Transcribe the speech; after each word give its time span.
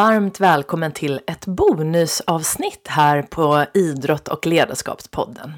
Varmt 0.00 0.40
välkommen 0.40 0.92
till 0.92 1.20
ett 1.26 1.46
bonusavsnitt 1.46 2.88
här 2.88 3.22
på 3.22 3.64
Idrott 3.74 4.28
och 4.28 4.46
ledarskapspodden. 4.46 5.52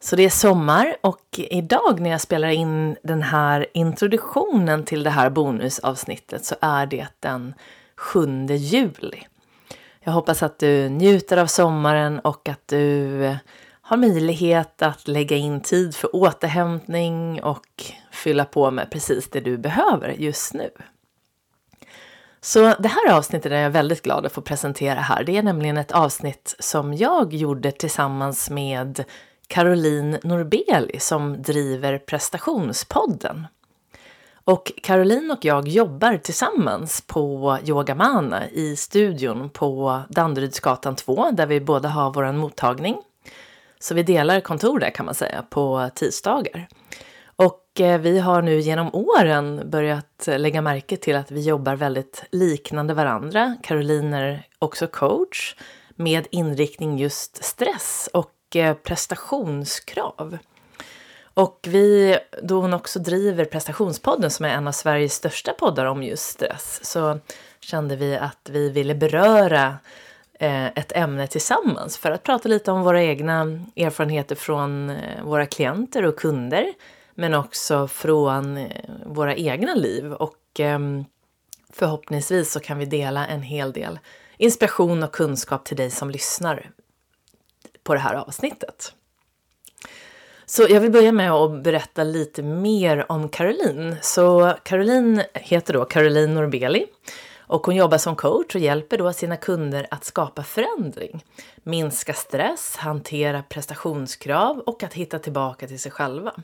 Så 0.00 0.16
det 0.16 0.22
är 0.22 0.30
sommar 0.30 0.96
och 1.00 1.26
idag 1.32 2.00
när 2.00 2.10
jag 2.10 2.20
spelar 2.20 2.48
in 2.48 2.96
den 3.02 3.22
här 3.22 3.66
introduktionen 3.74 4.84
till 4.84 5.02
det 5.02 5.10
här 5.10 5.30
bonusavsnittet 5.30 6.44
så 6.44 6.54
är 6.60 6.86
det 6.86 7.06
den 7.20 7.54
7 7.96 8.46
juli. 8.46 9.22
Jag 10.00 10.12
hoppas 10.12 10.42
att 10.42 10.58
du 10.58 10.88
njuter 10.88 11.36
av 11.36 11.46
sommaren 11.46 12.18
och 12.18 12.48
att 12.48 12.68
du 12.68 13.36
har 13.82 13.96
möjlighet 13.96 14.82
att 14.82 15.08
lägga 15.08 15.36
in 15.36 15.60
tid 15.60 15.96
för 15.96 16.16
återhämtning 16.16 17.42
och 17.42 17.66
fylla 18.10 18.44
på 18.44 18.70
med 18.70 18.90
precis 18.90 19.30
det 19.30 19.40
du 19.40 19.58
behöver 19.58 20.08
just 20.08 20.54
nu. 20.54 20.70
Så 22.44 22.74
det 22.78 22.88
här 22.88 23.12
avsnittet 23.12 23.52
är 23.52 23.56
jag 23.56 23.70
väldigt 23.70 24.02
glad 24.02 24.26
att 24.26 24.32
få 24.32 24.40
presentera 24.40 25.00
här. 25.00 25.24
Det 25.24 25.36
är 25.36 25.42
nämligen 25.42 25.76
ett 25.76 25.92
avsnitt 25.92 26.56
som 26.58 26.94
jag 26.94 27.34
gjorde 27.34 27.72
tillsammans 27.72 28.50
med 28.50 29.04
Caroline 29.46 30.18
Norbeli 30.22 31.00
som 31.00 31.42
driver 31.42 31.98
prestationspodden. 31.98 33.46
Och 34.44 34.72
Caroline 34.82 35.30
och 35.30 35.44
jag 35.44 35.68
jobbar 35.68 36.16
tillsammans 36.16 37.00
på 37.00 37.58
Yogamana 37.64 38.48
i 38.48 38.76
studion 38.76 39.50
på 39.50 40.02
Danderydsgatan 40.08 40.96
2 40.96 41.30
där 41.30 41.46
vi 41.46 41.60
båda 41.60 41.88
har 41.88 42.12
vår 42.12 42.32
mottagning. 42.32 42.96
Så 43.78 43.94
vi 43.94 44.02
delar 44.02 44.40
kontor 44.40 44.78
där 44.78 44.90
kan 44.90 45.06
man 45.06 45.14
säga 45.14 45.44
på 45.50 45.90
tisdagar. 45.94 46.68
Och 47.74 47.80
eh, 47.80 48.00
vi 48.00 48.18
har 48.18 48.42
nu 48.42 48.60
genom 48.60 48.94
åren 48.94 49.70
börjat 49.70 50.28
eh, 50.28 50.38
lägga 50.38 50.62
märke 50.62 50.96
till 50.96 51.16
att 51.16 51.30
vi 51.30 51.40
jobbar 51.40 51.76
väldigt 51.76 52.24
liknande 52.30 52.94
varandra. 52.94 53.56
Caroline 53.62 54.14
är 54.14 54.46
också 54.58 54.86
coach 54.86 55.56
med 55.96 56.26
inriktning 56.30 56.98
just 56.98 57.44
stress 57.44 58.08
och 58.12 58.56
eh, 58.56 58.74
prestationskrav. 58.74 60.38
Och 61.34 61.58
vi, 61.68 62.18
då 62.42 62.60
hon 62.60 62.74
också 62.74 62.98
driver 62.98 63.44
prestationspodden 63.44 64.30
som 64.30 64.44
är 64.44 64.50
en 64.50 64.68
av 64.68 64.72
Sveriges 64.72 65.14
största 65.14 65.52
poddar 65.52 65.86
om 65.86 66.02
just 66.02 66.28
stress 66.28 66.80
så 66.82 67.18
kände 67.60 67.96
vi 67.96 68.16
att 68.16 68.48
vi 68.50 68.70
ville 68.70 68.94
beröra 68.94 69.76
ett 70.74 70.92
ämne 70.96 71.26
tillsammans 71.26 71.98
för 71.98 72.10
att 72.10 72.22
prata 72.22 72.48
lite 72.48 72.70
om 72.70 72.82
våra 72.82 73.02
egna 73.02 73.60
erfarenheter 73.76 74.34
från 74.34 74.96
våra 75.24 75.46
klienter 75.46 76.04
och 76.04 76.16
kunder 76.16 76.72
men 77.14 77.34
också 77.34 77.88
från 77.88 78.56
eh, 78.56 78.66
våra 79.06 79.36
egna 79.36 79.74
liv. 79.74 80.12
Och 80.12 80.38
ehm, 80.58 81.04
förhoppningsvis 81.72 82.52
så 82.52 82.60
kan 82.60 82.78
vi 82.78 82.84
dela 82.84 83.26
en 83.26 83.42
hel 83.42 83.72
del 83.72 83.98
inspiration 84.36 85.02
och 85.02 85.12
kunskap 85.12 85.64
till 85.64 85.76
dig 85.76 85.90
som 85.90 86.10
lyssnar 86.10 86.70
på 87.82 87.94
det 87.94 88.00
här 88.00 88.14
avsnittet. 88.14 88.94
Så 90.46 90.66
jag 90.68 90.80
vill 90.80 90.92
börja 90.92 91.12
med 91.12 91.32
att 91.32 91.62
berätta 91.62 92.04
lite 92.04 92.42
mer 92.42 93.12
om 93.12 93.28
Caroline. 93.28 93.96
Så 94.02 94.54
Caroline 94.62 95.22
heter 95.34 95.74
då 95.74 95.84
Caroline 95.84 96.34
Norbeli 96.34 96.86
och 97.52 97.66
hon 97.66 97.76
jobbar 97.76 97.98
som 97.98 98.16
coach 98.16 98.54
och 98.54 98.60
hjälper 98.60 98.98
då 98.98 99.12
sina 99.12 99.36
kunder 99.36 99.86
att 99.90 100.04
skapa 100.04 100.42
förändring, 100.42 101.24
minska 101.62 102.14
stress, 102.14 102.76
hantera 102.76 103.42
prestationskrav 103.42 104.58
och 104.58 104.82
att 104.82 104.94
hitta 104.94 105.18
tillbaka 105.18 105.66
till 105.66 105.80
sig 105.80 105.92
själva. 105.92 106.34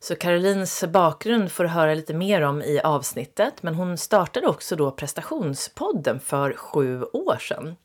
Så 0.00 0.16
Carolines 0.16 0.84
bakgrund 0.84 1.52
får 1.52 1.64
du 1.64 1.70
höra 1.70 1.94
lite 1.94 2.14
mer 2.14 2.42
om 2.42 2.62
i 2.62 2.80
avsnittet, 2.80 3.62
men 3.62 3.74
hon 3.74 3.98
startade 3.98 4.46
också 4.46 4.76
då 4.76 4.90
prestationspodden 4.90 6.20
för 6.20 6.52
sju 6.52 7.02
år 7.02 7.38
sedan. 7.38 7.76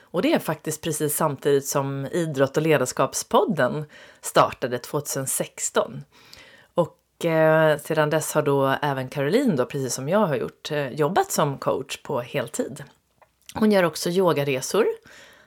Och 0.00 0.22
det 0.22 0.32
är 0.32 0.38
faktiskt 0.38 0.82
precis 0.82 1.16
samtidigt 1.16 1.66
som 1.66 2.06
Idrott 2.06 2.56
och 2.56 2.62
ledarskapspodden 2.62 3.84
startade 4.20 4.78
2016. 4.78 6.04
Och 6.74 7.24
eh, 7.24 7.78
sedan 7.78 8.10
dess 8.10 8.32
har 8.32 8.42
då 8.42 8.76
även 8.82 9.08
Caroline, 9.08 9.56
då, 9.56 9.66
precis 9.66 9.94
som 9.94 10.08
jag 10.08 10.26
har 10.26 10.36
gjort, 10.36 10.70
eh, 10.70 10.88
jobbat 10.88 11.32
som 11.32 11.58
coach 11.58 12.02
på 12.02 12.20
heltid. 12.20 12.84
Hon 13.54 13.72
gör 13.72 13.82
också 13.82 14.10
yogaresor 14.10 14.86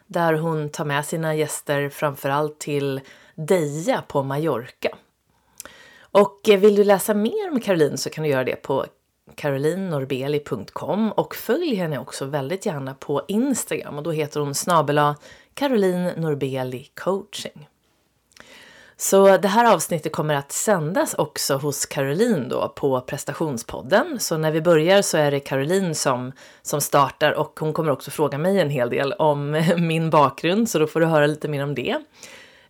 där 0.07 0.33
hon 0.33 0.69
tar 0.69 0.85
med 0.85 1.05
sina 1.05 1.35
gäster 1.35 1.89
framförallt 1.89 2.59
till 2.59 3.01
Deja 3.35 4.01
på 4.07 4.23
Mallorca. 4.23 4.97
Och 6.11 6.49
eh, 6.49 6.59
vill 6.59 6.75
du 6.75 6.83
läsa 6.83 7.13
mer 7.13 7.51
om 7.51 7.59
Caroline 7.59 7.97
så 7.97 8.09
kan 8.09 8.23
du 8.23 8.29
göra 8.29 8.43
det 8.43 8.55
på 8.55 8.85
carolinnorbeli.com 9.35 11.11
och 11.11 11.35
följ 11.35 11.75
henne 11.75 11.99
också 11.99 12.25
väldigt 12.25 12.65
gärna 12.65 12.93
på 12.93 13.21
Instagram 13.27 13.97
och 13.97 14.03
då 14.03 14.11
heter 14.11 14.39
hon 14.39 14.55
snabela 14.55 15.15
Caroline 15.53 16.11
Norbeli 16.17 16.87
coaching. 16.95 17.67
Så 18.97 19.37
det 19.37 19.47
här 19.47 19.73
avsnittet 19.73 20.11
kommer 20.11 20.35
att 20.35 20.51
sändas 20.51 21.13
också 21.13 21.55
hos 21.55 21.85
Caroline 21.85 22.49
då 22.49 22.69
på 22.75 23.01
prestationspodden. 23.01 24.19
Så 24.19 24.37
när 24.37 24.51
vi 24.51 24.61
börjar 24.61 25.01
så 25.01 25.17
är 25.17 25.31
det 25.31 25.39
Caroline 25.39 25.95
som, 25.95 26.31
som 26.61 26.81
startar 26.81 27.31
och 27.31 27.59
hon 27.59 27.73
kommer 27.73 27.91
också 27.91 28.11
fråga 28.11 28.37
mig 28.37 28.59
en 28.59 28.69
hel 28.69 28.89
del 28.89 29.13
om 29.13 29.51
min 29.77 30.09
bakgrund 30.09 30.69
så 30.69 30.79
då 30.79 30.87
får 30.87 30.99
du 30.99 31.05
höra 31.05 31.27
lite 31.27 31.47
mer 31.47 31.63
om 31.63 31.75
det. 31.75 31.97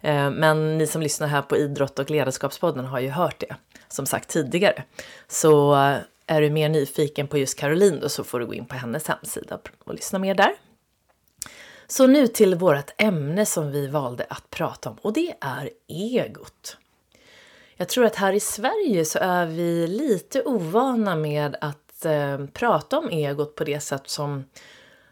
Eh, 0.01 0.31
men 0.31 0.78
ni 0.78 0.88
som 0.88 1.01
lyssnar 1.01 1.28
här 1.28 1.41
på 1.41 1.57
Idrott 1.57 2.00
och 2.00 2.09
ledarskapspodden 2.09 2.85
har 2.85 3.00
ju 3.00 3.09
hört 3.09 3.39
det 3.39 3.56
som 3.88 4.06
sagt 4.06 4.29
tidigare. 4.29 4.84
Så 5.28 5.73
eh, 5.75 5.97
är 6.28 6.41
du 6.41 6.50
mer 6.50 6.69
nyfiken 6.69 7.28
på 7.28 7.38
just 7.38 7.59
Caroline 7.59 8.00
då 8.00 8.09
så 8.09 8.23
får 8.23 8.40
du 8.40 8.45
gå 8.45 8.53
in 8.53 8.66
på 8.66 8.75
hennes 8.75 9.07
hemsida 9.07 9.59
och 9.84 9.94
lyssna 9.94 10.19
mer 10.19 10.35
där. 10.35 10.51
Så 11.88 12.07
nu 12.07 12.28
till 12.28 12.56
vårt 12.56 12.91
ämne 12.97 13.45
som 13.45 13.72
vi 13.72 13.88
valde 13.88 14.25
att 14.29 14.50
prata 14.50 14.90
om 14.90 14.97
och 15.01 15.13
det 15.13 15.34
är 15.41 15.69
egot. 15.88 16.78
Jag 17.75 17.90
tror 17.90 18.06
att 18.06 18.16
här 18.16 18.34
i 18.34 18.40
Sverige 18.40 19.06
så 19.06 19.19
är 19.19 19.45
vi 19.45 19.88
lite 19.88 20.44
ovana 20.44 21.16
med 21.16 21.56
att 21.61 22.06
eh, 22.06 22.45
prata 22.53 22.97
om 22.97 23.09
egot 23.09 23.56
på 23.56 23.63
det 23.63 23.79
sätt 23.79 24.09
som 24.09 24.45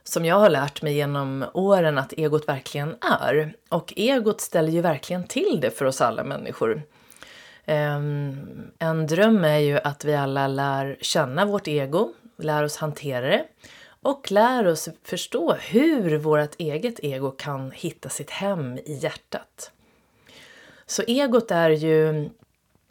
som 0.09 0.25
jag 0.25 0.36
har 0.36 0.50
lärt 0.50 0.81
mig 0.81 0.94
genom 0.94 1.46
åren 1.53 1.97
att 1.97 2.14
egot 2.14 2.47
verkligen 2.47 2.96
är. 3.22 3.53
Och 3.70 3.94
egot 3.96 4.42
ställer 4.42 4.72
ju 4.72 4.81
verkligen 4.81 5.28
till 5.28 5.59
det 5.62 5.72
för 5.72 5.86
oss 5.86 6.02
alla 6.02 6.24
människor. 6.24 6.81
Ehm, 7.66 8.72
en 8.80 9.08
dröm 9.08 9.44
är 9.44 9.58
ju 9.58 9.80
att 9.84 10.06
vi 10.06 10.16
alla 10.16 10.47
lär 10.47 10.97
känna 11.02 11.46
vårt 11.46 11.68
ego, 11.68 12.14
lär 12.38 12.64
oss 12.64 12.78
hantera 12.78 13.28
det 13.28 13.46
och 14.02 14.31
lär 14.31 14.68
oss 14.68 14.90
förstå 15.03 15.53
hur 15.53 16.18
vårt 16.18 16.56
eget 16.58 17.00
ego 17.03 17.31
kan 17.31 17.72
hitta 17.72 18.09
sitt 18.09 18.30
hem 18.30 18.78
i 18.78 19.00
hjärtat. 19.02 19.72
Så 20.86 21.03
egot 21.08 21.52
är 21.52 21.70
ju, 21.70 22.30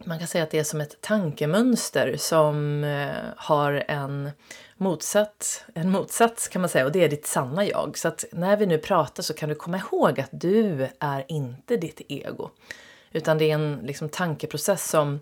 man 0.05 0.19
kan 0.19 0.29
säga 0.29 0.45
att 0.45 0.51
det 0.51 0.59
är 0.59 0.65
som 0.65 0.81
ett 0.81 1.01
tankemönster 1.01 2.15
som 2.19 2.85
eh, 2.85 3.17
har 3.37 3.85
en 3.89 4.31
motsatt, 4.79 5.65
en 5.75 5.91
motsats 5.91 6.49
kan 6.49 6.63
man 6.63 6.69
säga 6.69 6.85
och 6.85 6.93
det 6.93 7.05
är 7.05 7.09
ditt 7.09 7.27
sanna 7.27 7.65
jag. 7.65 7.99
Så 7.99 8.09
att 8.09 8.25
när 8.33 8.57
vi 8.57 8.67
nu 8.67 8.79
pratar 8.79 9.23
så 9.23 9.35
kan 9.35 9.49
du 9.49 9.55
komma 9.55 9.79
ihåg 9.79 10.21
att 10.21 10.31
du 10.31 10.89
är 10.99 11.25
inte 11.29 11.77
ditt 11.77 12.01
ego. 12.09 12.51
Utan 13.13 13.39
det 13.39 13.51
är 13.51 13.55
en 13.55 13.81
liksom, 13.83 14.09
tankeprocess 14.09 14.91
som 14.91 15.21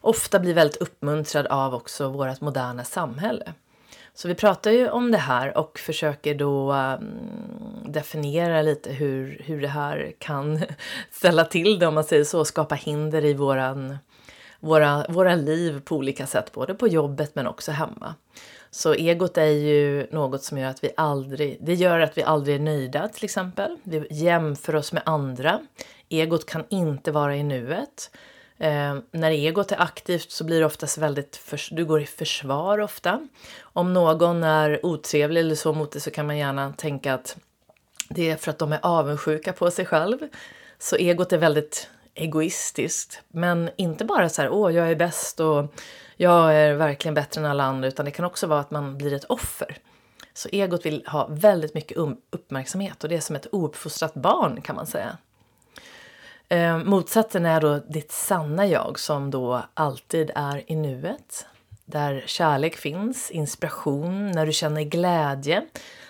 ofta 0.00 0.38
blir 0.38 0.54
väldigt 0.54 0.76
uppmuntrad 0.76 1.46
av 1.46 1.74
också 1.74 2.08
vårt 2.08 2.40
moderna 2.40 2.84
samhälle. 2.84 3.52
Så 4.14 4.28
vi 4.28 4.34
pratar 4.34 4.70
ju 4.70 4.90
om 4.90 5.10
det 5.10 5.18
här 5.18 5.58
och 5.58 5.78
försöker 5.78 6.34
då 6.34 6.72
um, 6.72 7.04
definiera 7.84 8.62
lite 8.62 8.92
hur, 8.92 9.42
hur 9.44 9.60
det 9.60 9.68
här 9.68 10.12
kan 10.18 10.60
ställa 11.10 11.44
till 11.44 11.78
det 11.78 11.86
om 11.86 11.94
man 11.94 12.04
säger 12.04 12.24
så, 12.24 12.44
skapa 12.44 12.74
hinder 12.74 13.24
i 13.24 13.34
våran, 13.34 13.98
våra, 14.60 15.06
våra 15.08 15.34
liv 15.34 15.80
på 15.84 15.96
olika 15.96 16.26
sätt, 16.26 16.52
både 16.52 16.74
på 16.74 16.88
jobbet 16.88 17.34
men 17.34 17.46
också 17.46 17.72
hemma. 17.72 18.14
Så 18.74 18.94
egot 18.94 19.38
är 19.38 19.44
ju 19.44 20.06
något 20.10 20.42
som 20.42 20.58
gör 20.58 20.68
att 20.68 20.84
vi 20.84 20.90
aldrig, 20.96 21.58
det 21.60 21.74
gör 21.74 22.00
att 22.00 22.18
vi 22.18 22.22
aldrig 22.22 22.56
är 22.56 22.60
nöjda 22.60 23.08
till 23.08 23.24
exempel. 23.24 23.78
Vi 23.82 24.06
jämför 24.10 24.76
oss 24.76 24.92
med 24.92 25.02
andra. 25.06 25.60
Egot 26.08 26.46
kan 26.46 26.64
inte 26.68 27.10
vara 27.10 27.36
i 27.36 27.42
nuet. 27.42 28.10
Eh, 28.58 28.96
när 29.10 29.30
egot 29.30 29.72
är 29.72 29.82
aktivt 29.82 30.30
så 30.30 30.44
blir 30.44 30.60
det 30.60 30.66
oftast 30.66 30.98
väldigt, 30.98 31.36
för, 31.36 31.74
du 31.74 31.84
går 31.84 32.02
i 32.02 32.06
försvar 32.06 32.78
ofta. 32.78 33.28
Om 33.60 33.92
någon 33.92 34.44
är 34.44 34.86
otrevlig 34.86 35.40
eller 35.40 35.54
så 35.54 35.72
mot 35.72 35.92
dig 35.92 36.00
så 36.00 36.10
kan 36.10 36.26
man 36.26 36.38
gärna 36.38 36.72
tänka 36.72 37.14
att 37.14 37.36
det 38.08 38.30
är 38.30 38.36
för 38.36 38.50
att 38.50 38.58
de 38.58 38.72
är 38.72 38.80
avundsjuka 38.82 39.52
på 39.52 39.70
sig 39.70 39.86
själv. 39.86 40.18
Så 40.78 40.96
egot 40.96 41.32
är 41.32 41.38
väldigt 41.38 41.88
egoistiskt. 42.14 43.22
Men 43.28 43.70
inte 43.76 44.04
bara 44.04 44.28
så 44.28 44.42
här, 44.42 44.50
åh, 44.50 44.74
jag 44.74 44.90
är 44.90 44.96
bäst 44.96 45.40
och 45.40 45.74
jag 46.22 46.54
är 46.54 46.74
verkligen 46.74 47.14
bättre 47.14 47.40
än 47.40 47.46
alla 47.46 47.64
andra, 47.64 47.88
utan 47.88 48.04
det 48.04 48.10
kan 48.10 48.24
också 48.24 48.46
vara 48.46 48.60
att 48.60 48.70
man 48.70 48.98
blir 48.98 49.12
ett 49.12 49.24
offer. 49.24 49.78
Så 50.34 50.48
egot 50.52 50.86
vill 50.86 51.06
ha 51.06 51.26
väldigt 51.30 51.74
mycket 51.74 51.96
um- 51.98 52.16
uppmärksamhet 52.30 53.04
och 53.04 53.08
det 53.10 53.16
är 53.16 53.20
som 53.20 53.36
ett 53.36 53.46
ouppfostrat 53.52 54.14
barn 54.14 54.60
kan 54.60 54.76
man 54.76 54.86
säga. 54.86 55.16
Eh, 56.48 56.78
motsatsen 56.78 57.46
är 57.46 57.60
då 57.60 57.78
ditt 57.78 58.12
sanna 58.12 58.66
jag 58.66 58.98
som 58.98 59.30
då 59.30 59.62
alltid 59.74 60.30
är 60.34 60.62
i 60.66 60.76
nuet. 60.76 61.46
där 61.84 62.24
kärlek 62.26 62.76
finns, 62.76 63.30
inspiration, 63.30 64.30
när 64.30 64.46
du 64.46 64.52
känner 64.52 64.82
glädje. 64.82 65.66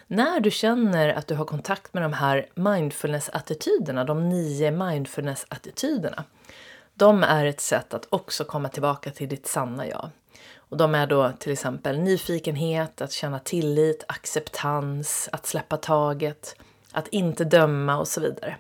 När 0.06 0.40
du 0.40 0.50
känner 0.50 1.08
att 1.08 1.26
du 1.26 1.34
har 1.34 1.44
kontakt 1.44 1.94
med 1.94 2.02
de 2.02 2.12
här 2.12 2.46
mindfulness-attityderna, 2.54 4.04
de 4.04 4.28
nio 4.28 4.70
mindfulness-attityderna. 4.70 6.24
De 6.94 7.22
är 7.22 7.44
ett 7.44 7.60
sätt 7.60 7.94
att 7.94 8.06
också 8.10 8.44
komma 8.44 8.68
tillbaka 8.68 9.10
till 9.10 9.28
ditt 9.28 9.46
sanna 9.46 9.88
jag. 9.88 10.10
Och 10.56 10.76
de 10.76 10.94
är 10.94 11.06
då 11.06 11.32
till 11.38 11.52
exempel 11.52 11.98
nyfikenhet, 11.98 13.00
att 13.00 13.12
känna 13.12 13.38
tillit, 13.38 14.04
acceptans, 14.08 15.28
att 15.32 15.46
släppa 15.46 15.76
taget, 15.76 16.56
att 16.92 17.08
inte 17.08 17.44
döma 17.44 17.98
och 17.98 18.08
så 18.08 18.20
vidare. 18.20 18.56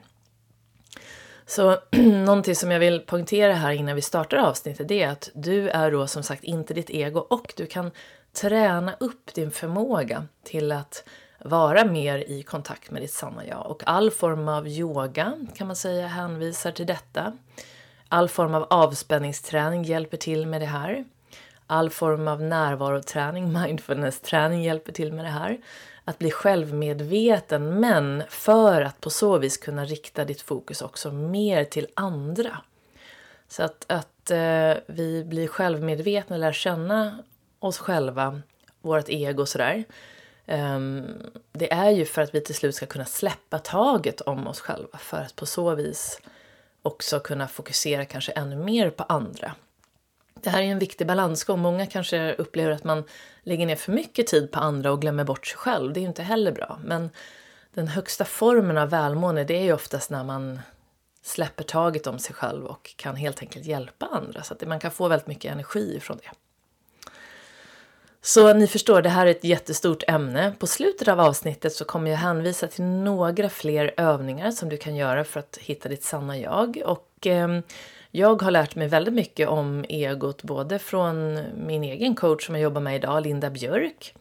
Så 1.46 1.78
någonting 2.26 2.56
som 2.56 2.70
jag 2.70 2.80
vill 2.80 3.00
poängtera 3.00 3.52
här 3.52 3.72
innan 3.72 3.94
vi 3.94 4.02
startar 4.02 4.36
avsnittet 4.36 4.90
är 4.90 5.08
att 5.08 5.30
du 5.34 5.68
är 5.68 5.90
då 5.90 6.06
som 6.06 6.22
sagt 6.22 6.44
inte 6.44 6.74
ditt 6.74 6.90
ego 6.90 7.20
och 7.20 7.52
du 7.56 7.66
kan 7.66 7.90
träna 8.32 8.94
upp 9.00 9.34
din 9.34 9.50
förmåga 9.50 10.26
till 10.44 10.72
att 10.72 11.04
vara 11.38 11.84
mer 11.84 12.18
i 12.18 12.42
kontakt 12.42 12.90
med 12.90 13.02
ditt 13.02 13.12
sanna 13.12 13.46
jag. 13.46 13.66
Och 13.66 13.82
all 13.86 14.10
form 14.10 14.48
av 14.48 14.68
yoga 14.68 15.32
kan 15.54 15.66
man 15.66 15.76
säga 15.76 16.06
hänvisar 16.06 16.72
till 16.72 16.86
detta. 16.86 17.32
All 18.12 18.28
form 18.28 18.54
av 18.54 18.66
avspänningsträning 18.70 19.84
hjälper 19.84 20.16
till 20.16 20.46
med 20.46 20.60
det 20.60 20.66
här. 20.66 21.04
All 21.66 21.90
form 21.90 22.28
av 22.28 22.42
närvaroträning, 22.42 23.52
mindfulness-träning 23.62 24.62
hjälper 24.62 24.92
till 24.92 25.12
med 25.12 25.24
det 25.24 25.30
här. 25.30 25.58
Att 26.04 26.18
bli 26.18 26.30
självmedveten, 26.30 27.80
men 27.80 28.22
för 28.28 28.82
att 28.82 29.00
på 29.00 29.10
så 29.10 29.38
vis 29.38 29.56
kunna 29.56 29.84
rikta 29.84 30.24
ditt 30.24 30.40
fokus 30.40 30.82
också 30.82 31.12
mer 31.12 31.64
till 31.64 31.86
andra. 31.94 32.58
Så 33.48 33.62
att, 33.62 33.84
att 33.92 34.30
eh, 34.30 34.74
vi 34.86 35.24
blir 35.24 35.48
självmedvetna 35.48 36.36
lär 36.36 36.52
känna 36.52 37.18
oss 37.58 37.78
själva, 37.78 38.40
vårt 38.80 39.08
ego 39.08 39.42
och 39.42 39.48
sådär. 39.48 39.84
Um, 40.46 41.06
det 41.52 41.72
är 41.72 41.90
ju 41.90 42.04
för 42.04 42.22
att 42.22 42.34
vi 42.34 42.40
till 42.40 42.54
slut 42.54 42.74
ska 42.74 42.86
kunna 42.86 43.04
släppa 43.04 43.58
taget 43.58 44.20
om 44.20 44.46
oss 44.46 44.60
själva 44.60 44.98
för 44.98 45.18
att 45.18 45.36
på 45.36 45.46
så 45.46 45.74
vis 45.74 46.20
också 46.82 47.20
kunna 47.20 47.48
fokusera 47.48 48.04
kanske 48.04 48.32
ännu 48.32 48.56
mer 48.56 48.90
på 48.90 49.02
andra. 49.02 49.54
Det 50.34 50.50
här 50.50 50.62
är 50.62 50.66
en 50.66 50.78
viktig 50.78 51.06
balansgång. 51.06 51.60
Många 51.60 51.86
kanske 51.86 52.34
upplever 52.34 52.70
att 52.70 52.84
man 52.84 53.04
lägger 53.42 53.66
ner 53.66 53.76
för 53.76 53.92
mycket 53.92 54.26
tid 54.26 54.52
på 54.52 54.60
andra 54.60 54.92
och 54.92 55.00
glömmer 55.00 55.24
bort 55.24 55.46
sig 55.46 55.56
själv. 55.56 55.92
Det 55.92 56.00
är 56.00 56.02
ju 56.02 56.08
inte 56.08 56.22
heller 56.22 56.52
bra. 56.52 56.80
Men 56.84 57.10
den 57.74 57.88
högsta 57.88 58.24
formen 58.24 58.78
av 58.78 58.90
välmående 58.90 59.44
det 59.44 59.56
är 59.56 59.62
ju 59.62 59.72
oftast 59.72 60.10
när 60.10 60.24
man 60.24 60.60
släpper 61.22 61.64
taget 61.64 62.06
om 62.06 62.18
sig 62.18 62.34
själv 62.34 62.66
och 62.66 62.94
kan 62.96 63.16
helt 63.16 63.40
enkelt 63.40 63.66
hjälpa 63.66 64.06
andra. 64.06 64.42
Så 64.42 64.54
att 64.54 64.66
man 64.66 64.80
kan 64.80 64.90
få 64.90 65.08
väldigt 65.08 65.26
mycket 65.26 65.52
energi 65.52 66.00
från 66.00 66.16
det. 66.16 66.30
Så 68.24 68.54
ni 68.54 68.66
förstår, 68.66 69.02
det 69.02 69.08
här 69.08 69.26
är 69.26 69.30
ett 69.30 69.44
jättestort 69.44 70.02
ämne. 70.08 70.52
På 70.58 70.66
slutet 70.66 71.08
av 71.08 71.20
avsnittet 71.20 71.72
så 71.72 71.84
kommer 71.84 72.10
jag 72.10 72.18
hänvisa 72.18 72.66
till 72.66 72.84
några 72.84 73.48
fler 73.48 73.94
övningar 73.96 74.50
som 74.50 74.68
du 74.68 74.76
kan 74.76 74.96
göra 74.96 75.24
för 75.24 75.40
att 75.40 75.58
hitta 75.60 75.88
ditt 75.88 76.04
sanna 76.04 76.38
jag. 76.38 76.82
Och 76.84 77.26
eh, 77.26 77.60
jag 78.10 78.42
har 78.42 78.50
lärt 78.50 78.74
mig 78.74 78.88
väldigt 78.88 79.14
mycket 79.14 79.48
om 79.48 79.84
egot 79.88 80.42
både 80.42 80.78
från 80.78 81.40
min 81.66 81.84
egen 81.84 82.14
coach 82.14 82.46
som 82.46 82.54
jag 82.54 82.62
jobbar 82.62 82.80
med 82.80 82.96
idag, 82.96 83.22
Linda 83.22 83.50
Björk, 83.50 84.14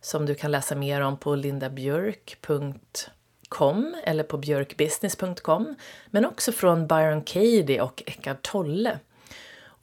som 0.00 0.26
du 0.26 0.34
kan 0.34 0.50
läsa 0.50 0.74
mer 0.74 1.00
om 1.00 1.16
på 1.16 1.34
lindabjörk.com 1.34 3.96
eller 4.04 4.24
på 4.24 4.38
björkbusiness.com, 4.38 5.74
men 6.10 6.26
också 6.26 6.52
från 6.52 6.86
Byron 6.86 7.22
Katie 7.22 7.82
och 7.82 8.02
Eckart 8.06 8.42
Tolle. 8.42 8.98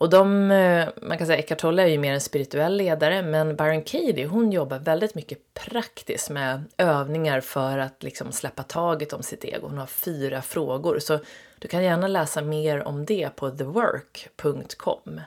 Och 0.06 0.12
de, 0.12 0.52
eh, 0.52 0.88
man 1.02 1.18
kan 1.18 1.28
säga 1.28 1.40
Eckart 1.40 1.58
Tolle 1.58 1.84
är 1.84 1.88
ju 1.88 1.98
mer 1.98 2.14
en 2.14 2.22
spirituell 2.22 2.78
ledare, 2.78 3.22
men 3.22 3.56
Byron 3.56 3.82
Katie 3.82 4.26
hon 4.26 4.52
jobbar 4.52 4.80
väldigt 4.80 5.16
mycket 5.16 5.54
praktiskt 5.54 6.30
med 6.30 6.64
övningar 6.78 7.42
för 7.42 7.78
att 7.78 8.04
liksom 8.04 8.32
släppa 8.32 8.64
taget 8.64 9.14
om 9.14 9.24
sitt 9.24 9.46
ego. 9.46 9.68
Hon 9.68 9.78
har 9.78 9.86
fyra 9.86 10.42
frågor, 10.42 11.00
så 11.00 11.20
du 11.60 11.68
kan 11.68 11.84
gärna 11.84 12.08
läsa 12.08 12.42
mer 12.42 12.84
om 12.84 13.06
det 13.06 13.36
på 13.36 13.50
thework.com. 13.50 15.22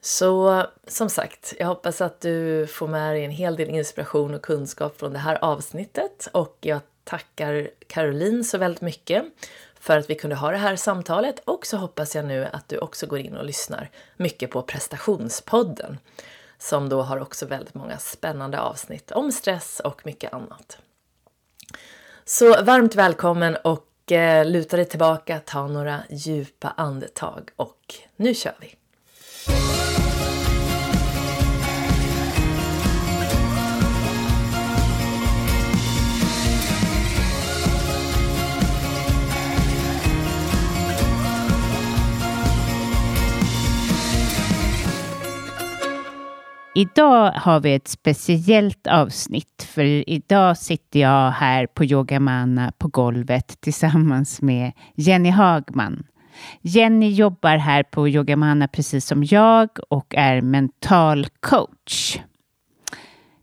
Så 0.00 0.64
som 0.86 1.10
sagt, 1.10 1.54
jag 1.58 1.66
hoppas 1.66 2.00
att 2.00 2.20
du 2.20 2.66
får 2.66 2.88
med 2.88 3.14
dig 3.14 3.24
en 3.24 3.30
hel 3.30 3.56
del 3.56 3.68
inspiration 3.68 4.34
och 4.34 4.42
kunskap 4.42 4.98
från 4.98 5.12
det 5.12 5.18
här 5.18 5.44
avsnittet 5.44 6.28
och 6.32 6.56
jag 6.60 6.80
tackar 7.04 7.70
Caroline 7.86 8.44
så 8.44 8.58
väldigt 8.58 8.82
mycket 8.82 9.24
för 9.88 9.98
att 9.98 10.10
vi 10.10 10.14
kunde 10.14 10.36
ha 10.36 10.50
det 10.50 10.56
här 10.56 10.76
samtalet 10.76 11.40
och 11.44 11.66
så 11.66 11.76
hoppas 11.76 12.14
jag 12.16 12.24
nu 12.24 12.48
att 12.52 12.68
du 12.68 12.78
också 12.78 13.06
går 13.06 13.18
in 13.18 13.36
och 13.36 13.44
lyssnar 13.44 13.90
mycket 14.16 14.50
på 14.50 14.62
prestationspodden 14.62 15.98
som 16.58 16.88
då 16.88 17.02
har 17.02 17.20
också 17.20 17.46
väldigt 17.46 17.74
många 17.74 17.98
spännande 17.98 18.60
avsnitt 18.60 19.10
om 19.10 19.32
stress 19.32 19.80
och 19.84 20.06
mycket 20.06 20.32
annat. 20.32 20.78
Så 22.24 22.62
varmt 22.62 22.94
välkommen 22.94 23.56
och 23.64 24.12
eh, 24.12 24.46
luta 24.46 24.76
dig 24.76 24.84
tillbaka, 24.84 25.40
ta 25.40 25.66
några 25.66 26.02
djupa 26.10 26.74
andetag 26.76 27.50
och 27.56 27.94
nu 28.16 28.34
kör 28.34 28.56
vi! 28.60 28.74
Idag 46.78 47.32
har 47.32 47.60
vi 47.60 47.74
ett 47.74 47.88
speciellt 47.88 48.86
avsnitt, 48.86 49.68
för 49.68 50.10
idag 50.10 50.58
sitter 50.58 51.00
jag 51.00 51.30
här 51.30 51.66
på 51.66 51.84
Yogamana 51.84 52.72
på 52.78 52.88
golvet 52.88 53.60
tillsammans 53.60 54.42
med 54.42 54.72
Jenny 54.94 55.30
Hagman. 55.30 56.06
Jenny 56.60 57.10
jobbar 57.10 57.56
här 57.56 57.82
på 57.82 58.08
Yogamana 58.08 58.68
precis 58.68 59.06
som 59.06 59.24
jag 59.24 59.68
och 59.88 60.14
är 60.14 60.40
mental 60.40 61.26
coach. 61.40 62.18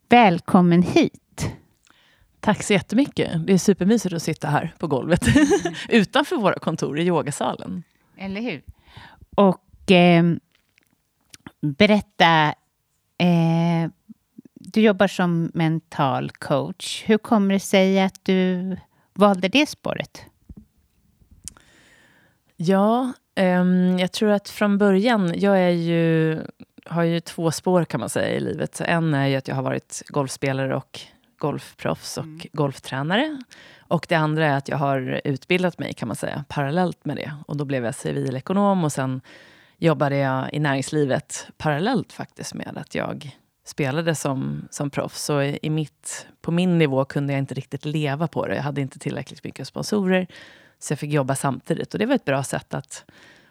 Välkommen 0.09 0.81
hit! 0.81 1.55
Tack 2.39 2.63
så 2.63 2.73
jättemycket. 2.73 3.47
Det 3.47 3.53
är 3.53 3.57
supermysigt 3.57 4.15
att 4.15 4.23
sitta 4.23 4.47
här 4.47 4.73
på 4.79 4.87
golvet 4.87 5.21
utanför 5.89 6.35
våra 6.35 6.59
kontor 6.59 6.99
i 6.99 7.03
yogasalen. 7.03 7.83
Eller 8.17 8.41
hur? 8.41 8.61
Och 9.35 9.91
eh, 9.91 10.23
berätta 11.61 12.53
Eh, 13.17 13.89
du 14.53 14.81
jobbar 14.81 15.07
som 15.07 15.51
mental 15.53 16.31
coach. 16.31 17.03
Hur 17.05 17.17
kommer 17.17 17.53
det 17.53 17.59
sig 17.59 18.01
att 18.01 18.25
du 18.25 18.77
valde 19.13 19.47
det 19.47 19.69
spåret? 19.69 20.25
Ja, 22.55 23.13
um, 23.39 23.99
jag 23.99 24.11
tror 24.11 24.29
att 24.31 24.49
från 24.49 24.77
början, 24.77 25.33
jag 25.35 25.59
är 25.59 25.69
ju, 25.69 26.39
har 26.85 27.03
ju 27.03 27.19
två 27.19 27.51
spår 27.51 27.85
kan 27.85 27.99
man 27.99 28.09
säga 28.09 28.37
i 28.37 28.39
livet. 28.39 28.81
En 28.81 29.13
är 29.13 29.27
ju 29.27 29.35
att 29.35 29.47
jag 29.47 29.55
har 29.55 29.63
varit 29.63 30.03
golfspelare 30.07 30.75
och 30.75 30.99
golfproffs 31.37 32.17
och 32.17 32.23
mm. 32.23 32.41
golftränare. 32.53 33.43
Och 33.87 34.05
det 34.09 34.15
andra 34.15 34.47
är 34.47 34.57
att 34.57 34.67
jag 34.67 34.77
har 34.77 35.21
utbildat 35.23 35.79
mig 35.79 35.93
kan 35.93 36.07
man 36.07 36.15
säga 36.15 36.43
parallellt 36.47 37.05
med 37.05 37.17
det. 37.17 37.33
Och 37.47 37.57
då 37.57 37.65
blev 37.65 37.85
jag 37.85 37.95
civilekonom 37.95 38.83
och 38.83 38.91
sen 38.91 39.21
jobbade 39.77 40.17
jag 40.17 40.53
i 40.53 40.59
näringslivet 40.59 41.47
parallellt 41.57 42.13
faktiskt 42.13 42.53
med 42.53 42.77
att 42.77 42.95
jag 42.95 43.37
spelade 43.65 44.15
som, 44.15 44.67
som 44.71 44.89
proffs. 44.89 45.23
Så 45.23 45.41
i 45.41 45.69
mitt, 45.69 46.27
på 46.41 46.51
min 46.51 46.77
nivå 46.77 47.05
kunde 47.05 47.33
jag 47.33 47.39
inte 47.39 47.53
riktigt 47.53 47.85
leva 47.85 48.27
på 48.27 48.47
det. 48.47 48.55
Jag 48.55 48.63
hade 48.63 48.81
inte 48.81 48.99
tillräckligt 48.99 49.43
mycket 49.43 49.67
sponsorer. 49.67 50.27
Så 50.79 50.91
jag 50.91 50.99
fick 50.99 51.11
jobba 51.11 51.35
samtidigt. 51.35 51.93
Och 51.93 51.99
det 51.99 52.05
var 52.05 52.15
ett 52.15 52.25
bra 52.25 52.43
sätt 52.43 52.73
att 52.73 53.05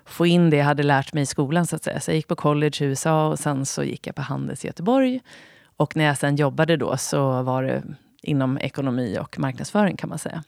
få 0.04 0.26
in 0.26 0.50
det 0.50 0.56
jag 0.56 0.64
hade 0.64 0.82
lärt 0.82 1.12
mig 1.12 1.22
i 1.22 1.26
skolan. 1.26 1.66
Så 1.66 1.76
att 1.76 1.84
säga. 1.84 2.00
Så 2.00 2.10
jag 2.10 2.16
gick 2.16 2.28
på 2.28 2.36
college 2.36 2.76
i 2.80 2.84
USA 2.84 3.28
och 3.28 3.38
sen 3.38 3.66
så 3.66 3.82
gick 3.84 4.06
jag 4.06 4.14
på 4.14 4.22
Handels 4.22 4.64
i 4.64 4.66
Göteborg. 4.66 5.20
Och 5.76 5.96
när 5.96 6.04
jag 6.04 6.18
sen 6.18 6.36
jobbade 6.36 6.76
då 6.76 6.96
så 6.96 7.42
var 7.42 7.62
det 7.62 7.82
inom 8.22 8.58
ekonomi 8.58 9.18
och 9.20 9.38
marknadsföring 9.38 9.96
kan 9.96 10.08
man 10.08 10.18
säga. 10.18 10.44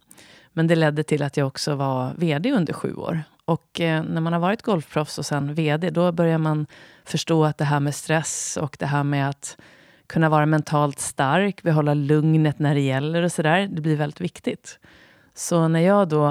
Men 0.53 0.67
det 0.67 0.77
ledde 0.77 1.03
till 1.03 1.23
att 1.23 1.37
jag 1.37 1.47
också 1.47 1.75
var 1.75 2.13
VD 2.17 2.53
under 2.53 2.73
sju 2.73 2.95
år. 2.95 3.23
Och 3.47 3.81
eh, 3.81 4.05
när 4.05 4.21
man 4.21 4.33
har 4.33 4.41
varit 4.41 4.63
golfproffs 4.63 5.19
och 5.19 5.27
sen 5.27 5.55
VD, 5.55 5.91
då 5.91 6.13
börjar 6.13 6.39
man 6.39 6.67
förstå 7.05 7.45
att 7.45 7.59
det 7.59 7.65
här 7.65 7.81
med 7.81 7.95
stress 7.95 8.59
och 8.61 8.77
det 8.79 8.87
här 8.87 9.05
med 9.05 9.29
att 9.29 9.57
kunna 10.07 10.29
vara 10.29 10.47
mentalt 10.47 10.99
stark, 11.01 11.63
behålla 11.63 11.95
lugnet 11.95 12.59
när 12.59 12.75
det 12.75 12.81
gäller 12.81 13.23
och 13.23 13.33
sådär, 13.33 13.69
det 13.73 13.81
blir 13.81 13.97
väldigt 13.97 14.21
viktigt. 14.21 14.79
Så 15.35 15.69
när 15.69 15.81
jag 15.81 16.09
då 16.09 16.27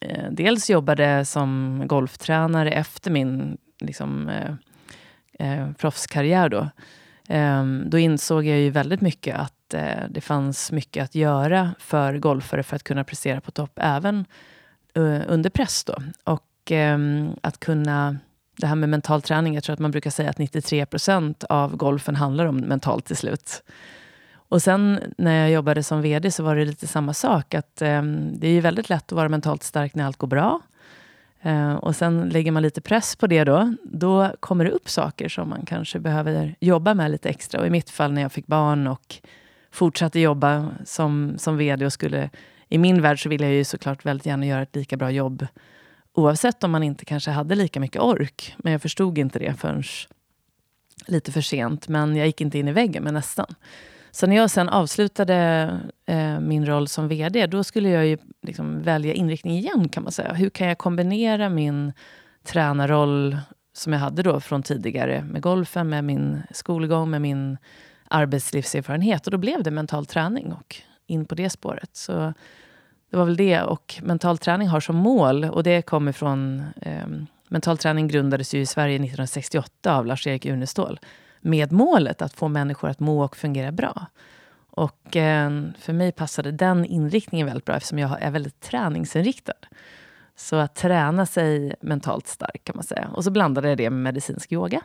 eh, 0.00 0.30
dels 0.30 0.70
jobbade 0.70 1.24
som 1.24 1.82
golftränare 1.86 2.70
efter 2.70 3.10
min 3.10 3.58
liksom, 3.80 4.28
eh, 4.28 4.54
eh, 5.38 5.72
proffskarriär 5.72 6.48
då, 6.48 6.70
eh, 7.28 7.64
då 7.64 7.98
insåg 7.98 8.44
jag 8.44 8.58
ju 8.58 8.70
väldigt 8.70 9.00
mycket 9.00 9.36
att 9.36 9.74
eh, 9.74 10.08
det 10.10 10.20
fanns 10.20 10.72
mycket 10.72 11.04
att 11.04 11.14
göra 11.14 11.74
för 11.78 12.18
golfare 12.18 12.62
för 12.62 12.76
att 12.76 12.84
kunna 12.84 13.04
prestera 13.04 13.40
på 13.40 13.50
topp, 13.50 13.72
även 13.76 14.24
eh, 14.94 15.20
under 15.26 15.50
press. 15.50 15.84
Då. 15.84 15.94
Och 16.24 16.47
Ehm, 16.72 17.30
att 17.40 17.60
kunna 17.60 18.16
det 18.56 18.66
här 18.66 18.74
med 18.74 18.88
mental 18.88 19.22
träning, 19.22 19.54
jag 19.54 19.64
tror 19.64 19.72
att 19.72 19.78
man 19.78 19.90
brukar 19.90 20.10
säga 20.10 20.30
att 20.30 20.38
93 20.38 20.86
procent 20.86 21.44
av 21.44 21.76
golfen 21.76 22.16
handlar 22.16 22.46
om 22.46 22.56
mentalt 22.56 23.04
till 23.04 23.16
slut. 23.16 23.62
Och 24.32 24.62
sen 24.62 25.00
när 25.18 25.40
jag 25.40 25.50
jobbade 25.50 25.82
som 25.82 26.02
VD 26.02 26.30
så 26.30 26.42
var 26.42 26.56
det 26.56 26.64
lite 26.64 26.86
samma 26.86 27.14
sak. 27.14 27.54
Att 27.54 27.82
eh, 27.82 28.02
Det 28.32 28.46
är 28.48 28.52
ju 28.52 28.60
väldigt 28.60 28.88
lätt 28.88 29.12
att 29.12 29.16
vara 29.16 29.28
mentalt 29.28 29.62
stark 29.62 29.94
när 29.94 30.04
allt 30.04 30.16
går 30.16 30.28
bra. 30.28 30.60
Eh, 31.42 31.74
och 31.74 31.96
sen 31.96 32.28
lägger 32.28 32.52
man 32.52 32.62
lite 32.62 32.80
press 32.80 33.16
på 33.16 33.26
det 33.26 33.44
då. 33.44 33.74
Då 33.82 34.30
kommer 34.40 34.64
det 34.64 34.70
upp 34.70 34.88
saker 34.88 35.28
som 35.28 35.48
man 35.48 35.66
kanske 35.66 35.98
behöver 35.98 36.54
jobba 36.60 36.94
med 36.94 37.10
lite 37.10 37.28
extra. 37.28 37.60
Och 37.60 37.66
i 37.66 37.70
mitt 37.70 37.90
fall 37.90 38.12
när 38.12 38.22
jag 38.22 38.32
fick 38.32 38.46
barn 38.46 38.86
och 38.86 39.16
fortsatte 39.70 40.20
jobba 40.20 40.70
som, 40.84 41.34
som 41.38 41.56
VD 41.56 41.86
och 41.86 41.92
skulle... 41.92 42.30
I 42.68 42.78
min 42.78 43.02
värld 43.02 43.22
så 43.22 43.28
ville 43.28 43.44
jag 43.44 43.54
ju 43.54 43.64
såklart 43.64 44.04
väldigt 44.04 44.26
gärna 44.26 44.46
göra 44.46 44.62
ett 44.62 44.76
lika 44.76 44.96
bra 44.96 45.10
jobb 45.10 45.46
oavsett 46.18 46.64
om 46.64 46.70
man 46.70 46.82
inte 46.82 47.04
kanske 47.04 47.30
hade 47.30 47.54
lika 47.54 47.80
mycket 47.80 48.02
ork. 48.02 48.54
Men 48.58 48.72
jag 48.72 48.82
förstod 48.82 49.18
inte 49.18 49.38
det 49.38 49.54
förrän 49.54 49.82
lite 51.06 51.32
för 51.32 51.40
sent. 51.40 51.88
Men 51.88 52.16
jag 52.16 52.26
gick 52.26 52.40
inte 52.40 52.58
in 52.58 52.68
i 52.68 52.72
väggen, 52.72 53.04
men 53.04 53.14
nästan. 53.14 53.54
Så 54.10 54.26
när 54.26 54.36
jag 54.36 54.50
sen 54.50 54.68
avslutade 54.68 55.70
eh, 56.06 56.40
min 56.40 56.66
roll 56.66 56.88
som 56.88 57.08
VD, 57.08 57.46
då 57.46 57.64
skulle 57.64 57.88
jag 57.88 58.06
ju 58.06 58.18
liksom 58.42 58.82
välja 58.82 59.14
inriktning 59.14 59.56
igen 59.56 59.88
kan 59.88 60.02
man 60.02 60.12
säga. 60.12 60.32
Hur 60.32 60.50
kan 60.50 60.68
jag 60.68 60.78
kombinera 60.78 61.48
min 61.48 61.92
tränarroll 62.44 63.38
som 63.72 63.92
jag 63.92 64.00
hade 64.00 64.22
då 64.22 64.40
från 64.40 64.62
tidigare 64.62 65.22
med 65.22 65.42
golfen, 65.42 65.88
med 65.88 66.04
min 66.04 66.42
skolgång, 66.50 67.10
med 67.10 67.20
min 67.20 67.58
arbetslivserfarenhet. 68.08 69.26
Och 69.26 69.30
då 69.30 69.38
blev 69.38 69.62
det 69.62 69.70
mental 69.70 70.06
träning 70.06 70.52
och 70.52 70.76
in 71.06 71.24
på 71.24 71.34
det 71.34 71.50
spåret. 71.50 71.96
Så 71.96 72.32
det 73.10 73.16
var 73.16 73.24
väl 73.24 73.36
det. 73.36 73.62
Och 73.62 73.94
mental 74.02 74.38
träning 74.38 74.68
har 74.68 74.80
som 74.80 74.96
mål, 74.96 75.44
och 75.44 75.62
det 75.62 75.82
kommer 75.82 76.12
från... 76.12 76.64
Eh, 76.82 77.06
mental 77.48 77.78
träning 77.78 78.08
grundades 78.08 78.54
ju 78.54 78.60
i 78.60 78.66
Sverige 78.66 78.94
1968 78.94 79.96
av 79.96 80.06
Lars-Erik 80.06 80.46
Unestål 80.46 81.00
med 81.40 81.72
målet 81.72 82.22
att 82.22 82.32
få 82.32 82.48
människor 82.48 82.88
att 82.88 83.00
må 83.00 83.24
och 83.24 83.36
fungera 83.36 83.72
bra. 83.72 84.06
Och 84.70 85.16
eh, 85.16 85.62
för 85.78 85.92
mig 85.92 86.12
passade 86.12 86.52
den 86.52 86.84
inriktningen 86.84 87.46
väldigt 87.46 87.64
bra 87.64 87.76
eftersom 87.76 87.98
jag 87.98 88.22
är 88.22 88.30
väldigt 88.30 88.60
träningsinriktad. 88.60 89.52
Så 90.36 90.56
att 90.56 90.74
träna 90.74 91.26
sig 91.26 91.74
mentalt 91.80 92.26
stark 92.26 92.64
kan 92.64 92.76
man 92.76 92.84
säga. 92.84 93.08
Och 93.14 93.24
så 93.24 93.30
blandade 93.30 93.68
jag 93.68 93.78
det 93.78 93.90
med 93.90 94.02
medicinsk 94.02 94.52
yoga. 94.52 94.82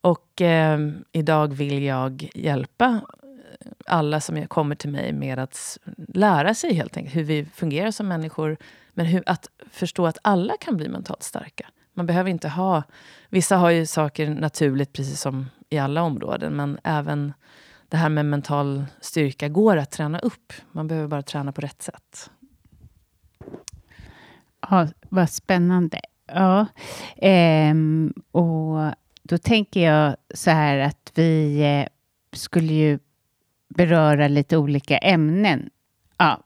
Och 0.00 0.42
eh, 0.42 0.78
idag 1.12 1.54
vill 1.54 1.82
jag 1.82 2.30
hjälpa 2.34 3.00
alla 3.86 4.20
som 4.20 4.46
kommer 4.46 4.74
till 4.74 4.90
mig 4.90 5.12
med 5.12 5.38
att 5.38 5.78
lära 6.14 6.54
sig 6.54 6.74
helt 6.74 6.96
enkelt 6.96 7.16
hur 7.16 7.24
vi 7.24 7.44
fungerar 7.44 7.90
som 7.90 8.08
människor. 8.08 8.56
Men 8.94 9.06
hur, 9.06 9.22
att 9.26 9.48
förstå 9.70 10.06
att 10.06 10.18
alla 10.22 10.54
kan 10.60 10.76
bli 10.76 10.88
mentalt 10.88 11.22
starka. 11.22 11.66
Man 11.94 12.06
behöver 12.06 12.30
inte 12.30 12.48
ha... 12.48 12.82
Vissa 13.28 13.56
har 13.56 13.70
ju 13.70 13.86
saker 13.86 14.30
naturligt, 14.30 14.92
precis 14.92 15.20
som 15.20 15.46
i 15.68 15.78
alla 15.78 16.02
områden. 16.02 16.56
Men 16.56 16.78
även 16.84 17.32
det 17.88 17.96
här 17.96 18.08
med 18.08 18.26
mental 18.26 18.84
styrka 19.00 19.48
går 19.48 19.76
att 19.76 19.90
träna 19.90 20.18
upp. 20.18 20.52
Man 20.72 20.88
behöver 20.88 21.08
bara 21.08 21.22
träna 21.22 21.52
på 21.52 21.60
rätt 21.60 21.82
sätt. 21.82 22.30
Ja, 24.70 24.88
vad 25.08 25.30
spännande. 25.30 26.00
Ja, 26.26 26.66
ehm, 27.16 28.14
och 28.32 28.94
då 29.22 29.38
tänker 29.38 29.80
jag 29.80 30.16
så 30.34 30.50
här 30.50 30.78
att 30.78 31.12
vi 31.14 31.60
eh, 31.62 31.88
skulle 32.32 32.72
ju 32.72 32.98
beröra 33.68 34.28
lite 34.28 34.56
olika 34.56 34.98
ämnen. 34.98 35.70
Ja, 36.18 36.42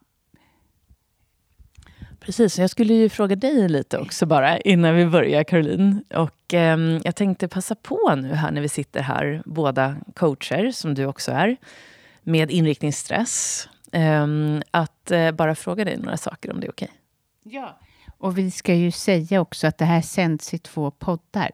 Precis, 2.21 2.59
jag 2.59 2.71
skulle 2.71 2.95
ju 2.95 3.09
fråga 3.09 3.37
dig 3.37 3.69
lite 3.69 3.99
också 3.99 4.27
bara 4.27 4.59
innan 4.59 4.95
vi 4.95 5.07
börjar 5.07 5.45
Caroline. 5.45 6.05
Och 6.15 6.55
eh, 6.55 6.79
jag 7.05 7.17
tänkte 7.17 7.49
passa 7.49 7.75
på 7.75 8.15
nu 8.17 8.35
här 8.35 8.51
när 8.51 8.61
vi 8.61 8.69
sitter 8.69 9.03
här, 9.03 9.43
båda 9.45 9.97
coacher 10.15 10.71
som 10.71 10.95
du 10.95 11.07
också 11.07 11.33
är, 11.33 11.57
med 12.23 12.51
inriktningsstress. 12.51 13.69
Eh, 13.93 14.27
att 14.71 15.11
eh, 15.11 15.31
bara 15.31 15.55
fråga 15.55 15.85
dig 15.85 15.97
några 15.97 16.17
saker 16.17 16.53
om 16.53 16.61
det 16.61 16.67
är 16.67 16.71
okej. 16.71 16.89
Okay. 17.45 17.59
Ja, 17.59 17.79
och 18.19 18.39
vi 18.39 18.51
ska 18.51 18.75
ju 18.75 18.91
säga 18.91 19.41
också 19.41 19.67
att 19.67 19.79
det 19.79 19.85
här 19.85 20.03
sänds 20.03 20.55
i 20.55 20.59
två 20.59 20.91
poddar. 20.91 21.51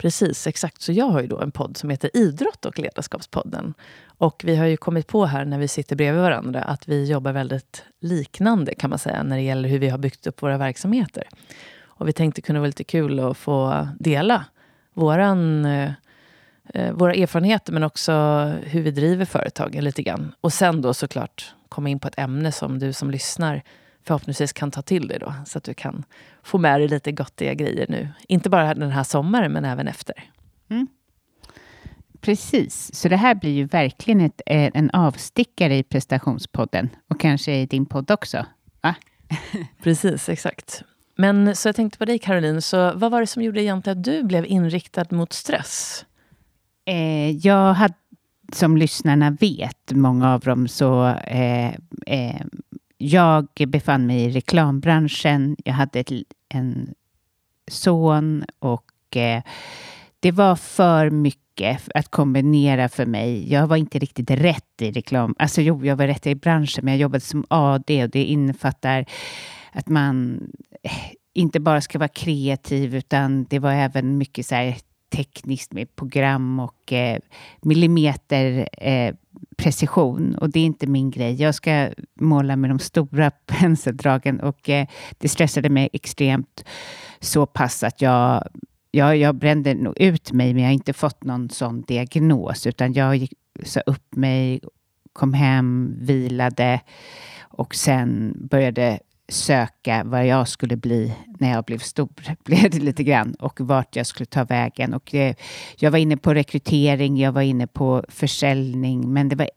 Precis, 0.00 0.46
exakt. 0.46 0.82
Så 0.82 0.92
jag 0.92 1.04
har 1.04 1.20
ju 1.20 1.26
då 1.26 1.40
en 1.40 1.50
podd 1.50 1.76
som 1.76 1.90
heter 1.90 2.16
Idrott 2.16 2.64
och 2.64 2.78
ledarskapspodden. 2.78 3.74
Och 4.06 4.42
vi 4.44 4.56
har 4.56 4.66
ju 4.66 4.76
kommit 4.76 5.06
på 5.06 5.26
här 5.26 5.44
när 5.44 5.58
vi 5.58 5.68
sitter 5.68 5.96
bredvid 5.96 6.22
varandra 6.22 6.62
att 6.62 6.88
vi 6.88 7.04
jobbar 7.04 7.32
väldigt 7.32 7.84
liknande 8.00 8.74
kan 8.74 8.90
man 8.90 8.98
säga 8.98 9.22
när 9.22 9.36
det 9.36 9.42
gäller 9.42 9.68
hur 9.68 9.78
vi 9.78 9.88
har 9.88 9.98
byggt 9.98 10.26
upp 10.26 10.42
våra 10.42 10.58
verksamheter. 10.58 11.28
Och 11.82 12.08
vi 12.08 12.12
tänkte 12.12 12.42
kunna 12.42 12.58
vara 12.58 12.66
lite 12.66 12.84
kul 12.84 13.20
att 13.20 13.36
få 13.36 13.88
dela 13.98 14.44
våran, 14.94 15.64
eh, 15.64 15.92
eh, 16.74 16.92
våra 16.92 17.14
erfarenheter 17.14 17.72
men 17.72 17.82
också 17.82 18.12
hur 18.62 18.82
vi 18.82 18.90
driver 18.90 19.24
företagen 19.24 19.84
lite 19.84 20.02
grann. 20.02 20.32
Och 20.40 20.52
sen 20.52 20.82
då 20.82 20.94
såklart 20.94 21.54
komma 21.68 21.88
in 21.88 22.00
på 22.00 22.08
ett 22.08 22.18
ämne 22.18 22.52
som 22.52 22.78
du 22.78 22.92
som 22.92 23.10
lyssnar 23.10 23.62
förhoppningsvis 24.04 24.52
kan 24.52 24.70
ta 24.70 24.82
till 24.82 25.08
dig 25.08 25.18
då. 25.18 25.34
Så 25.46 25.58
att 25.58 25.64
du 25.64 25.74
kan 25.74 26.04
få 26.42 26.58
med 26.58 26.80
dig 26.80 26.88
lite 26.88 27.12
gottiga 27.12 27.54
grejer 27.54 27.86
nu. 27.88 28.08
Inte 28.28 28.50
bara 28.50 28.74
den 28.74 28.90
här 28.90 29.04
sommaren, 29.04 29.52
men 29.52 29.64
även 29.64 29.88
efter. 29.88 30.14
Mm. 30.70 30.86
Precis, 32.20 32.94
så 32.94 33.08
det 33.08 33.16
här 33.16 33.34
blir 33.34 33.50
ju 33.50 33.64
verkligen 33.64 34.20
ett, 34.20 34.40
eh, 34.46 34.70
en 34.74 34.90
avstickare 34.90 35.76
i 35.76 35.82
prestationspodden 35.82 36.88
och 37.08 37.20
kanske 37.20 37.52
i 37.52 37.66
din 37.66 37.86
podd 37.86 38.10
också. 38.10 38.46
Va? 38.80 38.94
Precis, 39.82 40.28
exakt. 40.28 40.82
Men 41.16 41.56
så 41.56 41.68
jag 41.68 41.76
tänkte 41.76 41.98
på 41.98 42.04
dig 42.04 42.18
Caroline, 42.18 42.62
så 42.62 42.92
vad 42.94 43.10
var 43.10 43.20
det 43.20 43.26
som 43.26 43.42
gjorde 43.42 43.62
egentligen 43.62 43.98
att 43.98 44.04
du 44.04 44.22
blev 44.22 44.46
inriktad 44.46 45.04
mot 45.10 45.32
stress? 45.32 46.04
Eh, 46.84 47.30
jag 47.30 47.74
hade, 47.74 47.94
som 48.52 48.76
lyssnarna 48.76 49.30
vet, 49.30 49.92
många 49.92 50.34
av 50.34 50.40
dem, 50.40 50.68
så 50.68 51.06
eh, 51.08 51.74
eh, 52.06 52.40
jag 53.02 53.48
befann 53.66 54.06
mig 54.06 54.24
i 54.24 54.30
reklambranschen. 54.30 55.56
Jag 55.64 55.72
hade 55.72 56.00
ett, 56.00 56.12
en 56.48 56.94
son 57.70 58.44
och 58.58 59.16
eh, 59.16 59.42
det 60.20 60.32
var 60.32 60.56
för 60.56 61.10
mycket 61.10 61.88
att 61.94 62.08
kombinera 62.08 62.88
för 62.88 63.06
mig. 63.06 63.52
Jag 63.52 63.66
var 63.66 63.76
inte 63.76 63.98
riktigt 63.98 64.30
rätt 64.30 64.82
i 64.82 64.90
reklam. 64.90 65.34
Alltså 65.38 65.62
jo, 65.62 65.86
jag 65.86 65.96
var 65.96 66.06
rätt 66.06 66.26
i 66.26 66.34
branschen, 66.34 66.84
men 66.84 66.94
jag 66.94 67.00
jobbade 67.00 67.20
som 67.20 67.44
AD 67.48 68.04
och 68.04 68.10
det 68.10 68.24
innefattar 68.24 69.06
att 69.72 69.88
man 69.88 70.40
eh, 70.82 70.92
inte 71.32 71.60
bara 71.60 71.80
ska 71.80 71.98
vara 71.98 72.08
kreativ, 72.08 72.94
utan 72.94 73.44
det 73.44 73.58
var 73.58 73.72
även 73.72 74.18
mycket 74.18 74.46
så 74.46 74.54
här 74.54 74.76
tekniskt 75.10 75.72
med 75.72 75.96
program 75.96 76.60
och 76.60 76.92
eh, 76.92 77.18
millimeter 77.62 78.68
eh, 78.72 79.14
precision 79.56 80.34
och 80.34 80.50
det 80.50 80.60
är 80.60 80.64
inte 80.64 80.86
min 80.86 81.10
grej. 81.10 81.42
Jag 81.42 81.54
ska 81.54 81.90
måla 82.20 82.56
med 82.56 82.70
de 82.70 82.78
stora 82.78 83.30
penseldragen 83.46 84.40
och 84.40 84.68
eh, 84.68 84.86
det 85.18 85.28
stressade 85.28 85.68
mig 85.68 85.88
extremt 85.92 86.64
så 87.20 87.46
pass 87.46 87.82
att 87.82 88.02
jag, 88.02 88.48
jag, 88.90 89.16
jag 89.16 89.34
brände 89.34 89.74
nog 89.74 90.00
ut 90.00 90.32
mig, 90.32 90.54
men 90.54 90.62
jag 90.62 90.68
har 90.68 90.74
inte 90.74 90.92
fått 90.92 91.24
någon 91.24 91.50
sån 91.50 91.82
diagnos, 91.82 92.66
utan 92.66 92.92
jag 92.92 93.16
gick, 93.16 93.32
sa 93.64 93.80
upp 93.80 94.16
mig, 94.16 94.60
kom 95.12 95.34
hem, 95.34 95.96
vilade 96.00 96.80
och 97.40 97.74
sen 97.74 98.36
började 98.50 98.98
söka 99.30 100.02
vad 100.04 100.26
jag 100.26 100.48
skulle 100.48 100.76
bli 100.76 101.14
när 101.38 101.50
jag 101.50 101.64
blev 101.64 101.78
stor, 101.78 102.08
blev 102.44 102.70
det 102.70 102.78
lite 102.78 103.04
grann, 103.04 103.34
och 103.34 103.60
vart 103.60 103.96
jag 103.96 104.06
skulle 104.06 104.26
ta 104.26 104.44
vägen. 104.44 104.94
Och 104.94 105.08
det, 105.12 105.34
jag 105.78 105.90
var 105.90 105.98
inne 105.98 106.16
på 106.16 106.34
rekrytering, 106.34 107.16
jag 107.16 107.32
var 107.32 107.42
inne 107.42 107.66
på 107.66 108.04
försäljning, 108.08 109.12
men 109.12 109.28
det 109.28 109.36
var 109.36 109.50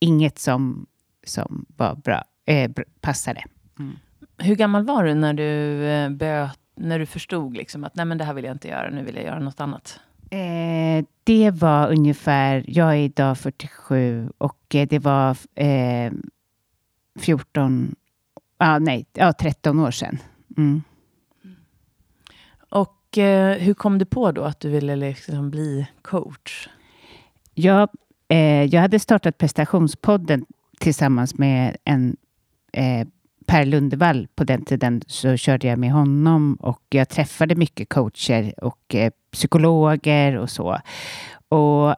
inget 0.00 0.38
som, 0.38 0.86
som 1.26 1.66
var 1.76 1.94
bra, 1.94 2.24
eh, 2.46 2.70
passade. 3.00 3.44
Mm. 3.78 3.96
Hur 4.38 4.54
gammal 4.54 4.84
var 4.84 5.04
du 5.04 5.14
när 5.14 5.34
du, 5.34 5.84
eh, 5.86 6.10
böt, 6.10 6.58
när 6.76 6.98
du 6.98 7.06
förstod 7.06 7.56
liksom 7.56 7.84
att 7.84 7.96
Nej, 7.96 8.06
men 8.06 8.18
det 8.18 8.24
här 8.24 8.34
vill 8.34 8.44
jag 8.44 8.54
inte 8.54 8.68
göra, 8.68 8.90
nu 8.90 9.04
vill 9.04 9.14
jag 9.14 9.24
göra 9.24 9.40
något 9.40 9.60
annat? 9.60 10.00
Eh, 10.30 11.04
det 11.24 11.50
var 11.50 11.90
ungefär, 11.90 12.64
jag 12.66 12.92
är 12.92 12.96
idag 12.96 13.38
47 13.38 14.30
och 14.38 14.74
eh, 14.74 14.88
det 14.88 14.98
var 14.98 15.36
eh, 15.54 16.12
14 17.18 17.94
ja, 18.58 18.78
nej, 18.78 19.06
ja, 19.12 19.32
13 19.32 19.80
år 19.80 19.90
sedan. 19.90 20.18
Mm. 20.56 20.82
Och 22.70 23.18
eh, 23.18 23.58
hur 23.58 23.74
kom 23.74 23.98
du 23.98 24.04
på 24.04 24.32
då 24.32 24.42
att 24.42 24.60
du 24.60 24.70
ville 24.70 24.96
liksom 24.96 25.50
bli 25.50 25.86
coach? 26.02 26.68
Jag, 27.54 27.88
eh, 28.28 28.64
jag 28.64 28.80
hade 28.80 28.98
startat 28.98 29.38
prestationspodden 29.38 30.46
tillsammans 30.80 31.38
med 31.38 31.76
en 31.84 32.16
eh, 32.72 33.06
Per 33.46 33.64
Lundevall. 33.64 34.28
På 34.34 34.44
den 34.44 34.64
tiden 34.64 35.02
så 35.06 35.36
körde 35.36 35.66
jag 35.66 35.78
med 35.78 35.92
honom 35.92 36.54
och 36.54 36.82
jag 36.90 37.08
träffade 37.08 37.54
mycket 37.54 37.88
coacher 37.88 38.64
och 38.64 38.94
eh, 38.94 39.10
psykologer 39.30 40.36
och 40.36 40.50
så. 40.50 40.78
Och 41.48 41.94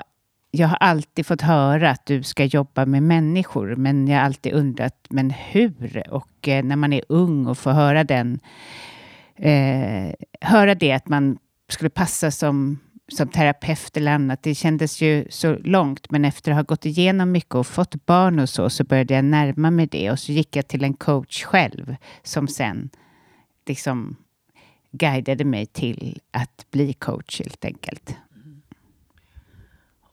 jag 0.51 0.69
har 0.69 0.77
alltid 0.81 1.27
fått 1.27 1.41
höra 1.41 1.91
att 1.91 2.07
du 2.07 2.23
ska 2.23 2.45
jobba 2.45 2.87
med 2.87 3.03
människor, 3.03 3.77
men 3.77 4.09
jag 4.09 4.19
har 4.19 4.25
alltid 4.25 4.53
undrat, 4.53 5.07
men 5.09 5.31
hur? 5.31 6.03
Och 6.11 6.49
eh, 6.49 6.65
när 6.65 6.77
man 6.77 6.93
är 6.93 7.03
ung 7.09 7.47
och 7.47 7.59
får 7.59 7.71
höra 7.71 8.05
den, 8.05 8.41
eh, 9.37 10.15
höra 10.41 10.75
det 10.75 10.93
att 10.93 11.09
man 11.09 11.39
skulle 11.69 11.91
passa 11.91 12.31
som, 12.31 12.79
som 13.09 13.29
terapeut 13.29 13.97
eller 13.97 14.13
annat. 14.13 14.43
Det 14.43 14.55
kändes 14.55 15.03
ju 15.03 15.27
så 15.31 15.57
långt, 15.59 16.11
men 16.11 16.25
efter 16.25 16.51
att 16.53 16.57
ha 16.57 16.63
gått 16.63 16.87
igenom 16.87 17.33
mycket 17.33 17.55
och 17.55 17.67
fått 17.67 18.07
barn 18.07 18.39
och 18.39 18.49
så, 18.49 18.71
så 18.71 18.85
började 18.85 19.15
jag 19.15 19.25
närma 19.25 19.71
mig 19.71 19.87
det. 19.87 20.11
Och 20.11 20.19
så 20.19 20.33
gick 20.33 20.57
jag 20.57 20.69
till 20.69 20.85
en 20.85 20.95
coach 20.95 21.45
själv, 21.45 21.97
som 22.23 22.49
sen 22.49 22.91
liksom 23.67 24.17
guidade 24.93 25.45
mig 25.45 25.67
till 25.67 26.21
att 26.31 26.67
bli 26.71 26.93
coach 26.93 27.41
helt 27.41 27.65
enkelt. 27.65 28.17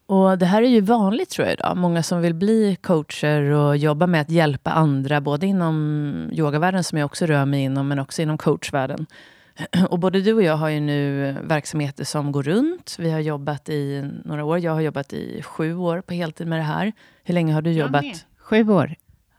Och 0.06 0.38
det 0.38 0.46
här 0.46 0.62
är 0.62 0.68
ju 0.68 0.82
vanligt 0.82 1.30
tror 1.30 1.48
jag 1.48 1.54
idag. 1.54 1.78
Många 1.78 2.04
som 2.04 2.22
vill 2.22 2.34
bli 2.34 2.78
coacher 2.82 3.42
och 3.42 3.78
jobba 3.78 4.08
med 4.08 4.22
att 4.22 4.30
hjälpa 4.30 4.72
andra, 4.72 5.22
både 5.22 5.46
inom 5.48 6.30
yogavärlden 6.32 6.84
som 6.84 6.98
jag 6.98 7.06
också 7.06 7.26
rör 7.26 7.46
mig 7.46 7.64
inom, 7.64 7.88
men 7.88 8.00
också 8.00 8.22
inom 8.22 8.38
coachvärlden. 8.38 9.06
Och 9.90 10.00
både 10.00 10.22
du 10.22 10.34
och 10.34 10.44
jag 10.44 10.58
har 10.58 10.70
ju 10.70 10.80
nu 10.80 11.36
verksamheter 11.44 12.04
som 12.04 12.32
går 12.32 12.44
runt. 12.44 12.96
Vi 13.00 13.12
har 13.12 13.20
jobbat 13.20 13.70
i 13.70 14.10
några 14.26 14.44
år. 14.44 14.60
Jag 14.60 14.72
har 14.72 14.82
jobbat 14.82 15.14
i 15.14 15.42
sju 15.42 15.76
år 15.76 16.02
på 16.02 16.14
heltid 16.14 16.48
med 16.48 16.60
det 16.60 16.64
här. 16.64 16.92
Hur 17.24 17.34
länge 17.34 17.54
har 17.54 17.62
du 17.62 17.72
jobbat? 17.72 18.26
Sju 18.38 18.70
år. 18.70 18.96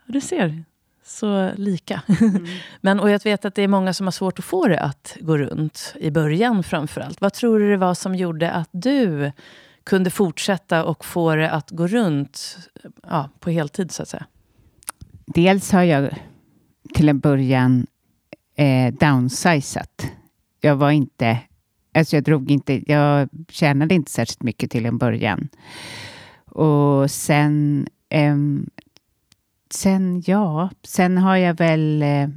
Du 0.06 0.20
ser, 0.20 0.64
så 1.04 1.50
lika. 1.56 2.02
Mm. 2.20 2.46
Men, 2.80 3.00
och 3.00 3.10
jag 3.10 3.24
vet 3.24 3.44
att 3.44 3.54
det 3.54 3.62
är 3.62 3.68
många 3.68 3.92
som 3.92 4.06
har 4.06 4.12
svårt 4.12 4.38
att 4.38 4.44
få 4.44 4.68
det 4.68 4.80
att 4.80 5.16
gå 5.20 5.38
runt 5.38 5.94
i 5.96 6.10
början 6.10 6.62
framför 6.62 7.00
allt. 7.00 7.20
Vad 7.20 7.32
tror 7.32 7.58
du 7.58 7.70
det 7.70 7.76
var 7.76 7.94
som 7.94 8.14
gjorde 8.14 8.50
att 8.50 8.68
du 8.72 9.32
kunde 9.84 10.10
fortsätta 10.10 10.84
och 10.84 11.04
få 11.04 11.34
det 11.34 11.50
att 11.50 11.70
gå 11.70 11.86
runt 11.86 12.58
ja, 13.02 13.30
på 13.40 13.50
heltid 13.50 13.92
så 13.92 14.02
att 14.02 14.08
säga? 14.08 14.26
Dels 15.26 15.72
har 15.72 15.82
jag 15.82 16.18
till 16.94 17.08
en 17.08 17.20
början 17.20 17.86
eh, 18.56 18.94
downsizat. 18.94 20.06
Jag 20.60 20.76
var 20.76 20.90
inte, 20.90 21.38
alltså 21.94 22.16
jag 22.16 22.24
drog 22.24 22.50
inte, 22.50 22.92
jag 22.92 23.28
tjänade 23.48 23.94
inte 23.94 24.10
särskilt 24.10 24.42
mycket 24.42 24.70
till 24.70 24.86
en 24.86 24.98
början. 24.98 25.48
Och 26.44 27.10
sen, 27.10 27.86
eh, 28.08 28.36
sen 29.70 30.22
ja, 30.26 30.70
sen 30.82 31.18
har 31.18 31.36
jag 31.36 31.54
väl 31.54 32.02
eh, 32.02 32.28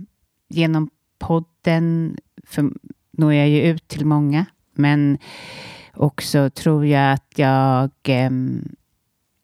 genom 0.49 0.89
podden, 1.19 2.17
för, 2.43 2.69
når 3.11 3.33
jag 3.33 3.49
ju 3.49 3.61
ut 3.61 3.87
till 3.87 4.05
många, 4.05 4.45
men 4.73 5.17
också 5.97 6.49
tror 6.49 6.85
jag 6.85 7.13
att 7.13 7.33
jag 7.35 7.91
ehm, 8.03 8.75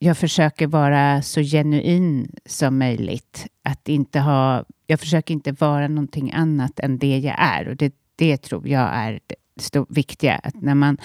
jag 0.04 0.18
försöker 0.18 0.68
vara 0.68 1.22
så 1.22 1.42
genuin 1.42 2.36
som 2.46 2.80
möjligt. 2.80 3.48
Att 3.64 3.90
inte 3.90 4.20
ha, 4.20 4.66
jag 4.88 5.00
försöker 5.00 5.34
inte 5.34 5.52
vara 5.52 5.88
någonting 5.88 6.32
annat 6.34 6.80
än 6.80 6.98
det 6.98 7.18
jag 7.18 7.36
är. 7.40 7.68
Och 7.68 7.76
det, 7.76 7.94
det 8.16 8.38
tror 8.38 8.68
jag 8.68 8.90
är 8.94 9.20
det 9.28 9.86
viktiga. 9.90 10.36
Att 10.44 10.62
när 10.62 10.76
man, 10.76 10.98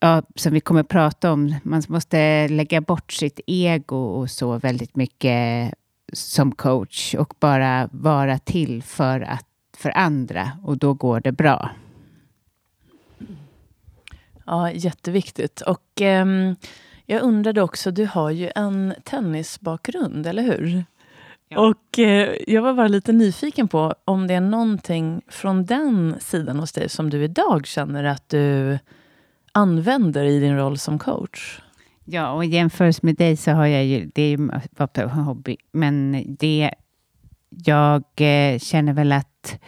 ja, 0.00 0.22
som 0.34 0.52
vi 0.52 0.60
kommer 0.60 0.80
att 0.80 0.88
prata 0.88 1.32
om, 1.32 1.54
man 1.62 1.82
måste 1.88 2.48
lägga 2.48 2.80
bort 2.80 3.12
sitt 3.12 3.40
ego 3.46 3.96
och 3.96 4.30
så 4.30 4.58
väldigt 4.58 4.96
mycket 4.96 5.74
som 6.12 6.52
coach 6.52 7.14
och 7.14 7.34
bara 7.40 7.88
vara 7.92 8.38
till 8.38 8.82
för, 8.82 9.20
att, 9.20 9.46
för 9.76 9.98
andra 9.98 10.50
och 10.62 10.78
då 10.78 10.94
går 10.94 11.20
det 11.20 11.32
bra. 11.32 11.70
Ja, 14.46 14.70
jätteviktigt. 14.70 15.60
Och... 15.60 16.00
Um 16.00 16.56
jag 17.06 17.22
undrade 17.22 17.62
också, 17.62 17.90
du 17.90 18.06
har 18.06 18.30
ju 18.30 18.50
en 18.54 18.94
tennisbakgrund, 19.04 20.26
eller 20.26 20.42
hur? 20.42 20.84
Ja. 21.48 21.60
Och 21.60 21.98
eh, 21.98 22.36
jag 22.46 22.62
var 22.62 22.74
bara 22.74 22.88
lite 22.88 23.12
nyfiken 23.12 23.68
på 23.68 23.94
om 24.04 24.26
det 24.26 24.34
är 24.34 24.40
någonting 24.40 25.22
från 25.28 25.64
den 25.64 26.16
sidan 26.20 26.58
hos 26.58 26.72
dig 26.72 26.88
som 26.88 27.10
du 27.10 27.24
idag 27.24 27.66
känner 27.66 28.04
att 28.04 28.28
du 28.28 28.78
använder 29.52 30.24
i 30.24 30.40
din 30.40 30.56
roll 30.56 30.78
som 30.78 30.98
coach? 30.98 31.60
Ja, 32.04 32.32
och 32.32 32.44
i 32.44 32.48
jämförelse 32.48 33.00
med 33.02 33.16
dig 33.16 33.36
så 33.36 33.50
har 33.50 33.66
jag 33.66 33.84
ju, 33.84 34.10
det 34.14 34.22
är 34.22 34.28
ju 34.28 34.50
en 34.94 35.10
hobby, 35.10 35.56
men 35.72 36.24
det, 36.38 36.70
jag 37.48 38.04
eh, 38.16 38.58
känner 38.58 38.92
väl 38.92 39.12
att, 39.12 39.60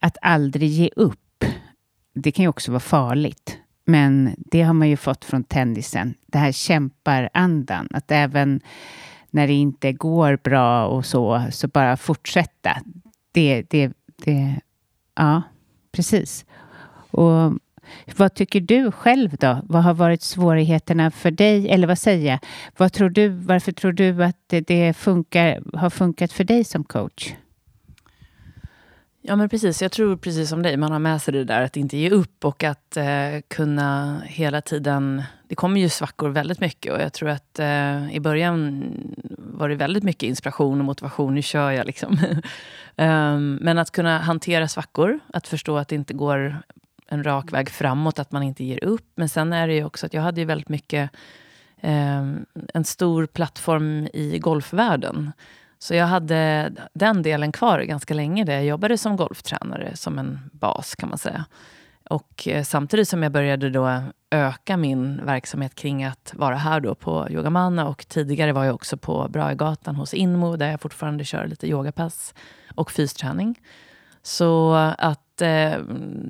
att 0.00 0.16
aldrig 0.22 0.68
ge 0.68 0.90
upp, 0.96 1.44
det 2.14 2.32
kan 2.32 2.42
ju 2.42 2.48
också 2.48 2.70
vara 2.70 2.80
farligt. 2.80 3.61
Men 3.84 4.34
det 4.36 4.62
har 4.62 4.74
man 4.74 4.88
ju 4.88 4.96
fått 4.96 5.24
från 5.24 5.44
tennisen. 5.44 6.14
Det 6.26 6.38
här 6.38 6.52
kämparandan. 6.52 7.88
Att 7.90 8.10
även 8.10 8.60
när 9.30 9.46
det 9.46 9.52
inte 9.52 9.92
går 9.92 10.38
bra 10.42 10.86
och 10.86 11.06
så, 11.06 11.42
så 11.50 11.68
bara 11.68 11.96
fortsätta. 11.96 12.76
Det, 13.32 13.62
det, 13.70 13.92
det, 14.24 14.60
ja, 15.14 15.42
precis. 15.92 16.44
Och 17.10 17.52
vad 18.16 18.34
tycker 18.34 18.60
du 18.60 18.92
själv 18.92 19.36
då? 19.36 19.60
Vad 19.64 19.82
har 19.82 19.94
varit 19.94 20.22
svårigheterna 20.22 21.10
för 21.10 21.30
dig? 21.30 21.68
Eller 21.68 21.86
vad 21.86 21.98
säger 21.98 22.30
jag? 22.30 22.38
Vad 22.76 22.92
tror 22.92 23.10
du, 23.10 23.28
varför 23.28 23.72
tror 23.72 23.92
du 23.92 24.24
att 24.24 24.36
det, 24.46 24.60
det 24.60 24.94
funkar, 24.96 25.78
har 25.78 25.90
funkat 25.90 26.32
för 26.32 26.44
dig 26.44 26.64
som 26.64 26.84
coach? 26.84 27.32
Ja, 29.24 29.36
men 29.36 29.48
precis. 29.48 29.82
Jag 29.82 29.92
tror 29.92 30.16
precis 30.16 30.48
som 30.48 30.62
dig, 30.62 30.76
man 30.76 30.92
har 30.92 30.98
med 30.98 31.22
sig 31.22 31.34
det 31.34 31.44
där 31.44 31.62
att 31.62 31.76
inte 31.76 31.96
ge 31.96 32.10
upp 32.10 32.44
och 32.44 32.64
att 32.64 32.96
eh, 32.96 33.40
kunna 33.48 34.20
hela 34.24 34.60
tiden... 34.60 35.22
Det 35.48 35.54
kommer 35.54 35.80
ju 35.80 35.88
svackor 35.88 36.28
väldigt 36.28 36.60
mycket 36.60 36.92
och 36.92 37.00
jag 37.00 37.12
tror 37.12 37.28
att 37.28 37.58
eh, 37.58 38.14
i 38.14 38.20
början 38.20 38.84
var 39.38 39.68
det 39.68 39.74
väldigt 39.74 40.04
mycket 40.04 40.22
inspiration 40.22 40.78
och 40.78 40.84
motivation. 40.84 41.34
Nu 41.34 41.42
kör 41.42 41.70
jag 41.70 41.86
liksom. 41.86 42.18
um, 42.96 43.54
men 43.62 43.78
att 43.78 43.90
kunna 43.90 44.18
hantera 44.18 44.68
svackor, 44.68 45.20
att 45.32 45.48
förstå 45.48 45.76
att 45.76 45.88
det 45.88 45.94
inte 45.94 46.14
går 46.14 46.62
en 47.08 47.24
rak 47.24 47.52
väg 47.52 47.70
framåt, 47.70 48.18
att 48.18 48.32
man 48.32 48.42
inte 48.42 48.64
ger 48.64 48.84
upp. 48.84 49.06
Men 49.14 49.28
sen 49.28 49.52
är 49.52 49.68
det 49.68 49.74
ju 49.74 49.84
också 49.84 50.06
att 50.06 50.14
jag 50.14 50.22
hade 50.22 50.40
ju 50.40 50.46
väldigt 50.46 50.68
mycket 50.68 51.10
eh, 51.80 52.26
en 52.74 52.84
stor 52.84 53.26
plattform 53.26 54.08
i 54.12 54.38
golfvärlden. 54.38 55.32
Så 55.82 55.94
jag 55.94 56.06
hade 56.06 56.72
den 56.94 57.22
delen 57.22 57.52
kvar 57.52 57.80
ganska 57.80 58.14
länge 58.14 58.44
där 58.44 58.52
jag 58.52 58.64
jobbade 58.64 58.98
som 58.98 59.16
golftränare, 59.16 59.96
som 59.96 60.18
en 60.18 60.38
bas 60.52 60.94
kan 60.94 61.08
man 61.08 61.18
säga. 61.18 61.44
Och 62.10 62.48
eh, 62.48 62.62
samtidigt 62.62 63.08
som 63.08 63.22
jag 63.22 63.32
började 63.32 63.70
då 63.70 64.02
öka 64.30 64.76
min 64.76 65.24
verksamhet 65.24 65.74
kring 65.74 66.04
att 66.04 66.32
vara 66.36 66.56
här 66.56 66.80
då 66.80 66.94
på 66.94 67.26
Yogamanna 67.30 67.88
och 67.88 68.08
tidigare 68.08 68.52
var 68.52 68.64
jag 68.64 68.74
också 68.74 68.96
på 68.96 69.28
Brahegatan 69.28 69.96
hos 69.96 70.14
Inmo 70.14 70.56
där 70.56 70.70
jag 70.70 70.80
fortfarande 70.80 71.24
kör 71.24 71.46
lite 71.46 71.68
yogapass 71.68 72.34
och 72.74 72.90
fysträning. 72.90 73.60
Så 74.22 74.74
att 74.98 75.42
eh, 75.42 75.74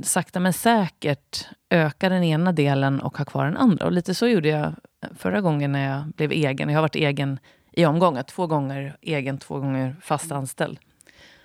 sakta 0.03 0.41
men 0.41 0.53
säkert 0.53 1.49
öka 1.71 2.09
den 2.09 2.23
ena 2.23 2.53
delen 2.53 3.01
och 3.01 3.19
ha 3.19 3.25
kvar 3.25 3.45
den 3.45 3.57
andra. 3.57 3.87
Och 3.87 3.93
lite 3.93 4.15
så 4.15 4.27
gjorde 4.27 4.49
jag 4.49 4.75
förra 5.17 5.41
gången 5.41 5.73
när 5.73 5.93
jag 5.95 6.07
blev 6.07 6.33
egen. 6.33 6.69
Jag 6.69 6.77
har 6.77 6.83
varit 6.83 6.97
egen 6.97 7.39
i 7.73 7.87
omgångar. 7.87 8.23
Två 8.23 8.47
gånger 8.47 8.97
egen, 9.01 9.39
två 9.39 9.59
gånger 9.59 9.97
fast 10.03 10.33
anställd. 10.33 10.79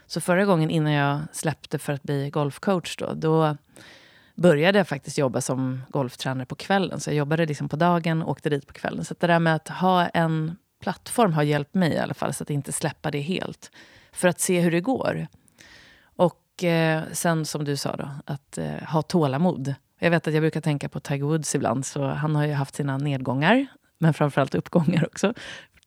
Så 0.08 0.22
förra 0.22 0.46
gången 0.46 0.70
innan 0.70 0.94
jag 0.94 1.20
släppte 1.32 1.80
för 1.80 1.94
att 1.94 2.04
bli 2.04 2.30
golfcoach 2.30 2.96
då, 2.98 3.14
då 3.14 3.58
började 4.36 4.78
jag 4.78 4.88
faktiskt 4.88 5.18
jobba 5.18 5.42
som 5.42 5.82
golftränare 5.90 6.46
på 6.46 6.56
kvällen. 6.56 7.00
Så 7.00 7.10
jag 7.10 7.16
jobbade 7.16 7.46
liksom 7.46 7.70
på 7.70 7.76
dagen 7.76 8.22
och 8.22 8.30
åkte 8.30 8.50
dit 8.50 8.68
på 8.68 8.74
kvällen. 8.74 9.06
Så 9.06 9.16
det 9.20 9.28
där 9.28 9.40
med 9.40 9.56
att 9.56 9.68
ha 9.68 10.08
en 10.08 10.58
plattform 10.82 11.34
har 11.34 11.44
hjälpt 11.44 11.74
mig 11.74 11.94
i 11.94 11.98
alla 11.98 12.14
fall, 12.14 12.34
så 12.34 12.44
att 12.44 12.50
inte 12.50 12.72
släppa 12.72 13.12
det 13.12 13.20
helt. 13.20 13.72
För 14.12 14.28
att 14.28 14.40
se 14.40 14.60
hur 14.60 14.72
det 14.72 14.82
går. 14.82 15.28
Och 16.04 16.64
eh, 16.64 17.04
sen 17.12 17.46
som 17.46 17.64
du 17.64 17.78
sa 17.78 17.96
då, 17.96 18.10
att 18.26 18.58
eh, 18.58 18.84
ha 18.88 19.02
tålamod. 19.02 19.76
Jag 20.00 20.12
vet 20.12 20.28
att 20.28 20.34
jag 20.34 20.44
brukar 20.44 20.62
tänka 20.62 20.90
på 20.90 21.00
Tiger 21.00 21.26
Woods 21.26 21.56
ibland, 21.56 21.86
så 21.86 22.08
han 22.08 22.36
har 22.36 22.46
ju 22.46 22.54
haft 22.54 22.76
sina 22.76 22.98
nedgångar, 22.98 23.66
men 23.98 24.14
framförallt 24.14 24.56
uppgångar 24.56 25.06
också 25.06 25.34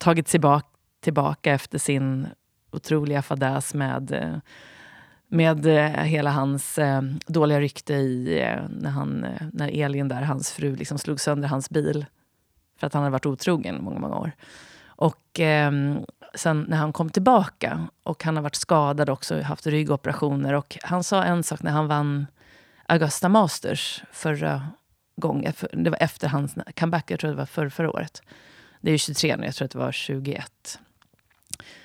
tagit 0.00 0.28
sig 0.28 0.40
bak, 0.40 0.66
tillbaka 1.00 1.52
efter 1.52 1.78
sin 1.78 2.28
otroliga 2.70 3.22
fadäs 3.22 3.74
med, 3.74 4.12
eh, 4.12 4.36
med 5.28 5.66
eh, 5.66 6.02
hela 6.02 6.30
hans 6.30 6.78
eh, 6.78 7.02
dåliga 7.26 7.60
rykte 7.60 7.94
i, 7.94 8.46
när, 8.68 8.90
han, 8.90 9.26
när 9.52 9.68
Elin, 9.68 10.08
där, 10.08 10.22
hans 10.22 10.52
fru, 10.52 10.76
liksom 10.76 10.98
slog 10.98 11.20
sönder 11.20 11.48
hans 11.48 11.70
bil 11.70 12.06
för 12.78 12.86
att 12.86 12.94
han 12.94 13.02
hade 13.02 13.12
varit 13.12 13.26
otrogen 13.26 13.84
många, 13.84 13.98
många 13.98 14.16
år. 14.16 14.32
Och 14.86 15.40
eh, 15.40 15.72
sen 16.34 16.66
när 16.68 16.76
han 16.76 16.92
kom 16.92 17.10
tillbaka, 17.10 17.88
och 18.02 18.24
han 18.24 18.36
har 18.36 18.42
varit 18.42 18.54
skadad 18.54 19.10
också, 19.10 19.40
haft 19.40 19.66
ryggoperationer. 19.66 20.54
Och 20.54 20.78
han 20.82 21.04
sa 21.04 21.24
en 21.24 21.42
sak 21.42 21.62
när 21.62 21.70
han 21.70 21.86
vann 21.86 22.26
Augusta 22.86 23.28
Masters 23.28 24.02
förra 24.12 24.68
gången. 25.16 25.52
Det 25.72 25.90
var 25.90 26.02
efter 26.02 26.28
hans 26.28 26.54
comeback, 26.76 27.10
jag 27.10 27.20
tror 27.20 27.30
det 27.30 27.36
var 27.36 27.46
för, 27.46 27.68
förra 27.68 27.90
året 27.90 28.22
det 28.80 28.90
är 28.90 28.98
23 28.98 29.36
nu, 29.36 29.46
jag 29.46 29.54
tror 29.54 29.64
att 29.64 29.70
det 29.70 29.78
var 29.78 29.92
21. 29.92 30.78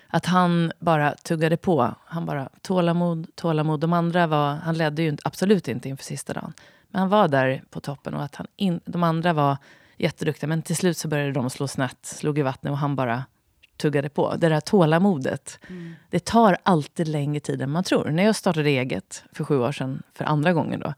Att 0.07 0.25
han 0.25 0.71
bara 0.79 1.15
tuggade 1.15 1.57
på. 1.57 1.95
Han 2.05 2.25
bara 2.25 2.49
tålamod, 2.61 3.35
tålamod. 3.35 3.79
De 3.79 3.93
andra 3.93 4.27
var, 4.27 4.53
han 4.55 4.77
ledde 4.77 5.01
ju 5.01 5.17
absolut 5.23 5.67
inte 5.67 5.89
inför 5.89 6.03
sista 6.03 6.33
dagen. 6.33 6.53
Men 6.89 6.99
han 6.99 7.09
var 7.09 7.27
där 7.27 7.63
på 7.69 7.79
toppen 7.79 8.13
och 8.13 8.23
att 8.23 8.35
han 8.35 8.47
in, 8.55 8.79
de 8.85 9.03
andra 9.03 9.33
var 9.33 9.57
jätteduktiga. 9.97 10.47
Men 10.47 10.61
till 10.61 10.75
slut 10.75 10.97
så 10.97 11.07
började 11.07 11.31
de 11.31 11.49
slå 11.49 11.67
snett, 11.67 12.05
slog 12.05 12.39
i 12.39 12.41
vattnet 12.41 12.71
och 12.71 12.77
han 12.77 12.95
bara 12.95 13.23
tuggade 13.77 14.09
på. 14.09 14.35
Det 14.35 14.49
där 14.49 14.61
tålamodet. 14.61 15.59
Mm. 15.67 15.95
Det 16.09 16.25
tar 16.25 16.57
alltid 16.63 17.07
längre 17.07 17.39
tid 17.39 17.61
än 17.61 17.71
man 17.71 17.83
tror. 17.83 18.09
När 18.09 18.23
jag 18.23 18.35
startade 18.35 18.69
eget 18.69 19.23
för 19.31 19.43
sju 19.43 19.59
år 19.59 19.71
sedan, 19.71 20.03
för 20.13 20.25
andra 20.25 20.53
gången 20.53 20.79
då, 20.79 20.93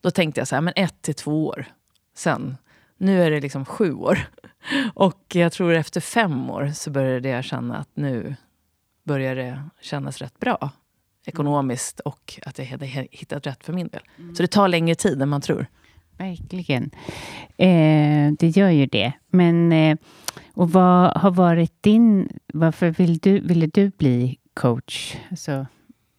Då 0.00 0.10
tänkte 0.10 0.40
jag 0.40 0.48
så 0.48 0.56
här, 0.56 0.62
men 0.62 0.72
ett 0.76 1.02
till 1.02 1.14
två 1.14 1.46
år. 1.46 1.66
Sen, 2.14 2.56
nu 2.98 3.22
är 3.22 3.30
det 3.30 3.40
liksom 3.40 3.64
sju 3.64 3.94
år. 3.94 4.18
Och 4.94 5.22
jag 5.32 5.52
tror 5.52 5.74
efter 5.74 6.00
fem 6.00 6.50
år 6.50 6.70
så 6.74 6.90
började 6.90 7.28
jag 7.28 7.44
känna 7.44 7.76
att 7.76 7.88
nu 7.94 8.36
börjar 9.04 9.36
det 9.36 9.62
kännas 9.80 10.18
rätt 10.18 10.38
bra. 10.38 10.70
Ekonomiskt 11.26 12.00
och 12.00 12.40
att 12.46 12.58
jag 12.58 12.66
hade 12.66 12.86
hittat 12.86 13.46
rätt 13.46 13.64
för 13.64 13.72
min 13.72 13.88
del. 13.88 14.02
Så 14.34 14.42
det 14.42 14.48
tar 14.48 14.68
längre 14.68 14.94
tid 14.94 15.22
än 15.22 15.28
man 15.28 15.40
tror. 15.40 15.66
Verkligen. 16.18 16.90
Eh, 17.56 18.32
det 18.38 18.48
gör 18.48 18.70
ju 18.70 18.86
det. 18.86 19.12
Men 19.30 19.72
eh, 19.72 19.96
och 20.54 20.70
vad 20.70 21.16
har 21.16 21.30
varit 21.30 21.82
din... 21.82 22.38
Varför 22.46 22.90
vill 22.90 23.18
du, 23.18 23.40
ville 23.40 23.66
du 23.66 23.90
bli 23.90 24.38
coach? 24.54 25.16
Alltså, 25.30 25.66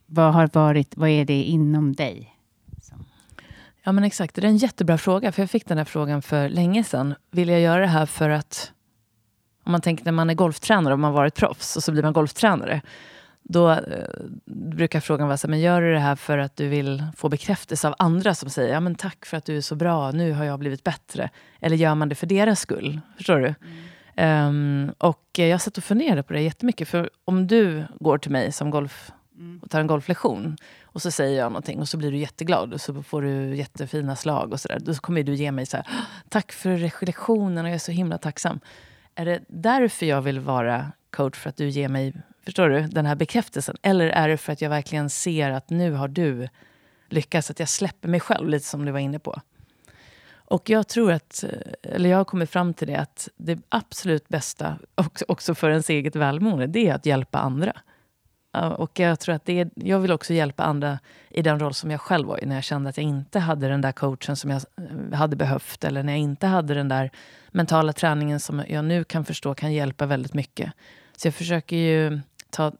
vad 0.05 0.33
har 0.33 0.49
varit... 0.53 0.97
Vad 0.97 1.09
är 1.09 1.25
det 1.25 1.43
inom 1.43 1.93
dig? 1.93 2.34
Ja, 3.85 3.91
men 3.91 4.03
exakt. 4.03 4.35
Det 4.35 4.41
är 4.41 4.45
en 4.45 4.57
jättebra 4.57 4.97
fråga. 4.97 5.31
För 5.31 5.41
Jag 5.41 5.49
fick 5.49 5.67
den 5.67 5.77
här 5.77 5.85
frågan 5.85 6.21
för 6.21 6.49
länge 6.49 6.83
sedan. 6.83 7.15
Vill 7.31 7.49
jag 7.49 7.59
göra 7.61 7.81
det 7.81 7.87
här 7.87 8.05
för 8.05 8.29
att... 8.29 8.71
Om 9.63 9.71
man 9.71 9.81
tänker 9.81 10.05
när 10.05 10.11
man 10.11 10.29
är 10.29 10.33
golftränare 10.33 10.93
och 10.93 10.99
man 10.99 11.11
har 11.11 11.17
varit 11.17 11.35
proffs 11.35 11.75
och 11.75 11.83
så 11.83 11.91
blir 11.91 12.03
man 12.03 12.13
golftränare. 12.13 12.81
Då 13.43 13.71
eh, 13.71 13.79
brukar 14.45 14.99
frågan 14.99 15.27
vara 15.27 15.37
så 15.37 15.47
här, 15.47 15.49
men 15.49 15.59
gör 15.59 15.81
du 15.81 15.93
det 15.93 15.99
här 15.99 16.15
för 16.15 16.37
att 16.37 16.55
du 16.55 16.67
vill 16.67 17.03
få 17.17 17.29
bekräftelse 17.29 17.87
av 17.87 17.95
andra 17.97 18.35
som 18.35 18.49
säger 18.49 18.73
ja, 18.73 18.79
men 18.79 18.95
tack 18.95 19.25
för 19.25 19.37
att 19.37 19.45
du 19.45 19.57
är 19.57 19.61
så 19.61 19.75
bra, 19.75 20.11
nu 20.11 20.31
har 20.31 20.45
jag 20.45 20.59
blivit 20.59 20.83
bättre. 20.83 21.29
Eller 21.59 21.75
gör 21.75 21.95
man 21.95 22.09
det 22.09 22.15
för 22.15 22.27
deras 22.27 22.59
skull? 22.59 22.99
Förstår 23.17 23.39
du? 23.39 23.53
Mm. 24.15 24.47
Um, 24.47 24.93
och 24.97 25.29
jag 25.33 25.61
satt 25.61 25.77
och 25.77 25.83
funderade 25.83 26.23
på 26.23 26.33
det 26.33 26.41
jättemycket. 26.41 26.87
För 26.87 27.09
om 27.25 27.47
du 27.47 27.83
går 27.99 28.17
till 28.17 28.31
mig 28.31 28.51
som 28.51 28.69
golf 28.69 29.11
mm. 29.37 29.59
och 29.63 29.69
tar 29.69 29.79
en 29.79 29.87
golflektion 29.87 30.57
och 30.95 31.01
så 31.01 31.11
säger 31.11 31.39
jag 31.39 31.51
någonting 31.51 31.79
och 31.79 31.89
så 31.89 31.97
blir 31.97 32.11
du 32.11 32.17
jätteglad 32.17 32.73
och 32.73 32.81
så 32.81 33.03
får 33.03 33.21
du 33.21 33.55
jättefina 33.55 34.15
slag 34.15 34.53
och 34.53 34.59
sådär. 34.59 34.79
Då 34.79 34.93
kommer 34.93 35.23
du 35.23 35.35
ge 35.35 35.51
mig 35.51 35.65
så 35.65 35.77
här, 35.77 35.87
tack 36.29 36.51
för 36.51 36.77
reflektionen 36.77 37.65
och 37.65 37.69
jag 37.69 37.75
är 37.75 37.79
så 37.79 37.91
himla 37.91 38.17
tacksam. 38.17 38.59
Är 39.15 39.25
det 39.25 39.43
därför 39.47 40.05
jag 40.05 40.21
vill 40.21 40.39
vara 40.39 40.91
coach? 41.09 41.37
För 41.37 41.49
att 41.49 41.57
du 41.57 41.69
ger 41.69 41.89
mig 41.89 42.13
förstår 42.45 42.69
du, 42.69 42.81
den 42.81 43.05
här 43.05 43.15
bekräftelsen? 43.15 43.77
Eller 43.81 44.07
är 44.07 44.29
det 44.29 44.37
för 44.37 44.53
att 44.53 44.61
jag 44.61 44.69
verkligen 44.69 45.09
ser 45.09 45.51
att 45.51 45.69
nu 45.69 45.91
har 45.91 46.07
du 46.07 46.47
lyckats, 47.09 47.51
att 47.51 47.59
jag 47.59 47.69
släpper 47.69 48.09
mig 48.09 48.19
själv 48.19 48.49
lite 48.49 48.65
som 48.65 48.85
du 48.85 48.91
var 48.91 48.99
inne 48.99 49.19
på? 49.19 49.41
Och 50.35 50.69
jag 50.69 50.87
tror 50.87 51.11
att, 51.11 51.43
eller 51.81 52.09
jag 52.09 52.17
har 52.17 52.25
kommit 52.25 52.49
fram 52.49 52.73
till 52.73 52.87
det, 52.87 52.95
att 52.95 53.29
det 53.37 53.59
absolut 53.69 54.27
bästa, 54.27 54.77
också 55.27 55.55
för 55.55 55.69
ens 55.69 55.89
eget 55.89 56.15
välmående, 56.15 56.67
det 56.67 56.87
är 56.87 56.93
att 56.93 57.05
hjälpa 57.05 57.39
andra. 57.39 57.73
Och 58.63 58.99
jag 58.99 59.19
tror 59.19 59.35
att 59.35 59.45
det 59.45 59.59
är, 59.59 59.69
jag 59.75 59.99
vill 59.99 60.11
också 60.11 60.33
hjälpa 60.33 60.63
andra 60.63 60.99
i 61.29 61.41
den 61.41 61.59
roll 61.59 61.73
som 61.73 61.91
jag 61.91 62.01
själv 62.01 62.27
var 62.27 62.43
i, 62.43 62.45
när 62.45 62.55
jag 62.55 62.63
kände 62.63 62.89
att 62.89 62.97
jag 62.97 63.03
inte 63.03 63.39
hade 63.39 63.67
den 63.67 63.81
där 63.81 63.91
coachen 63.91 64.35
som 64.35 64.49
jag 64.49 64.61
eh, 65.11 65.17
hade 65.17 65.35
behövt, 65.35 65.83
eller 65.83 66.03
när 66.03 66.13
jag 66.13 66.19
inte 66.19 66.47
hade 66.47 66.73
den 66.73 66.89
där 66.89 67.11
mentala 67.51 67.93
träningen 67.93 68.39
som 68.39 68.63
jag 68.67 68.85
nu 68.85 69.03
kan 69.03 69.25
förstå 69.25 69.55
kan 69.55 69.73
hjälpa 69.73 70.05
väldigt 70.05 70.33
mycket. 70.33 70.71
Så 71.17 71.27
jag 71.27 71.35
försöker 71.35 71.75
ju 71.75 72.19
ta... 72.49 72.71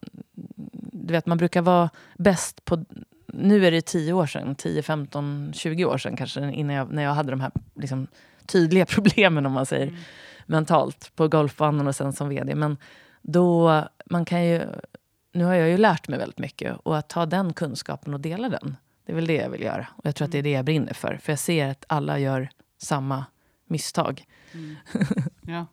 Du 0.91 1.13
vet, 1.13 1.25
man 1.25 1.37
brukar 1.37 1.61
vara 1.61 1.89
bäst 2.17 2.65
på... 2.65 2.85
Nu 3.27 3.67
är 3.67 3.71
det 3.71 3.81
10 3.81 4.13
år 4.13 4.25
sedan, 4.25 4.55
10, 4.55 4.83
15, 4.83 5.51
20 5.55 5.85
år 5.85 5.97
sedan 5.97 6.17
kanske, 6.17 6.51
innan 6.51 6.75
jag, 6.75 6.91
när 6.91 7.03
jag 7.03 7.13
hade 7.13 7.31
de 7.31 7.41
här 7.41 7.51
liksom, 7.75 8.07
tydliga 8.45 8.85
problemen, 8.89 9.45
om 9.45 9.51
man 9.51 9.65
säger, 9.65 9.87
mm. 9.87 9.99
mentalt, 10.45 11.11
på 11.15 11.27
golfbanan 11.27 11.87
och 11.87 11.95
sen 11.95 12.13
som 12.13 12.29
vd. 12.29 12.55
Men 12.55 12.77
då, 13.21 13.83
man 14.05 14.25
kan 14.25 14.45
ju... 14.45 14.61
Nu 15.35 15.45
har 15.45 15.53
jag 15.53 15.69
ju 15.69 15.77
lärt 15.77 16.07
mig 16.07 16.19
väldigt 16.19 16.39
mycket 16.39 16.77
och 16.83 16.97
att 16.97 17.09
ta 17.09 17.25
den 17.25 17.53
kunskapen 17.53 18.13
och 18.13 18.19
dela 18.19 18.49
den, 18.49 18.77
det 19.05 19.11
är 19.11 19.15
väl 19.15 19.27
det 19.27 19.33
jag 19.35 19.49
vill 19.49 19.61
göra. 19.61 19.87
Och 19.95 20.05
jag 20.05 20.15
tror 20.15 20.25
att 20.25 20.31
det 20.31 20.37
är 20.37 20.43
det 20.43 20.51
jag 20.51 20.65
brinner 20.65 20.93
för. 20.93 21.19
För 21.21 21.31
jag 21.31 21.39
ser 21.39 21.67
att 21.67 21.85
alla 21.87 22.19
gör 22.19 22.49
samma 22.77 23.25
misstag. 23.67 24.23
Mm. 24.53 24.75
Ja. 25.41 25.65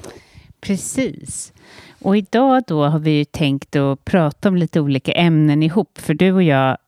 Precis. 0.60 1.52
Och 2.00 2.16
idag 2.16 2.62
då 2.66 2.84
har 2.84 2.98
vi 2.98 3.10
ju 3.10 3.24
tänkt 3.24 3.76
att 3.76 4.04
prata 4.04 4.48
om 4.48 4.56
lite 4.56 4.80
olika 4.80 5.12
ämnen 5.12 5.62
ihop, 5.62 5.98
för 5.98 6.14
du 6.14 6.32
och 6.32 6.42
jag 6.42 6.78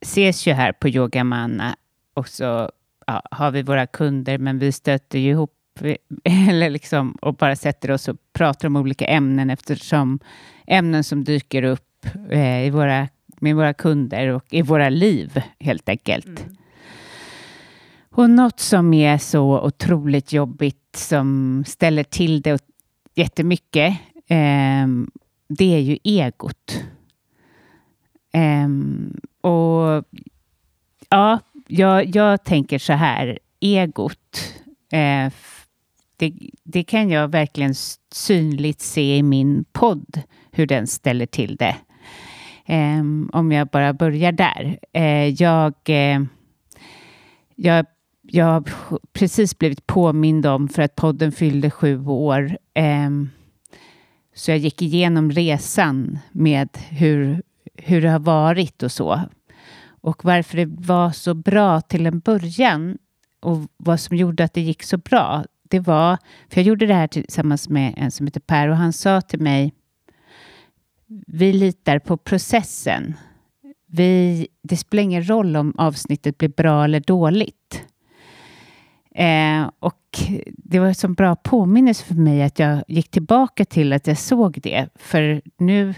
ses 0.00 0.46
ju 0.46 0.52
här 0.52 0.72
på 0.72 0.88
Yoga 0.88 1.24
Manna 1.24 1.76
och 2.14 2.28
så 2.28 2.70
ja, 3.06 3.22
har 3.30 3.50
vi 3.50 3.62
våra 3.62 3.86
kunder, 3.86 4.38
men 4.38 4.58
vi 4.58 4.72
stöter 4.72 5.18
ju 5.18 5.30
ihop 5.30 5.58
eller 6.24 6.70
liksom, 6.70 7.12
och 7.12 7.34
bara 7.34 7.56
sätter 7.56 7.90
oss 7.90 8.08
och 8.08 8.16
pratar 8.32 8.68
om 8.68 8.76
olika 8.76 9.04
ämnen 9.04 9.50
eftersom 9.50 10.18
ämnen 10.72 11.04
som 11.04 11.24
dyker 11.24 11.62
upp 11.62 12.06
eh, 12.30 12.66
i 12.66 12.70
våra, 12.70 13.08
med 13.40 13.56
våra 13.56 13.74
kunder 13.74 14.28
och 14.28 14.44
i 14.50 14.62
våra 14.62 14.88
liv 14.88 15.42
helt 15.60 15.88
enkelt. 15.88 16.26
Mm. 16.26 16.56
Och 18.10 18.30
något 18.30 18.60
som 18.60 18.94
är 18.94 19.18
så 19.18 19.60
otroligt 19.60 20.32
jobbigt 20.32 20.96
som 20.96 21.64
ställer 21.66 22.04
till 22.04 22.42
det 22.42 22.64
jättemycket, 23.14 23.98
eh, 24.26 24.86
det 25.48 25.74
är 25.74 25.78
ju 25.78 25.98
egot. 26.04 26.84
Eh, 28.32 28.68
och 29.50 30.04
ja, 31.08 31.38
jag, 31.66 32.16
jag 32.16 32.44
tänker 32.44 32.78
så 32.78 32.92
här, 32.92 33.38
egot, 33.60 34.54
eh, 34.92 35.32
det, 36.16 36.32
det, 36.64 36.84
kan 36.84 37.10
jag 37.10 37.28
verkligen 37.28 37.74
synligt 38.12 38.80
se 38.80 39.16
i 39.16 39.22
min 39.22 39.64
podd, 39.72 40.22
hur 40.52 40.66
den 40.66 40.86
ställer 40.86 41.26
till 41.26 41.56
det. 41.56 41.76
Um, 42.68 43.30
om 43.32 43.52
jag 43.52 43.68
bara 43.68 43.92
börjar 43.92 44.32
där. 44.32 44.78
Uh, 44.96 45.28
jag, 45.28 45.74
uh, 45.88 46.26
jag 47.54 47.86
jag 48.22 48.46
har 48.46 48.64
precis 49.12 49.58
blivit 49.58 49.86
påmind 49.86 50.46
om 50.46 50.68
för 50.68 50.82
att 50.82 50.96
podden 50.96 51.32
fyllde 51.32 51.70
sju 51.70 52.06
år. 52.06 52.56
Eh, 52.74 53.10
så 54.34 54.50
jag 54.50 54.58
gick 54.58 54.82
igenom 54.82 55.32
resan 55.32 56.18
med 56.32 56.68
hur, 56.90 57.42
hur 57.74 58.02
det 58.02 58.10
har 58.10 58.18
varit 58.18 58.82
och 58.82 58.92
så. 58.92 59.20
Och 60.00 60.24
varför 60.24 60.56
det 60.56 60.66
var 60.66 61.10
så 61.10 61.34
bra 61.34 61.80
till 61.80 62.06
en 62.06 62.20
början 62.20 62.98
och 63.40 63.58
vad 63.76 64.00
som 64.00 64.16
gjorde 64.16 64.44
att 64.44 64.54
det 64.54 64.60
gick 64.60 64.82
så 64.82 64.98
bra. 64.98 65.44
Det 65.62 65.80
var, 65.80 66.18
för 66.50 66.60
jag 66.60 66.66
gjorde 66.66 66.86
det 66.86 66.94
här 66.94 67.08
tillsammans 67.08 67.68
med 67.68 67.94
en 67.96 68.10
som 68.10 68.26
heter 68.26 68.40
Per 68.40 68.68
och 68.68 68.76
han 68.76 68.92
sa 68.92 69.20
till 69.20 69.40
mig 69.40 69.72
vi 71.26 71.52
litar 71.52 71.98
på 71.98 72.16
processen. 72.16 73.14
Vi, 73.86 74.46
det 74.62 74.76
spelar 74.76 75.02
ingen 75.02 75.28
roll 75.28 75.56
om 75.56 75.74
avsnittet 75.78 76.38
blir 76.38 76.48
bra 76.48 76.84
eller 76.84 77.00
dåligt. 77.00 77.82
Eh, 79.14 79.70
och 79.78 79.98
det 80.46 80.78
var 80.78 80.86
en 80.86 80.94
så 80.94 81.08
bra 81.08 81.36
påminnelse 81.36 82.04
för 82.04 82.14
mig 82.14 82.42
att 82.42 82.58
jag 82.58 82.84
gick 82.88 83.10
tillbaka 83.10 83.64
till 83.64 83.92
att 83.92 84.06
jag 84.06 84.18
såg 84.18 84.58
det. 84.62 84.88
För 84.94 85.42
nu 85.58 85.94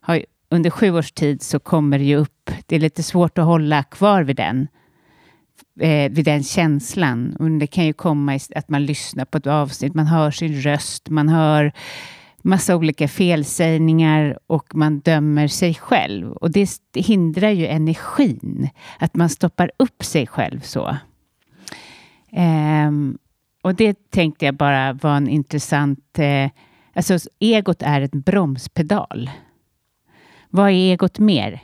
har, 0.00 0.24
under 0.48 0.70
sju 0.70 0.90
års 0.90 1.12
tid 1.12 1.42
så 1.42 1.58
kommer 1.58 1.98
det 1.98 2.04
ju 2.04 2.16
upp, 2.16 2.50
det 2.66 2.76
är 2.76 2.80
lite 2.80 3.02
svårt 3.02 3.38
att 3.38 3.44
hålla 3.44 3.82
kvar 3.82 4.22
vid 4.22 4.36
den, 4.36 4.68
eh, 5.80 6.10
vid 6.10 6.24
den 6.24 6.42
känslan. 6.42 7.36
Och 7.38 7.50
det 7.50 7.66
kan 7.66 7.86
ju 7.86 7.92
komma 7.92 8.38
att 8.54 8.68
man 8.68 8.86
lyssnar 8.86 9.24
på 9.24 9.38
ett 9.38 9.46
avsnitt, 9.46 9.94
man 9.94 10.06
hör 10.06 10.30
sin 10.30 10.60
röst, 10.60 11.08
man 11.08 11.28
hör 11.28 11.72
massa 12.42 12.76
olika 12.76 13.08
felsägningar 13.08 14.38
och 14.46 14.74
man 14.74 15.00
dömer 15.00 15.48
sig 15.48 15.74
själv. 15.74 16.32
Och 16.32 16.50
det 16.50 16.68
hindrar 16.94 17.50
ju 17.50 17.66
energin, 17.66 18.68
att 18.98 19.14
man 19.14 19.28
stoppar 19.28 19.70
upp 19.76 20.04
sig 20.04 20.26
själv 20.26 20.60
så. 20.60 20.96
Um, 22.32 23.18
och 23.62 23.74
det 23.74 24.10
tänkte 24.10 24.44
jag 24.44 24.54
bara 24.54 24.92
var 24.92 25.16
en 25.16 25.28
intressant... 25.28 26.18
Eh, 26.18 26.50
alltså 26.94 27.18
egot 27.38 27.82
är 27.82 28.00
en 28.00 28.20
bromspedal. 28.20 29.30
Vad 30.50 30.68
är 30.68 30.72
egot 30.72 31.18
mer? 31.18 31.62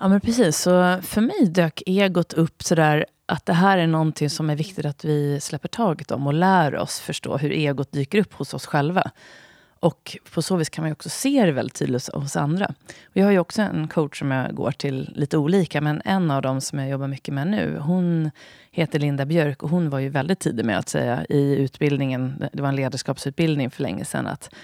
Ja, 0.00 0.08
men 0.08 0.20
precis. 0.20 0.56
Så 0.58 0.98
för 1.02 1.20
mig 1.20 1.46
dök 1.50 1.82
egot 1.86 2.32
upp 2.32 2.62
sådär 2.62 3.06
att 3.26 3.46
det 3.46 3.52
här 3.52 3.78
är 3.78 3.86
någonting 3.86 4.30
som 4.30 4.50
är 4.50 4.56
viktigt 4.56 4.84
att 4.84 5.04
vi 5.04 5.40
släpper 5.40 5.68
taget 5.68 6.10
om 6.10 6.26
och 6.26 6.34
lär 6.34 6.76
oss 6.76 7.00
förstå 7.00 7.36
hur 7.36 7.50
egot 7.50 7.92
dyker 7.92 8.18
upp 8.18 8.34
hos 8.34 8.54
oss 8.54 8.66
själva. 8.66 9.10
Och 9.80 10.16
på 10.34 10.42
så 10.42 10.56
vis 10.56 10.68
kan 10.68 10.84
man 10.84 10.92
också 10.92 11.08
se 11.08 11.46
det 11.46 11.52
väldigt 11.52 11.74
tydligt 11.74 12.08
hos 12.14 12.36
andra. 12.36 12.66
Och 13.04 13.16
jag 13.16 13.24
har 13.24 13.32
ju 13.32 13.38
också 13.38 13.62
en 13.62 13.88
coach 13.88 14.18
som 14.18 14.30
jag 14.30 14.54
går 14.54 14.70
till 14.70 15.12
lite 15.14 15.38
olika, 15.38 15.80
men 15.80 16.02
en 16.04 16.30
av 16.30 16.42
dem 16.42 16.60
som 16.60 16.78
jag 16.78 16.88
jobbar 16.88 17.08
mycket 17.08 17.34
med 17.34 17.46
nu, 17.46 17.78
hon 17.78 18.30
heter 18.70 18.98
Linda 18.98 19.24
Björk 19.24 19.62
och 19.62 19.70
hon 19.70 19.90
var 19.90 19.98
ju 19.98 20.08
väldigt 20.08 20.40
tidig 20.40 20.64
med 20.64 20.78
att 20.78 20.88
säga 20.88 21.24
i 21.28 21.56
utbildningen, 21.56 22.44
det 22.52 22.62
var 22.62 22.68
en 22.68 22.76
ledarskapsutbildning 22.76 23.70
för 23.70 23.82
länge 23.82 24.04
sedan, 24.04 24.26
att 24.26 24.54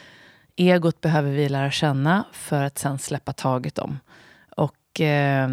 egot 0.57 1.01
behöver 1.01 1.31
vi 1.31 1.49
lära 1.49 1.71
känna 1.71 2.25
för 2.33 2.63
att 2.63 2.79
sen 2.79 2.99
släppa 2.99 3.33
taget 3.33 3.79
om. 3.79 3.99
Och 4.57 5.01
eh, 5.01 5.49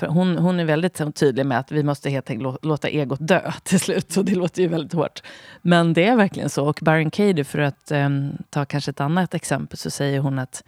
hon, 0.00 0.38
hon 0.38 0.60
är 0.60 0.64
väldigt 0.64 1.14
tydlig 1.14 1.46
med 1.46 1.58
att 1.58 1.72
vi 1.72 1.82
måste 1.82 2.10
helt 2.10 2.30
enkelt 2.30 2.64
låta 2.64 2.88
egot 2.88 3.28
dö 3.28 3.52
till 3.62 3.80
slut. 3.80 4.16
Och 4.16 4.24
det 4.24 4.34
låter 4.34 4.62
ju 4.62 4.68
väldigt 4.68 4.92
hårt. 4.92 5.22
Men 5.62 5.92
det 5.92 6.04
är 6.04 6.16
verkligen 6.16 6.50
så. 6.50 6.68
Och 6.68 6.78
Baron 6.82 7.10
Katie, 7.10 7.44
för 7.44 7.58
att 7.58 7.92
um, 7.92 8.32
ta 8.50 8.64
kanske 8.64 8.90
ett 8.90 9.00
annat 9.00 9.34
exempel, 9.34 9.78
så 9.78 9.90
säger 9.90 10.20
hon 10.20 10.38
att 10.38 10.64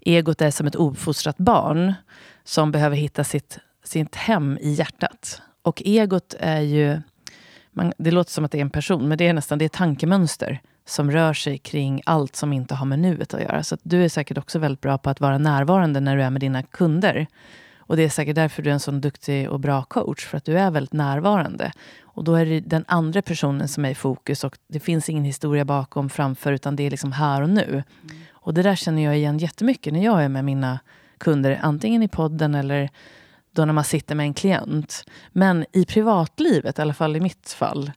egot 0.00 0.40
är 0.40 0.50
som 0.50 0.66
ett 0.66 0.76
ofostrat 0.76 1.36
barn 1.36 1.94
som 2.44 2.72
behöver 2.72 2.96
hitta 2.96 3.24
sitt 3.24 3.58
sitt 3.84 4.14
hem 4.14 4.58
i 4.60 4.70
hjärtat. 4.70 5.42
Och 5.62 5.82
egot 5.84 6.34
är 6.40 6.60
ju... 6.60 7.00
Man, 7.70 7.92
det 7.98 8.10
låter 8.10 8.30
som 8.30 8.44
att 8.44 8.52
det 8.52 8.58
är 8.58 8.62
en 8.62 8.70
person, 8.70 9.08
men 9.08 9.18
det 9.18 9.26
är 9.26 9.32
nästan 9.32 9.58
det 9.58 9.64
är 9.64 9.68
tankemönster 9.68 10.60
som 10.86 11.10
rör 11.10 11.34
sig 11.34 11.58
kring 11.58 12.02
allt 12.06 12.36
som 12.36 12.52
inte 12.52 12.74
har 12.74 12.86
med 12.86 12.98
nuet 12.98 13.34
att 13.34 13.40
göra. 13.40 13.62
Så 13.62 13.74
att 13.74 13.80
du 13.82 14.04
är 14.04 14.08
säkert 14.08 14.38
också 14.38 14.58
väldigt 14.58 14.80
bra 14.80 14.98
på 14.98 15.10
att 15.10 15.20
vara 15.20 15.38
närvarande 15.38 16.00
när 16.00 16.16
du 16.16 16.22
är 16.22 16.30
med 16.30 16.40
dina 16.40 16.62
kunder. 16.62 17.26
Och 17.86 17.96
det 17.96 18.02
är 18.02 18.08
säkert 18.08 18.34
därför 18.34 18.62
du 18.62 18.70
är 18.70 18.74
en 18.74 18.80
sån 18.80 19.00
duktig 19.00 19.50
och 19.50 19.60
bra 19.60 19.82
coach, 19.82 20.26
för 20.26 20.36
att 20.36 20.44
du 20.44 20.58
är 20.58 20.70
väldigt 20.70 20.92
närvarande. 20.92 21.72
Och 22.02 22.24
då 22.24 22.34
är 22.34 22.46
det 22.46 22.60
den 22.60 22.84
andra 22.88 23.22
personen 23.22 23.68
som 23.68 23.84
är 23.84 23.90
i 23.90 23.94
fokus 23.94 24.44
och 24.44 24.58
det 24.68 24.80
finns 24.80 25.08
ingen 25.08 25.24
historia 25.24 25.64
bakom, 25.64 26.08
framför, 26.08 26.52
utan 26.52 26.76
det 26.76 26.82
är 26.82 26.90
liksom 26.90 27.12
här 27.12 27.42
och 27.42 27.50
nu. 27.50 27.62
Mm. 27.62 27.84
Och 28.32 28.54
det 28.54 28.62
där 28.62 28.76
känner 28.76 29.02
jag 29.02 29.16
igen 29.16 29.38
jättemycket 29.38 29.92
när 29.92 30.04
jag 30.04 30.24
är 30.24 30.28
med 30.28 30.44
mina 30.44 30.78
kunder, 31.18 31.60
antingen 31.62 32.02
i 32.02 32.08
podden 32.08 32.54
eller 32.54 32.90
då 33.52 33.64
när 33.64 33.72
man 33.72 33.84
sitter 33.84 34.14
med 34.14 34.24
en 34.24 34.34
klient. 34.34 35.04
Men 35.32 35.66
i 35.72 35.84
privatlivet, 35.84 36.78
i 36.78 36.82
alla 36.82 36.94
fall 36.94 37.16
i 37.16 37.20
mitt 37.20 37.48
fall, 37.48 37.92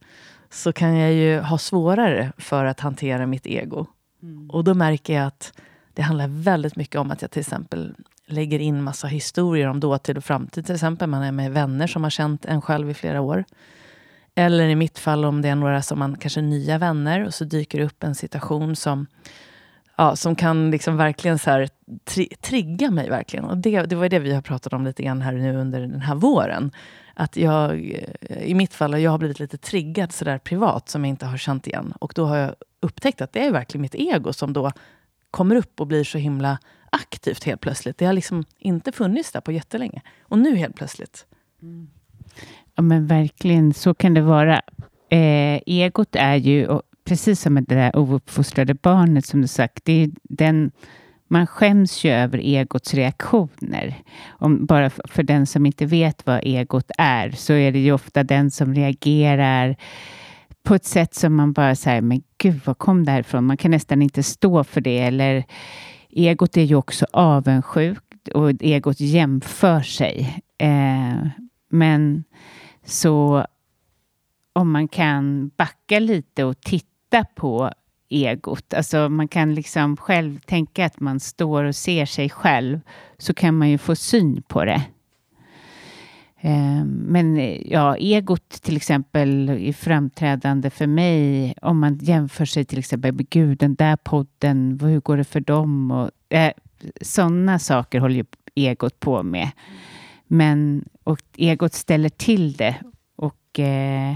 så 0.50 0.74
kan 0.74 0.96
jag 0.96 1.14
ju 1.14 1.40
ha 1.40 1.58
svårare 1.58 2.32
för 2.38 2.66
att 2.66 2.80
hantera 2.80 3.26
mitt 3.26 3.48
ego. 3.48 3.86
Mm. 4.24 4.50
Och 4.50 4.64
då 4.64 4.74
märker 4.74 5.14
jag 5.14 5.28
att 5.28 5.54
det 5.94 6.02
handlar 6.02 6.28
väldigt 6.28 6.76
mycket 6.76 6.96
om 6.96 7.12
att 7.12 7.22
jag 7.22 7.32
till 7.32 7.40
exempel 7.40 7.96
lägger 8.28 8.60
in 8.60 8.84
massa 8.84 9.08
historier 9.08 9.68
om 9.68 9.80
dåtid 9.80 10.18
och 10.18 10.24
framtid. 10.24 10.66
Till 10.66 10.76
exempel 10.76 11.10
man 11.10 11.24
är 11.24 11.32
med 11.32 11.52
vänner 11.52 11.88
som 11.88 12.04
har 12.04 12.10
känt 12.10 12.46
en 12.46 12.62
själv 12.62 12.90
i 12.90 12.94
flera 12.94 13.22
år. 13.22 13.44
Eller 14.36 14.68
i 14.68 14.76
mitt 14.76 15.00
fall 15.00 15.26
om 15.26 15.42
det 15.42 15.50
är 15.50 15.56
några 15.56 15.82
som 15.82 16.00
man 16.00 16.18
kanske 16.18 16.40
är 16.40 16.44
nya 16.44 16.78
vänner 16.78 17.26
och 17.26 17.34
så 17.34 17.44
dyker 17.44 17.78
det 17.78 17.86
upp 17.86 18.04
en 18.04 18.16
situation 18.16 18.76
som, 18.76 19.08
ja, 19.98 20.16
som 20.16 20.36
kan 20.36 20.72
liksom 20.72 20.98
verkligen 20.98 21.40
så 21.40 21.50
här 21.50 21.70
tri 22.06 22.28
trigga 22.42 22.92
mig. 22.92 23.10
verkligen. 23.10 23.46
Och 23.46 23.58
det, 23.58 23.82
det 23.82 23.96
var 23.96 24.10
det 24.10 24.20
vi 24.20 24.34
har 24.34 24.42
pratat 24.42 24.74
om 24.74 24.86
lite 24.86 25.04
grann 25.04 25.22
här 25.22 25.34
nu 25.34 25.58
under 25.58 25.82
den 25.82 26.02
här 26.02 26.16
våren. 26.16 26.72
Att 27.14 27.38
jag, 27.38 27.80
i 28.40 28.54
mitt 28.54 28.74
fall, 28.74 29.02
jag 29.02 29.12
har 29.12 29.18
blivit 29.18 29.40
lite 29.40 29.58
triggad 29.58 30.12
sådär 30.12 30.38
privat 30.38 30.90
som 30.90 31.06
jag 31.06 31.10
inte 31.10 31.26
har 31.26 31.38
känt 31.38 31.68
igen. 31.68 31.94
Och 32.00 32.14
då 32.16 32.26
har 32.26 32.38
jag 32.38 32.56
upptäckt 32.80 33.22
att 33.22 33.34
det 33.34 33.46
är 33.46 33.52
verkligen 33.52 33.82
mitt 33.82 33.96
ego 33.96 34.34
som 34.34 34.54
då 34.54 34.72
kommer 35.32 35.56
upp 35.56 35.82
och 35.82 35.88
blir 35.88 36.04
så 36.04 36.18
himla 36.18 36.58
aktivt 36.90 37.44
helt 37.44 37.62
plötsligt. 37.62 37.98
Det 37.98 38.06
har 38.06 38.14
liksom 38.14 38.44
inte 38.60 38.92
funnits 38.92 39.32
där 39.32 39.42
på 39.42 39.52
jättelänge. 39.52 40.02
Och 40.22 40.40
nu 40.40 40.56
helt 40.56 40.76
plötsligt. 40.76 41.26
Mm. 41.62 41.88
Ja, 42.76 42.82
men 42.82 43.08
verkligen, 43.08 43.74
så 43.74 43.94
kan 43.94 44.14
det 44.14 44.22
vara. 44.22 44.62
Eh, 45.10 45.60
egot 45.66 46.16
är 46.16 46.36
ju, 46.36 46.80
precis 47.06 47.42
som 47.42 47.54
med 47.54 47.64
det 47.64 47.76
där 47.76 47.96
ouppfostrade 47.96 48.74
barnet 48.74 49.26
som 49.26 49.42
du 49.42 49.48
sagt, 49.48 49.86
det 49.86 50.04
är 50.04 50.10
den, 50.24 50.72
man 51.28 51.48
skäms 51.48 52.04
ju 52.06 52.12
över 52.12 52.38
egots 52.38 52.94
reaktioner. 52.94 53.96
Om, 54.28 54.66
bara 54.66 54.90
för 54.90 55.24
den 55.24 55.48
som 55.48 55.66
inte 55.66 55.86
vet 55.86 56.26
vad 56.26 56.40
egot 56.44 56.92
är, 56.98 57.32
så 57.32 57.54
är 57.54 57.72
det 57.72 57.80
ju 57.80 57.92
ofta 57.92 58.24
den 58.24 58.52
som 58.52 58.74
reagerar 58.74 59.76
på 60.64 60.76
ett 60.76 60.86
sätt 60.86 61.16
som 61.16 61.36
man 61.36 61.54
bara 61.54 61.76
säger, 61.76 62.02
men 62.02 62.24
gud, 62.38 62.62
var 62.66 62.74
kom 62.74 63.06
det 63.06 63.12
här 63.12 63.20
ifrån? 63.20 63.46
Man 63.46 63.58
kan 63.58 63.72
nästan 63.72 64.02
inte 64.02 64.24
stå 64.24 64.64
för 64.64 64.82
det. 64.82 65.00
Eller 65.00 65.44
egot 66.10 66.58
är 66.58 66.64
ju 66.64 66.76
också 66.76 67.06
avundsjukt 67.14 68.28
och 68.28 68.52
egot 68.60 69.00
jämför 69.00 69.82
sig. 69.82 70.40
Eh, 70.58 71.28
men 71.70 72.24
så 72.86 73.46
om 74.54 74.72
man 74.72 74.88
kan 74.88 75.52
backa 75.58 76.00
lite 76.00 76.44
och 76.44 76.62
titta 76.62 77.26
på 77.36 77.72
egot, 78.10 78.74
alltså 78.74 79.10
man 79.10 79.28
kan 79.28 79.56
liksom 79.56 79.98
själv 79.98 80.40
tänka 80.40 80.86
att 80.86 81.00
man 81.00 81.20
står 81.20 81.64
och 81.64 81.76
ser 81.76 82.06
sig 82.06 82.30
själv, 82.30 82.80
så 83.18 83.34
kan 83.34 83.58
man 83.58 83.70
ju 83.70 83.78
få 83.78 83.96
syn 83.96 84.42
på 84.48 84.66
det. 84.66 84.82
Ehm, 86.42 86.88
men 86.88 87.38
ja, 87.66 87.96
egot 87.98 88.50
till 88.50 88.76
exempel 88.76 89.50
är 89.50 89.74
framträdande 89.74 90.70
för 90.70 90.88
mig 90.88 91.54
om 91.62 91.80
man 91.80 91.98
jämför 91.98 92.46
sig 92.46 92.66
till 92.66 92.80
exempel 92.80 93.14
med 93.14 93.30
Gud, 93.30 93.58
den 93.58 93.76
där 93.76 93.96
podden, 93.96 94.80
hur 94.82 95.00
går 95.00 95.18
det 95.18 95.24
för 95.24 95.40
dem? 95.40 95.92
Och, 95.92 96.12
eh, 96.30 96.52
sådana 97.02 97.60
saker 97.60 98.00
håller 98.00 98.16
ju 98.16 98.26
egot 98.56 99.00
på 99.00 99.24
med. 99.24 99.50
Men 100.28 100.86
och 101.04 101.22
egot 101.38 101.74
ställer 101.74 102.10
till 102.10 102.54
det. 102.54 102.76
Och 103.16 103.60
eh, 103.60 104.16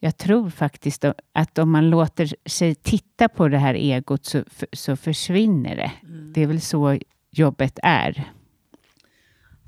jag 0.00 0.16
tror 0.16 0.50
faktiskt 0.50 1.04
att 1.32 1.58
om 1.58 1.70
man 1.70 1.90
låter 1.90 2.48
sig 2.48 2.74
titta 2.74 3.28
på 3.28 3.48
det 3.48 3.58
här 3.58 3.74
egot 3.74 4.24
så, 4.24 4.44
så 4.72 4.96
försvinner 4.96 5.76
det. 5.76 5.92
Mm. 6.02 6.32
Det 6.32 6.42
är 6.42 6.46
väl 6.46 6.60
så 6.60 6.98
jobbet 7.30 7.78
är. 7.82 8.30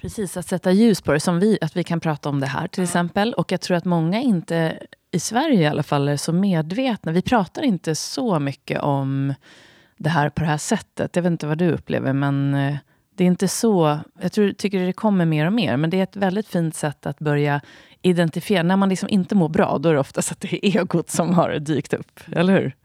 Precis, 0.03 0.37
att 0.37 0.47
sätta 0.47 0.73
ljus 0.73 1.01
på 1.01 1.13
det. 1.13 1.21
Som 1.21 1.41
vi, 1.41 1.59
att 1.61 1.77
vi 1.77 1.85
kan 1.85 2.01
prata 2.01 2.29
om 2.29 2.41
det 2.41 2.47
här 2.47 2.69
till 2.69 2.83
exempel. 2.83 3.35
Och 3.35 3.53
jag 3.53 3.61
tror 3.61 3.77
att 3.77 3.85
många 3.85 4.21
inte, 4.21 4.79
i 5.11 5.21
Sverige 5.21 5.61
i 5.61 5.67
alla 5.67 5.83
fall, 5.83 6.09
är 6.09 6.17
så 6.17 6.33
medvetna. 6.33 7.13
Vi 7.13 7.23
pratar 7.23 7.63
inte 7.63 7.95
så 7.95 8.39
mycket 8.39 8.81
om 8.81 9.35
det 9.97 10.09
här 10.09 10.29
på 10.29 10.41
det 10.41 10.47
här 10.47 10.59
sättet. 10.59 11.17
Jag 11.17 11.23
vet 11.23 11.31
inte 11.31 11.47
vad 11.47 11.59
du 11.59 11.73
upplever, 11.73 12.13
men 12.13 12.55
eh, 12.55 12.77
det 13.17 13.25
är 13.25 13.29
inte 13.29 13.49
så... 13.49 13.99
Jag 14.21 14.33
tror, 14.33 14.53
tycker 14.53 14.87
det 14.87 14.93
kommer 14.93 15.25
mer 15.25 15.47
och 15.47 15.53
mer, 15.53 15.77
men 15.77 15.91
det 15.91 15.99
är 15.99 16.03
ett 16.03 16.17
väldigt 16.17 16.49
fint 16.49 16.75
sätt 16.75 17.07
att 17.07 17.19
börja 17.19 17.61
identifiera. 18.03 18.63
När 18.63 18.77
man 18.77 18.89
liksom 18.89 19.09
inte 19.09 19.35
mår 19.35 19.49
bra, 19.49 19.79
då 19.79 19.89
är 19.89 19.95
det 19.95 20.01
oftast 20.01 20.33
att 20.33 20.41
det 20.41 20.67
är 20.67 20.81
egot 20.81 21.11
som 21.11 21.35
har 21.35 21.59
dykt 21.59 21.95
upp. 21.95 22.21
Eller 22.33 22.53
hur? 22.53 22.77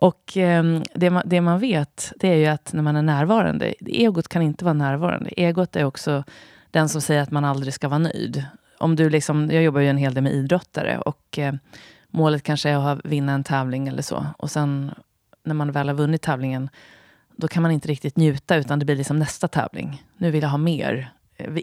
Och 0.00 0.36
eh, 0.36 0.80
det, 0.94 1.10
man, 1.10 1.22
det 1.26 1.40
man 1.40 1.58
vet, 1.58 2.12
det 2.16 2.28
är 2.28 2.36
ju 2.36 2.46
att 2.46 2.72
när 2.72 2.82
man 2.82 2.96
är 2.96 3.02
närvarande, 3.02 3.74
egot 3.80 4.28
kan 4.28 4.42
inte 4.42 4.64
vara 4.64 4.74
närvarande. 4.74 5.30
Egot 5.30 5.76
är 5.76 5.84
också 5.84 6.24
den 6.70 6.88
som 6.88 7.00
säger 7.00 7.22
att 7.22 7.30
man 7.30 7.44
aldrig 7.44 7.74
ska 7.74 7.88
vara 7.88 7.98
nöjd. 7.98 8.44
Om 8.78 8.96
du 8.96 9.10
liksom, 9.10 9.50
jag 9.50 9.62
jobbar 9.62 9.80
ju 9.80 9.88
en 9.88 9.96
hel 9.96 10.14
del 10.14 10.22
med 10.22 10.32
idrottare 10.32 10.98
och 10.98 11.38
eh, 11.38 11.54
målet 12.08 12.42
kanske 12.42 12.70
är 12.70 12.92
att 12.92 13.00
vinna 13.04 13.32
en 13.32 13.44
tävling 13.44 13.88
eller 13.88 14.02
så. 14.02 14.26
Och 14.38 14.50
sen 14.50 14.90
när 15.44 15.54
man 15.54 15.72
väl 15.72 15.88
har 15.88 15.94
vunnit 15.94 16.22
tävlingen, 16.22 16.68
då 17.36 17.48
kan 17.48 17.62
man 17.62 17.72
inte 17.72 17.88
riktigt 17.88 18.16
njuta 18.16 18.56
utan 18.56 18.78
det 18.78 18.84
blir 18.84 18.96
liksom 18.96 19.18
nästa 19.18 19.48
tävling. 19.48 20.04
Nu 20.16 20.30
vill 20.30 20.42
jag 20.42 20.50
ha 20.50 20.58
mer. 20.58 21.12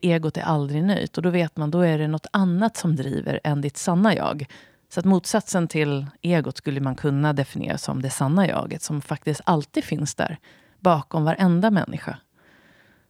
Egot 0.01 0.37
är 0.37 0.41
aldrig 0.41 0.83
nöjt 0.83 1.17
och 1.17 1.23
då 1.23 1.29
vet 1.29 1.57
man, 1.57 1.71
då 1.71 1.81
är 1.81 1.97
det 1.97 2.07
något 2.07 2.27
annat 2.31 2.77
som 2.77 2.95
driver 2.95 3.39
än 3.43 3.61
ditt 3.61 3.77
sanna 3.77 4.15
jag. 4.15 4.45
Så 4.89 4.99
att 4.99 5.05
motsatsen 5.05 5.67
till 5.67 6.05
egot 6.21 6.57
skulle 6.57 6.81
man 6.81 6.95
kunna 6.95 7.33
definiera 7.33 7.77
som 7.77 8.01
det 8.01 8.09
sanna 8.09 8.47
jaget 8.47 8.81
som 8.81 9.01
faktiskt 9.01 9.41
alltid 9.43 9.83
finns 9.83 10.15
där 10.15 10.37
bakom 10.79 11.23
varenda 11.23 11.71
människa. 11.71 12.17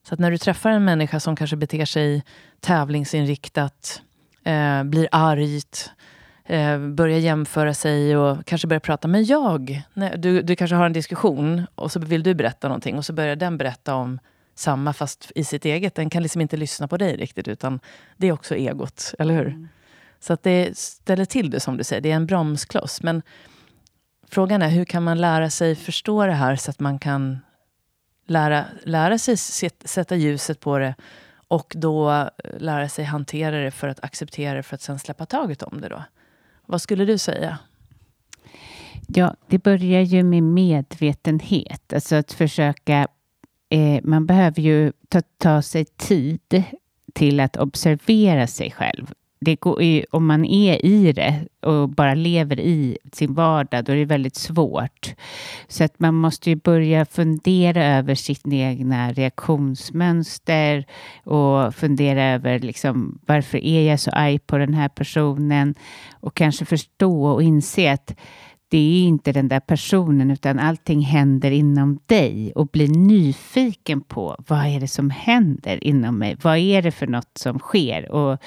Så 0.08 0.14
att 0.14 0.20
när 0.20 0.32
du 0.32 0.38
träffar 0.38 0.70
en 0.70 0.86
människa 0.86 1.20
som 1.20 1.36
kanske 1.36 1.56
beter 1.56 1.86
sig 1.86 2.24
tävlingsinriktat, 2.60 4.02
eh, 4.44 4.84
blir 4.84 5.08
argt, 5.12 5.92
eh, 6.46 6.80
börjar 6.80 7.20
jämföra 7.20 7.74
sig 7.74 8.18
och 8.18 8.46
kanske 8.46 8.68
börjar 8.68 8.80
prata. 8.80 9.08
med 9.08 9.24
jag, 9.24 9.82
du, 10.18 10.42
du 10.42 10.56
kanske 10.56 10.76
har 10.76 10.86
en 10.86 10.94
diskussion 10.94 11.68
och 11.76 11.92
så 11.92 12.00
vill 12.00 12.24
du 12.24 12.34
berätta 12.34 12.68
någonting 12.68 12.98
och 12.98 13.06
så 13.06 13.14
börjar 13.14 13.36
den 13.36 13.58
berätta 13.58 13.96
om 13.96 14.20
samma 14.56 14.94
fast 14.94 15.32
i 15.36 15.44
sitt 15.44 15.66
eget. 15.66 15.96
Den 15.96 16.10
kan 16.10 16.24
liksom 16.24 16.42
inte 16.42 16.58
lyssna 16.58 16.88
på 16.88 16.98
dig 16.98 17.18
riktigt 17.18 17.48
utan 17.48 17.80
det 18.18 18.28
är 18.28 18.32
också 18.32 18.56
egot, 18.56 19.14
eller 19.20 19.34
hur? 19.34 19.48
Mm. 19.48 19.68
Så 20.20 20.34
att 20.34 20.44
det 20.44 20.78
ställer 20.78 21.26
till 21.26 21.50
det 21.50 21.60
som 21.60 21.78
du 21.78 21.84
säger, 21.84 22.02
det 22.02 22.12
är 22.12 22.16
en 22.16 22.26
bromskloss. 22.26 23.04
Men 23.04 23.22
frågan 24.30 24.62
är 24.62 24.70
hur 24.70 24.86
kan 24.86 25.04
man 25.04 25.22
lära 25.22 25.50
sig 25.50 25.76
förstå 25.76 26.26
det 26.26 26.32
här 26.32 26.56
så 26.56 26.72
att 26.72 26.80
man 26.80 27.00
kan 27.00 27.40
lära, 28.28 28.66
lära 28.84 29.18
sig 29.18 29.38
sätta 29.38 30.16
ljuset 30.16 30.60
på 30.60 30.78
det 30.78 30.96
och 31.48 31.74
då 31.78 32.12
eh, 32.12 32.28
lära 32.58 32.90
sig 32.90 33.06
hantera 33.06 33.64
det 33.64 33.72
för 33.72 33.88
att 33.88 34.04
acceptera 34.04 34.54
det 34.54 34.64
för 34.64 34.76
att 34.76 34.82
sen 34.82 35.00
släppa 35.00 35.26
taget 35.26 35.64
om 35.64 35.82
det 35.82 35.90
då. 35.90 36.04
Vad 36.66 36.82
skulle 36.82 37.06
du 37.06 37.18
säga? 37.18 37.58
Ja, 39.08 39.36
det 39.48 39.64
börjar 39.64 40.02
ju 40.02 40.24
med 40.24 40.44
medvetenhet. 40.44 41.94
Alltså 41.94 42.16
att 42.16 42.32
försöka... 42.32 43.08
Eh, 43.70 44.00
man 44.04 44.26
behöver 44.26 44.62
ju 44.62 44.92
ta, 45.10 45.22
ta 45.38 45.62
sig 45.62 45.86
tid 45.86 46.64
till 47.14 47.40
att 47.40 47.58
observera 47.58 48.48
sig 48.48 48.72
själv 48.72 49.14
det 49.40 49.56
går, 49.56 50.06
om 50.12 50.26
man 50.26 50.46
är 50.46 50.86
i 50.86 51.12
det 51.12 51.48
och 51.62 51.90
bara 51.90 52.14
lever 52.14 52.60
i 52.60 52.98
sin 53.14 53.34
vardag, 53.34 53.86
då 53.86 53.92
är 53.92 53.96
det 53.96 54.06
väldigt 54.06 54.36
svårt. 54.36 55.14
Så 55.68 55.84
att 55.84 56.00
man 56.00 56.16
måste 56.16 56.50
ju 56.50 56.56
börja 56.56 57.06
fundera 57.06 57.86
över 57.86 58.16
sitt 58.16 58.48
egna 58.48 59.12
reaktionsmönster 59.12 60.86
och 61.24 61.76
fundera 61.76 62.24
över 62.24 62.60
liksom, 62.60 63.20
varför 63.26 63.58
är 63.58 63.90
jag 63.90 64.00
så 64.00 64.12
arg 64.12 64.40
på 64.40 64.58
den 64.58 64.74
här 64.74 64.90
personen? 64.90 65.76
Och 66.20 66.36
kanske 66.36 66.66
förstå 66.66 67.26
och 67.26 67.44
inse 67.44 67.92
att 67.92 68.16
det 68.70 68.78
är 68.78 69.08
inte 69.08 69.32
den 69.32 69.48
där 69.48 69.60
personen 69.60 70.32
utan 70.32 70.60
allting 70.60 71.02
händer 71.02 71.52
inom 71.52 72.00
dig 72.06 72.52
och 72.56 72.68
bli 72.68 72.88
nyfiken 72.88 74.02
på 74.02 74.36
vad 74.48 74.66
är 74.66 74.80
det 74.80 74.88
som 74.88 75.10
händer 75.10 75.84
inom 75.84 76.18
mig? 76.18 76.38
Vad 76.42 76.58
är 76.58 76.82
det 76.82 76.92
för 76.92 77.08
något 77.08 77.38
som 77.38 77.60
sker? 77.60 78.12
Och 78.12 78.38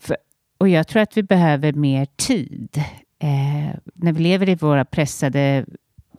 för, 0.00 0.16
och 0.58 0.68
jag 0.68 0.88
tror 0.88 1.02
att 1.02 1.16
vi 1.16 1.22
behöver 1.22 1.72
mer 1.72 2.06
tid. 2.16 2.82
Eh, 3.18 3.76
när 3.94 4.12
vi 4.12 4.22
lever 4.22 4.48
i 4.48 4.54
våra 4.54 4.84
pressade 4.84 5.66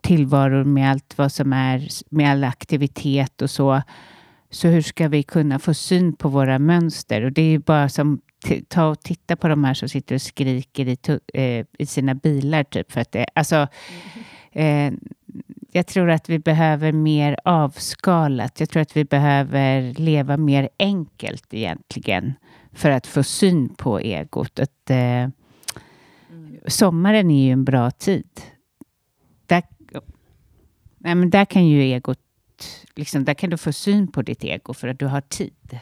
tillvaror 0.02 0.64
med 0.64 0.92
allt 0.92 1.18
vad 1.18 1.32
som 1.32 1.54
är, 1.54 1.88
med 2.10 2.32
all 2.32 2.44
aktivitet 2.44 3.42
och 3.42 3.50
så, 3.50 3.82
Så 4.50 4.68
hur 4.68 4.82
ska 4.82 5.08
vi 5.08 5.24
kunna 5.24 5.60
få 5.60 5.74
syn 5.74 6.14
på 6.14 6.30
våra 6.30 6.60
mönster? 6.60 7.22
Och 7.22 7.32
det 7.32 7.42
är 7.42 7.60
bara 7.60 7.90
som 7.90 8.22
ta 8.68 8.86
och 8.86 9.00
titta 9.00 9.36
på 9.36 9.48
de 9.48 9.64
här 9.64 9.74
som 9.74 9.90
sitter 9.90 10.16
och 10.16 10.22
skriker 10.22 10.88
i, 10.88 10.98
eh, 11.34 11.66
i 11.80 11.86
sina 11.86 12.16
bilar. 12.16 12.64
Typ, 12.64 12.92
för 12.92 13.02
att 13.02 13.12
det, 13.12 13.26
alltså, 13.36 13.68
eh, 14.52 14.94
jag 15.72 15.88
tror 15.88 16.10
att 16.10 16.30
vi 16.30 16.40
behöver 16.40 16.92
mer 16.92 17.40
avskalat. 17.46 18.60
Jag 18.60 18.70
tror 18.70 18.82
att 18.82 18.98
vi 18.98 19.06
behöver 19.06 19.94
leva 19.94 20.38
mer 20.38 20.70
enkelt 20.80 21.54
egentligen 21.54 22.34
för 22.78 22.92
att 22.92 23.08
få 23.08 23.24
syn 23.24 23.76
på 23.76 24.00
egot. 24.00 24.60
Att, 24.60 24.90
eh, 24.90 24.98
mm. 24.98 25.32
Sommaren 26.68 27.32
är 27.32 27.46
ju 27.46 27.52
en 27.52 27.66
bra 27.66 27.92
tid. 27.92 28.42
Där, 29.46 29.64
nej, 30.98 31.16
men 31.16 31.30
där 31.30 31.46
kan 31.46 31.68
ju 31.68 31.82
egot, 31.82 32.20
liksom, 32.96 33.26
där 33.26 33.34
kan 33.34 33.50
du 33.50 33.58
få 33.58 33.72
syn 33.72 34.08
på 34.08 34.22
ditt 34.22 34.44
ego 34.44 34.74
för 34.74 34.88
att 34.88 35.00
du 35.00 35.06
har 35.06 35.22
tid. 35.22 35.80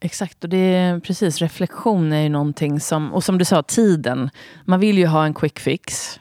Exakt, 0.00 0.44
och 0.44 0.50
det 0.50 0.56
är 0.56 1.00
precis 1.00 1.38
reflektion 1.38 2.12
är 2.12 2.20
ju 2.20 2.28
någonting 2.28 2.80
som, 2.80 3.12
och 3.12 3.24
som 3.24 3.38
du 3.38 3.44
sa, 3.44 3.62
tiden. 3.62 4.30
Man 4.64 4.80
vill 4.80 4.98
ju 4.98 5.06
ha 5.06 5.24
en 5.24 5.34
quick 5.34 5.58
fix 5.58 6.20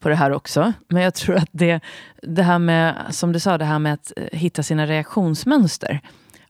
på 0.00 0.08
det 0.08 0.14
här 0.14 0.30
också. 0.30 0.72
Men 0.88 1.02
jag 1.02 1.14
tror 1.14 1.36
att 1.36 1.48
det, 1.52 1.80
det 2.22 2.42
här 2.42 2.58
med, 2.58 3.06
som 3.10 3.32
du 3.32 3.40
sa, 3.40 3.58
det 3.58 3.64
här 3.64 3.78
med 3.78 3.94
att 3.94 4.12
eh, 4.16 4.38
hitta 4.38 4.62
sina 4.62 4.86
reaktionsmönster. 4.86 6.00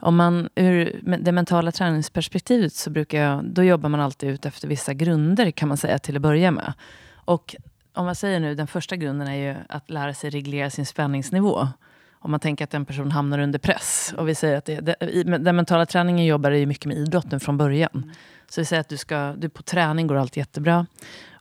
Om 0.05 0.17
man 0.17 0.49
ur 0.55 1.01
det 1.21 1.33
mentala 1.33 1.73
träningsperspektivet 1.73 2.73
så 2.73 2.90
brukar 2.90 3.19
jag, 3.19 3.45
då 3.45 3.62
jobbar 3.62 3.88
man 3.88 4.01
alltid 4.01 4.31
ut 4.31 4.47
efter 4.47 4.69
vissa 4.69 4.95
grunder 4.95 5.51
kan 5.51 5.69
man 5.69 5.77
säga 5.77 5.99
till 5.99 6.17
att 6.17 6.23
börja 6.23 6.51
med. 6.51 6.73
Och 7.14 7.57
om 7.93 8.05
man 8.05 8.14
säger 8.14 8.40
nu, 8.40 8.55
den 8.55 8.67
första 8.67 8.97
grunden 8.97 9.29
är 9.29 9.35
ju 9.35 9.57
att 9.69 9.90
lära 9.90 10.14
sig 10.14 10.31
reglera 10.31 10.71
sin 10.71 10.87
spänningsnivå. 10.87 11.69
Om 12.12 12.31
man 12.31 12.40
tänker 12.40 12.64
att 12.64 12.75
en 12.75 12.85
person 12.85 13.11
hamnar 13.11 13.38
under 13.38 13.59
press. 13.59 14.14
Och 14.17 14.29
vi 14.29 14.35
säger 14.35 14.57
att 14.57 14.64
det, 14.64 14.81
det, 14.81 15.23
den 15.38 15.57
mentala 15.57 15.87
träningen 15.87 16.27
jobbar 16.27 16.51
ju 16.51 16.67
mycket 16.67 16.87
med 16.87 16.97
idrotten 16.97 17.40
från 17.40 17.59
början. 17.59 18.12
Så 18.49 18.61
vi 18.61 18.64
säger 18.64 18.81
att 18.81 18.88
du, 18.88 18.97
ska, 18.97 19.35
du 19.37 19.49
på 19.49 19.62
träning 19.62 20.07
går 20.07 20.17
allt 20.17 20.37
jättebra. 20.37 20.87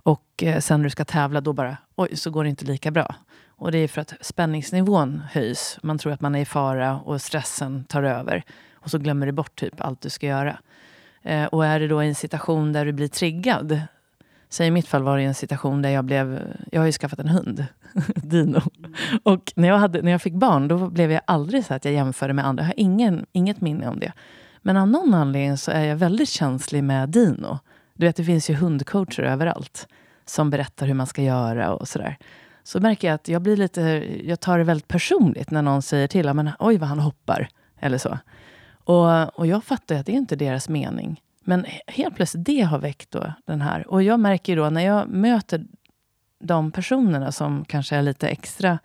Och 0.03 0.43
eh, 0.43 0.59
sen 0.59 0.79
när 0.79 0.83
du 0.83 0.89
ska 0.89 1.05
tävla, 1.05 1.41
då 1.41 1.53
bara, 1.53 1.77
oj, 1.95 2.15
så 2.15 2.31
går 2.31 2.43
det 2.43 2.49
inte 2.49 2.65
lika 2.65 2.91
bra. 2.91 3.15
Och 3.55 3.71
det 3.71 3.77
är 3.77 3.87
för 3.87 4.01
att 4.01 4.13
spänningsnivån 4.21 5.21
höjs. 5.31 5.79
Man 5.83 5.97
tror 5.97 6.13
att 6.13 6.21
man 6.21 6.35
är 6.35 6.39
i 6.39 6.45
fara 6.45 6.99
och 6.99 7.21
stressen 7.21 7.83
tar 7.83 8.03
över. 8.03 8.43
Och 8.73 8.89
så 8.89 8.97
glömmer 8.97 9.25
du 9.25 9.31
bort 9.31 9.55
typ 9.55 9.81
allt 9.81 10.01
du 10.01 10.09
ska 10.09 10.27
göra. 10.27 10.57
Eh, 11.21 11.45
och 11.45 11.65
är 11.65 11.79
det 11.79 11.87
då 11.87 11.99
en 11.99 12.15
situation 12.15 12.73
där 12.73 12.85
du 12.85 12.91
blir 12.91 13.07
triggad. 13.07 13.81
Säg 14.49 14.67
i 14.67 14.71
mitt 14.71 14.87
fall 14.87 15.03
var 15.03 15.17
det 15.17 15.23
en 15.23 15.33
situation 15.33 15.81
där 15.81 15.89
jag 15.89 16.05
blev... 16.05 16.39
Jag 16.71 16.81
har 16.81 16.85
ju 16.85 16.91
skaffat 16.91 17.19
en 17.19 17.27
hund, 17.27 17.65
Dino. 18.15 18.61
Och 19.23 19.53
när 19.55 19.67
jag, 19.67 19.77
hade, 19.77 20.01
när 20.01 20.11
jag 20.11 20.21
fick 20.21 20.33
barn, 20.33 20.67
då 20.67 20.89
blev 20.89 21.11
jag 21.11 21.21
aldrig 21.27 21.65
så 21.65 21.73
att 21.73 21.85
jag 21.85 21.93
jämförde 21.93 22.33
med 22.33 22.45
andra. 22.45 22.63
Jag 22.63 22.67
har 22.67 22.79
ingen, 22.79 23.25
inget 23.31 23.61
minne 23.61 23.87
om 23.87 23.99
det. 23.99 24.13
Men 24.61 24.77
av 24.77 24.87
någon 24.87 25.13
anledning 25.13 25.57
så 25.57 25.71
är 25.71 25.85
jag 25.85 25.95
väldigt 25.95 26.29
känslig 26.29 26.83
med 26.83 27.09
Dino. 27.09 27.59
Du 27.93 28.05
vet, 28.05 28.15
det 28.15 28.23
finns 28.23 28.49
ju 28.49 28.53
hundcoacher 28.53 29.23
överallt 29.23 29.87
som 30.25 30.49
berättar 30.49 30.87
hur 30.87 30.93
man 30.93 31.07
ska 31.07 31.21
göra 31.21 31.73
och 31.73 31.87
sådär. 31.87 32.17
Så 32.63 32.79
märker 32.79 33.07
jag 33.07 33.15
att 33.15 33.27
jag 33.27 33.41
blir 33.41 33.57
lite, 33.57 33.81
jag 34.23 34.39
tar 34.39 34.57
det 34.57 34.63
väldigt 34.63 34.87
personligt 34.87 35.51
när 35.51 35.61
någon 35.61 35.81
säger 35.81 36.07
till, 36.07 36.33
men 36.33 36.49
oj 36.59 36.77
vad 36.77 36.89
han 36.89 36.99
hoppar, 36.99 37.47
eller 37.79 37.97
så. 37.97 38.17
Och, 38.83 39.39
och 39.39 39.47
jag 39.47 39.63
fattar 39.63 39.95
att 39.95 40.05
det 40.05 40.11
är 40.11 40.17
inte 40.17 40.35
deras 40.35 40.69
mening. 40.69 41.21
Men 41.43 41.65
helt 41.87 42.15
plötsligt, 42.15 42.45
det 42.45 42.61
har 42.61 42.79
väckt 42.79 43.11
då 43.11 43.33
den 43.45 43.61
här. 43.61 43.87
Och 43.87 44.03
jag 44.03 44.19
märker 44.19 44.55
då 44.55 44.69
när 44.69 44.81
jag 44.81 45.09
möter 45.09 45.65
de 46.39 46.71
personerna 46.71 47.31
som 47.31 47.65
kanske 47.65 47.95
är 47.95 48.01
lite 48.01 48.27
extra 48.27 48.79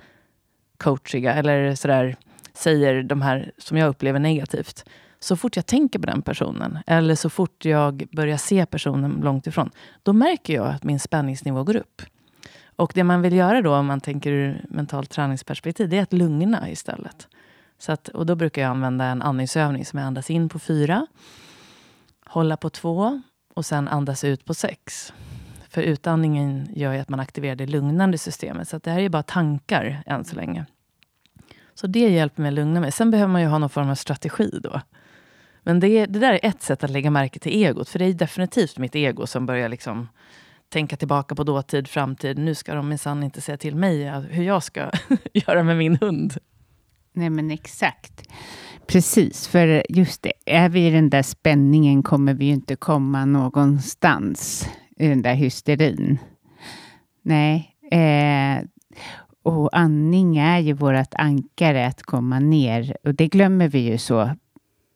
coachiga, 0.76 1.34
eller 1.34 1.74
sådär, 1.74 2.16
säger 2.54 3.02
de 3.02 3.22
här 3.22 3.52
som 3.58 3.76
jag 3.76 3.88
upplever 3.88 4.18
negativt 4.18 4.84
så 5.20 5.36
fort 5.36 5.56
jag 5.56 5.66
tänker 5.66 5.98
på 5.98 6.06
den 6.06 6.22
personen, 6.22 6.78
eller 6.86 7.14
så 7.14 7.30
fort 7.30 7.64
jag 7.64 8.08
börjar 8.12 8.36
se 8.36 8.66
personen 8.66 9.20
långt 9.22 9.46
ifrån, 9.46 9.70
då 10.02 10.12
märker 10.12 10.54
jag 10.54 10.66
att 10.66 10.84
min 10.84 11.00
spänningsnivå 11.00 11.64
går 11.64 11.76
upp. 11.76 12.02
Och 12.78 12.92
det 12.94 13.04
man 13.04 13.22
vill 13.22 13.32
göra 13.32 13.62
då, 13.62 13.74
om 13.74 13.86
man 13.86 14.00
tänker 14.00 14.32
ur 14.32 14.64
mentalt 14.68 15.10
träningsperspektiv, 15.10 15.88
det 15.88 15.98
är 15.98 16.02
att 16.02 16.12
lugna 16.12 16.70
istället. 16.70 17.28
Så 17.78 17.92
att, 17.92 18.08
och 18.08 18.26
då 18.26 18.34
brukar 18.34 18.62
jag 18.62 18.70
använda 18.70 19.04
en 19.04 19.22
andningsövning 19.22 19.84
som 19.84 19.98
jag 19.98 20.06
andas 20.06 20.30
in 20.30 20.48
på 20.48 20.58
fyra, 20.58 21.06
hålla 22.26 22.56
på 22.56 22.70
två 22.70 23.22
och 23.54 23.66
sen 23.66 23.88
andas 23.88 24.24
ut 24.24 24.44
på 24.44 24.54
sex. 24.54 25.12
För 25.68 25.82
utandningen 25.82 26.68
gör 26.74 26.92
ju 26.92 26.98
att 26.98 27.08
man 27.08 27.20
aktiverar 27.20 27.56
det 27.56 27.66
lugnande 27.66 28.18
systemet. 28.18 28.68
Så 28.68 28.78
det 28.78 28.90
här 28.90 29.00
är 29.00 29.08
bara 29.08 29.22
tankar 29.22 30.02
än 30.06 30.24
så 30.24 30.36
länge. 30.36 30.66
Så 31.74 31.86
det 31.86 32.08
hjälper 32.08 32.42
mig 32.42 32.48
att 32.48 32.54
lugna 32.54 32.80
mig. 32.80 32.92
Sen 32.92 33.10
behöver 33.10 33.32
man 33.32 33.42
ju 33.42 33.48
ha 33.48 33.58
någon 33.58 33.70
form 33.70 33.90
av 33.90 33.94
strategi 33.94 34.50
då. 34.62 34.80
Men 35.62 35.80
det, 35.80 36.06
det 36.06 36.18
där 36.18 36.32
är 36.32 36.40
ett 36.42 36.62
sätt 36.62 36.84
att 36.84 36.90
lägga 36.90 37.10
märke 37.10 37.38
till 37.38 37.64
egot. 37.64 37.88
För 37.88 37.98
det 37.98 38.04
är 38.04 38.14
definitivt 38.14 38.78
mitt 38.78 38.96
ego 38.96 39.26
som 39.26 39.46
börjar 39.46 39.68
liksom 39.68 40.08
tänka 40.68 40.96
tillbaka 40.96 41.34
på 41.34 41.44
dåtid, 41.44 41.88
framtid. 41.88 42.38
Nu 42.38 42.54
ska 42.54 42.74
de 42.74 42.88
minsann 42.88 43.22
inte 43.22 43.40
säga 43.40 43.56
till 43.56 43.76
mig 43.76 44.06
eh, 44.06 44.20
hur 44.20 44.44
jag 44.44 44.62
ska 44.62 44.90
göra 45.32 45.62
med 45.62 45.76
min 45.76 45.96
hund. 45.96 46.34
Nej, 47.12 47.30
men 47.30 47.50
exakt. 47.50 48.22
Precis, 48.86 49.48
för 49.48 49.82
just 49.88 50.22
det, 50.22 50.32
är 50.46 50.68
vi 50.68 50.86
i 50.86 50.90
den 50.90 51.10
där 51.10 51.22
spänningen 51.22 52.02
kommer 52.02 52.34
vi 52.34 52.44
ju 52.44 52.52
inte 52.52 52.76
komma 52.76 53.24
någonstans 53.24 54.68
i 54.96 55.08
den 55.08 55.22
där 55.22 55.34
hysterin. 55.34 56.18
Nej, 57.22 57.74
eh, 57.90 58.64
och 59.42 59.76
andning 59.78 60.38
är 60.38 60.58
ju 60.58 60.72
vårt 60.72 61.14
ankare 61.14 61.86
att 61.86 62.02
komma 62.02 62.38
ner 62.38 62.96
och 63.04 63.14
det 63.14 63.28
glömmer 63.28 63.68
vi 63.68 63.78
ju 63.78 63.98
så 63.98 64.30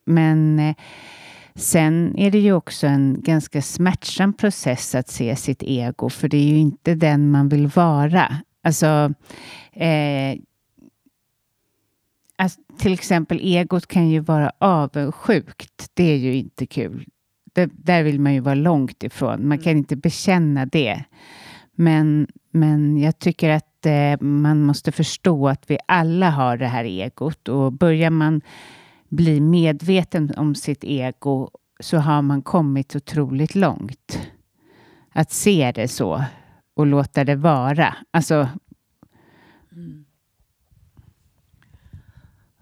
men 0.04 0.58
eh, 0.58 0.74
sen 1.54 2.18
är 2.18 2.30
det 2.30 2.38
ju 2.38 2.52
också 2.52 2.86
en 2.86 3.16
ganska 3.20 3.62
smärtsam 3.62 4.32
process 4.32 4.94
att 4.94 5.08
se 5.08 5.36
sitt 5.36 5.62
ego, 5.62 6.08
för 6.08 6.28
det 6.28 6.36
är 6.36 6.48
ju 6.48 6.58
inte 6.58 6.94
den 6.94 7.30
man 7.30 7.48
vill 7.48 7.66
vara. 7.66 8.36
Alltså, 8.62 9.14
eh, 9.72 10.38
alltså, 12.36 12.60
till 12.78 12.92
exempel 12.92 13.40
egot 13.42 13.86
kan 13.86 14.08
ju 14.08 14.20
vara 14.20 14.52
avundsjukt. 14.58 15.90
Det 15.94 16.04
är 16.04 16.16
ju 16.16 16.34
inte 16.34 16.66
kul. 16.66 17.06
Det, 17.52 17.70
där 17.72 18.02
vill 18.02 18.20
man 18.20 18.34
ju 18.34 18.40
vara 18.40 18.54
långt 18.54 19.02
ifrån. 19.02 19.48
Man 19.48 19.58
kan 19.58 19.76
inte 19.76 19.96
bekänna 19.96 20.66
det. 20.66 21.04
Men, 21.74 22.26
men 22.50 22.98
jag 22.98 23.18
tycker 23.18 23.50
att 23.50 23.86
eh, 23.86 24.20
man 24.20 24.62
måste 24.62 24.92
förstå 24.92 25.48
att 25.48 25.70
vi 25.70 25.78
alla 25.86 26.30
har 26.30 26.56
det 26.56 26.66
här 26.66 26.84
egot 26.84 27.48
och 27.48 27.72
börjar 27.72 28.10
man 28.10 28.40
bli 29.12 29.40
medveten 29.40 30.32
om 30.36 30.54
sitt 30.54 30.84
ego 30.84 31.50
så 31.80 31.98
har 31.98 32.22
man 32.22 32.42
kommit 32.42 32.96
otroligt 32.96 33.54
långt. 33.54 34.18
Att 35.12 35.32
se 35.32 35.72
det 35.74 35.88
så 35.88 36.24
och 36.74 36.86
låta 36.86 37.24
det 37.24 37.36
vara. 37.36 37.96
Alltså... 38.10 38.48
Mm. 39.72 40.04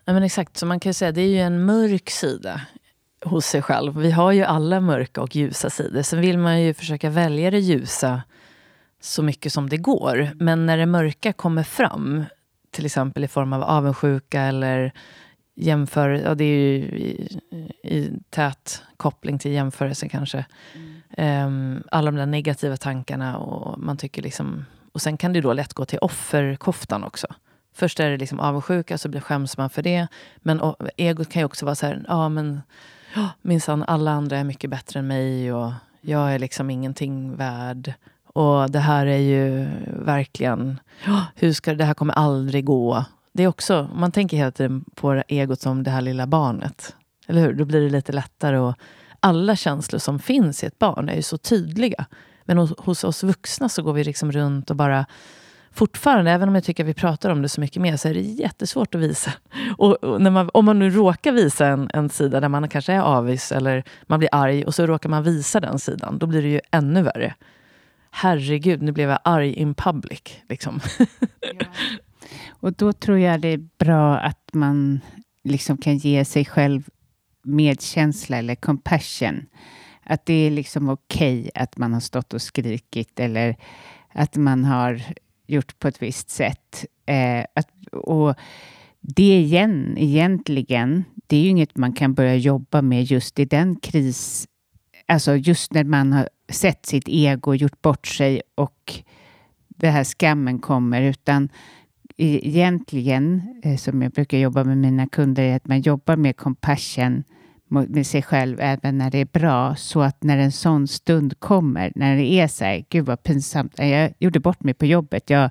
Ja, 0.04 0.12
men 0.12 0.22
exakt, 0.22 0.56
så 0.56 0.66
man 0.66 0.80
kan 0.80 0.94
säga 0.94 1.12
det 1.12 1.20
är 1.20 1.28
ju 1.28 1.38
en 1.40 1.64
mörk 1.64 2.10
sida 2.10 2.60
hos 3.24 3.46
sig 3.46 3.62
själv. 3.62 3.98
Vi 3.98 4.10
har 4.10 4.32
ju 4.32 4.44
alla 4.44 4.80
mörka 4.80 5.20
och 5.20 5.36
ljusa 5.36 5.70
sidor. 5.70 6.02
Sen 6.02 6.20
vill 6.20 6.38
man 6.38 6.62
ju 6.62 6.74
försöka 6.74 7.10
välja 7.10 7.50
det 7.50 7.58
ljusa 7.58 8.22
så 9.00 9.22
mycket 9.22 9.52
som 9.52 9.68
det 9.68 9.76
går. 9.76 10.30
Men 10.34 10.66
när 10.66 10.76
det 10.76 10.86
mörka 10.86 11.32
kommer 11.32 11.62
fram, 11.62 12.24
till 12.70 12.86
exempel 12.86 13.24
i 13.24 13.28
form 13.28 13.52
av 13.52 13.62
avundsjuka 13.62 14.40
eller 14.40 14.92
jämför, 15.60 16.08
ja, 16.10 16.34
det 16.34 16.44
är 16.44 16.58
ju 16.58 16.76
i, 16.98 17.40
i 17.82 18.12
tät 18.30 18.82
koppling 18.96 19.38
till 19.38 19.52
jämförelse 19.52 20.08
kanske. 20.08 20.44
Mm. 20.74 21.46
Um, 21.46 21.82
alla 21.90 22.10
de 22.10 22.16
där 22.16 22.26
negativa 22.26 22.76
tankarna 22.76 23.38
och 23.38 23.78
man 23.78 23.96
tycker 23.96 24.22
liksom... 24.22 24.64
Och 24.92 25.02
sen 25.02 25.16
kan 25.16 25.32
det 25.32 25.40
då 25.40 25.52
lätt 25.52 25.74
gå 25.74 25.84
till 25.84 25.98
offerkoftan 25.98 27.04
också. 27.04 27.26
Först 27.74 28.00
är 28.00 28.10
det 28.10 28.16
liksom 28.16 28.40
avundsjuka, 28.40 28.98
så 28.98 29.08
blir 29.08 29.20
skäms 29.20 29.56
man 29.56 29.70
för 29.70 29.82
det. 29.82 30.06
Men 30.36 30.60
och, 30.60 30.76
egot 30.96 31.30
kan 31.30 31.40
ju 31.40 31.46
också 31.46 31.64
vara 31.64 31.74
så 31.74 31.86
här, 31.86 32.04
ja 32.08 32.28
men 32.28 32.60
oh, 33.16 33.28
minsann 33.42 33.82
alla 33.82 34.10
andra 34.10 34.38
är 34.38 34.44
mycket 34.44 34.70
bättre 34.70 34.98
än 34.98 35.06
mig 35.06 35.52
och 35.52 35.72
jag 36.00 36.34
är 36.34 36.38
liksom 36.38 36.70
ingenting 36.70 37.36
värd. 37.36 37.94
Och 38.24 38.70
det 38.70 38.78
här 38.78 39.06
är 39.06 39.18
ju 39.18 39.68
verkligen, 39.86 40.80
oh, 41.06 41.22
hur 41.34 41.52
ska 41.52 41.74
det 41.74 41.84
här 41.84 41.94
kommer 41.94 42.14
aldrig 42.14 42.64
gå 42.64 43.04
det 43.32 43.42
är 43.42 43.46
också, 43.46 43.90
man 43.94 44.12
tänker 44.12 44.36
hela 44.36 44.50
tiden 44.50 44.84
på 44.94 45.22
egot 45.28 45.60
som 45.60 45.82
det 45.82 45.90
här 45.90 46.00
lilla 46.00 46.26
barnet. 46.26 46.96
Eller 47.26 47.40
hur? 47.40 47.52
Då 47.52 47.64
blir 47.64 47.80
det 47.80 47.90
lite 47.90 48.12
lättare. 48.12 48.58
Och 48.58 48.74
alla 49.20 49.56
känslor 49.56 49.98
som 49.98 50.18
finns 50.18 50.62
i 50.62 50.66
ett 50.66 50.78
barn 50.78 51.08
är 51.08 51.16
ju 51.16 51.22
så 51.22 51.38
tydliga. 51.38 52.06
Men 52.44 52.58
hos, 52.58 52.78
hos 52.78 53.04
oss 53.04 53.22
vuxna 53.22 53.68
så 53.68 53.82
går 53.82 53.92
vi 53.92 54.04
liksom 54.04 54.32
runt 54.32 54.70
och 54.70 54.76
bara 54.76 55.06
fortfarande, 55.72 56.30
även 56.30 56.48
om 56.48 56.54
jag 56.54 56.64
tycker 56.64 56.84
att 56.84 56.88
vi 56.88 56.94
pratar 56.94 57.30
om 57.30 57.42
det 57.42 57.48
så 57.48 57.60
mycket 57.60 57.82
mer, 57.82 57.96
så 57.96 58.08
är 58.08 58.14
det 58.14 58.20
jättesvårt 58.20 58.94
att 58.94 59.00
visa. 59.00 59.32
Och, 59.78 60.04
och 60.04 60.20
när 60.20 60.30
man, 60.30 60.50
om 60.54 60.64
man 60.64 60.78
nu 60.78 60.90
råkar 60.90 61.32
visa 61.32 61.66
en, 61.66 61.90
en 61.94 62.08
sida 62.08 62.40
där 62.40 62.48
man 62.48 62.68
kanske 62.68 62.92
är 62.92 63.00
avis 63.00 63.52
eller 63.52 63.84
man 64.06 64.18
blir 64.18 64.28
arg 64.32 64.64
och 64.64 64.74
så 64.74 64.86
råkar 64.86 65.08
man 65.08 65.22
visa 65.22 65.60
den 65.60 65.78
sidan, 65.78 66.18
då 66.18 66.26
blir 66.26 66.42
det 66.42 66.48
ju 66.48 66.60
ännu 66.70 67.02
värre. 67.02 67.34
Herregud, 68.10 68.82
nu 68.82 68.92
blev 68.92 69.10
jag 69.10 69.18
arg 69.24 69.52
in 69.52 69.74
public. 69.74 70.22
Liksom. 70.48 70.80
Ja. 71.40 71.66
Och 72.48 72.72
då 72.72 72.92
tror 72.92 73.18
jag 73.18 73.40
det 73.40 73.48
är 73.48 73.68
bra 73.78 74.18
att 74.18 74.50
man 74.52 75.00
liksom 75.44 75.76
kan 75.76 75.96
ge 75.96 76.24
sig 76.24 76.44
själv 76.44 76.88
medkänsla 77.42 78.36
eller 78.36 78.54
compassion. 78.54 79.46
Att 80.02 80.26
det 80.26 80.34
är 80.34 80.50
liksom 80.50 80.88
okej 80.88 81.40
okay 81.40 81.50
att 81.54 81.76
man 81.76 81.92
har 81.92 82.00
stått 82.00 82.34
och 82.34 82.42
skrikit 82.42 83.20
eller 83.20 83.56
att 84.12 84.36
man 84.36 84.64
har 84.64 85.02
gjort 85.46 85.78
på 85.78 85.88
ett 85.88 86.02
visst 86.02 86.30
sätt. 86.30 86.84
Eh, 87.06 87.44
att, 87.54 87.68
och 87.92 88.34
det 89.00 89.40
igen, 89.40 89.94
egentligen, 89.98 91.04
det 91.26 91.36
är 91.36 91.40
ju 91.40 91.48
inget 91.48 91.76
man 91.76 91.92
kan 91.92 92.14
börja 92.14 92.36
jobba 92.36 92.82
med 92.82 93.04
just 93.04 93.38
i 93.38 93.44
den 93.44 93.76
kris... 93.76 94.46
Alltså 95.06 95.36
just 95.36 95.72
när 95.72 95.84
man 95.84 96.12
har 96.12 96.28
sett 96.48 96.86
sitt 96.86 97.08
ego, 97.08 97.54
gjort 97.54 97.82
bort 97.82 98.06
sig 98.06 98.42
och 98.54 99.02
det 99.68 99.90
här 99.90 100.04
skammen 100.04 100.58
kommer, 100.58 101.02
utan 101.02 101.48
egentligen, 102.20 103.42
eh, 103.62 103.76
som 103.76 104.02
jag 104.02 104.12
brukar 104.12 104.38
jobba 104.38 104.64
med 104.64 104.78
mina 104.78 105.06
kunder, 105.06 105.42
är 105.42 105.56
att 105.56 105.66
man 105.66 105.80
jobbar 105.80 106.16
med 106.16 106.36
compassion 106.36 107.24
med 107.68 108.06
sig 108.06 108.22
själv 108.22 108.60
även 108.60 108.98
när 108.98 109.10
det 109.10 109.18
är 109.18 109.28
bra, 109.32 109.76
så 109.76 110.02
att 110.02 110.22
när 110.22 110.38
en 110.38 110.52
sån 110.52 110.88
stund 110.88 111.40
kommer, 111.40 111.92
när 111.94 112.16
det 112.16 112.26
är 112.26 112.48
så 112.48 112.64
här, 112.64 112.84
gud 112.88 113.06
vad 113.06 113.22
pinsamt, 113.22 113.78
jag 113.78 114.12
gjorde 114.18 114.40
bort 114.40 114.62
mig 114.62 114.74
på 114.74 114.86
jobbet, 114.86 115.30
jag, 115.30 115.50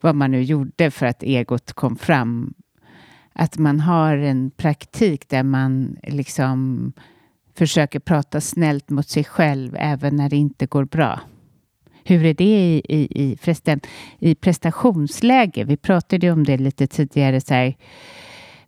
vad 0.00 0.14
man 0.14 0.30
nu 0.30 0.42
gjorde 0.42 0.90
för 0.90 1.06
att 1.06 1.22
egot 1.22 1.72
kom 1.72 1.96
fram, 1.96 2.54
att 3.32 3.58
man 3.58 3.80
har 3.80 4.16
en 4.16 4.50
praktik 4.50 5.28
där 5.28 5.42
man 5.42 5.96
liksom 6.02 6.92
försöker 7.54 8.00
prata 8.00 8.40
snällt 8.40 8.90
mot 8.90 9.08
sig 9.08 9.24
själv 9.24 9.76
även 9.78 10.16
när 10.16 10.28
det 10.28 10.36
inte 10.36 10.66
går 10.66 10.84
bra. 10.84 11.20
Hur 12.08 12.24
är 12.24 12.34
det 12.34 12.44
i, 12.44 12.82
i, 12.88 13.22
i, 13.22 13.36
förresten, 13.36 13.80
i 14.18 14.34
prestationsläge? 14.34 15.64
Vi 15.64 15.76
pratade 15.76 16.30
om 16.30 16.44
det 16.44 16.56
lite 16.56 16.86
tidigare. 16.86 17.40
Så 17.40 17.54
här, 17.54 17.74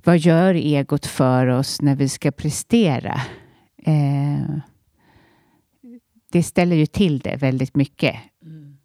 vad 0.05 0.19
gör 0.19 0.55
egot 0.55 1.07
för 1.07 1.47
oss 1.47 1.83
när 1.83 1.97
vi 1.97 2.09
ska 2.09 2.31
prestera? 2.31 3.21
Eh, 3.87 4.57
det 6.33 6.43
ställer 6.43 6.77
ju 6.77 6.87
till 6.87 7.19
det 7.19 7.37
väldigt 7.37 7.77
mycket. 7.77 8.17
Mm. 8.45 8.77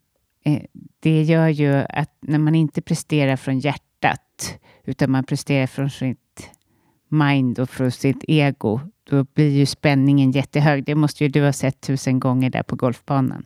Eh, 0.46 0.62
det 1.00 1.24
gör 1.24 1.48
ju 1.48 1.74
att 1.74 2.18
när 2.20 2.40
man 2.40 2.56
inte 2.56 2.82
presterar 2.82 3.36
från 3.36 3.60
hjärtat 3.60 4.60
utan 4.84 5.12
man 5.12 5.24
presterar 5.24 5.68
från 5.68 5.90
sitt 5.90 6.50
mind 7.10 7.60
och 7.60 7.70
från 7.70 7.92
sitt 7.92 8.24
ego, 8.28 8.80
då 9.04 9.24
blir 9.24 9.50
ju 9.50 9.66
spänningen 9.66 10.32
jättehög. 10.32 10.86
Det 10.86 10.96
måste 10.96 11.24
ju 11.24 11.30
du 11.30 11.44
ha 11.46 11.54
sett 11.54 11.82
tusen 11.82 12.20
gånger 12.20 12.50
där 12.50 12.64
på 12.64 12.76
golfbanan. 12.76 13.46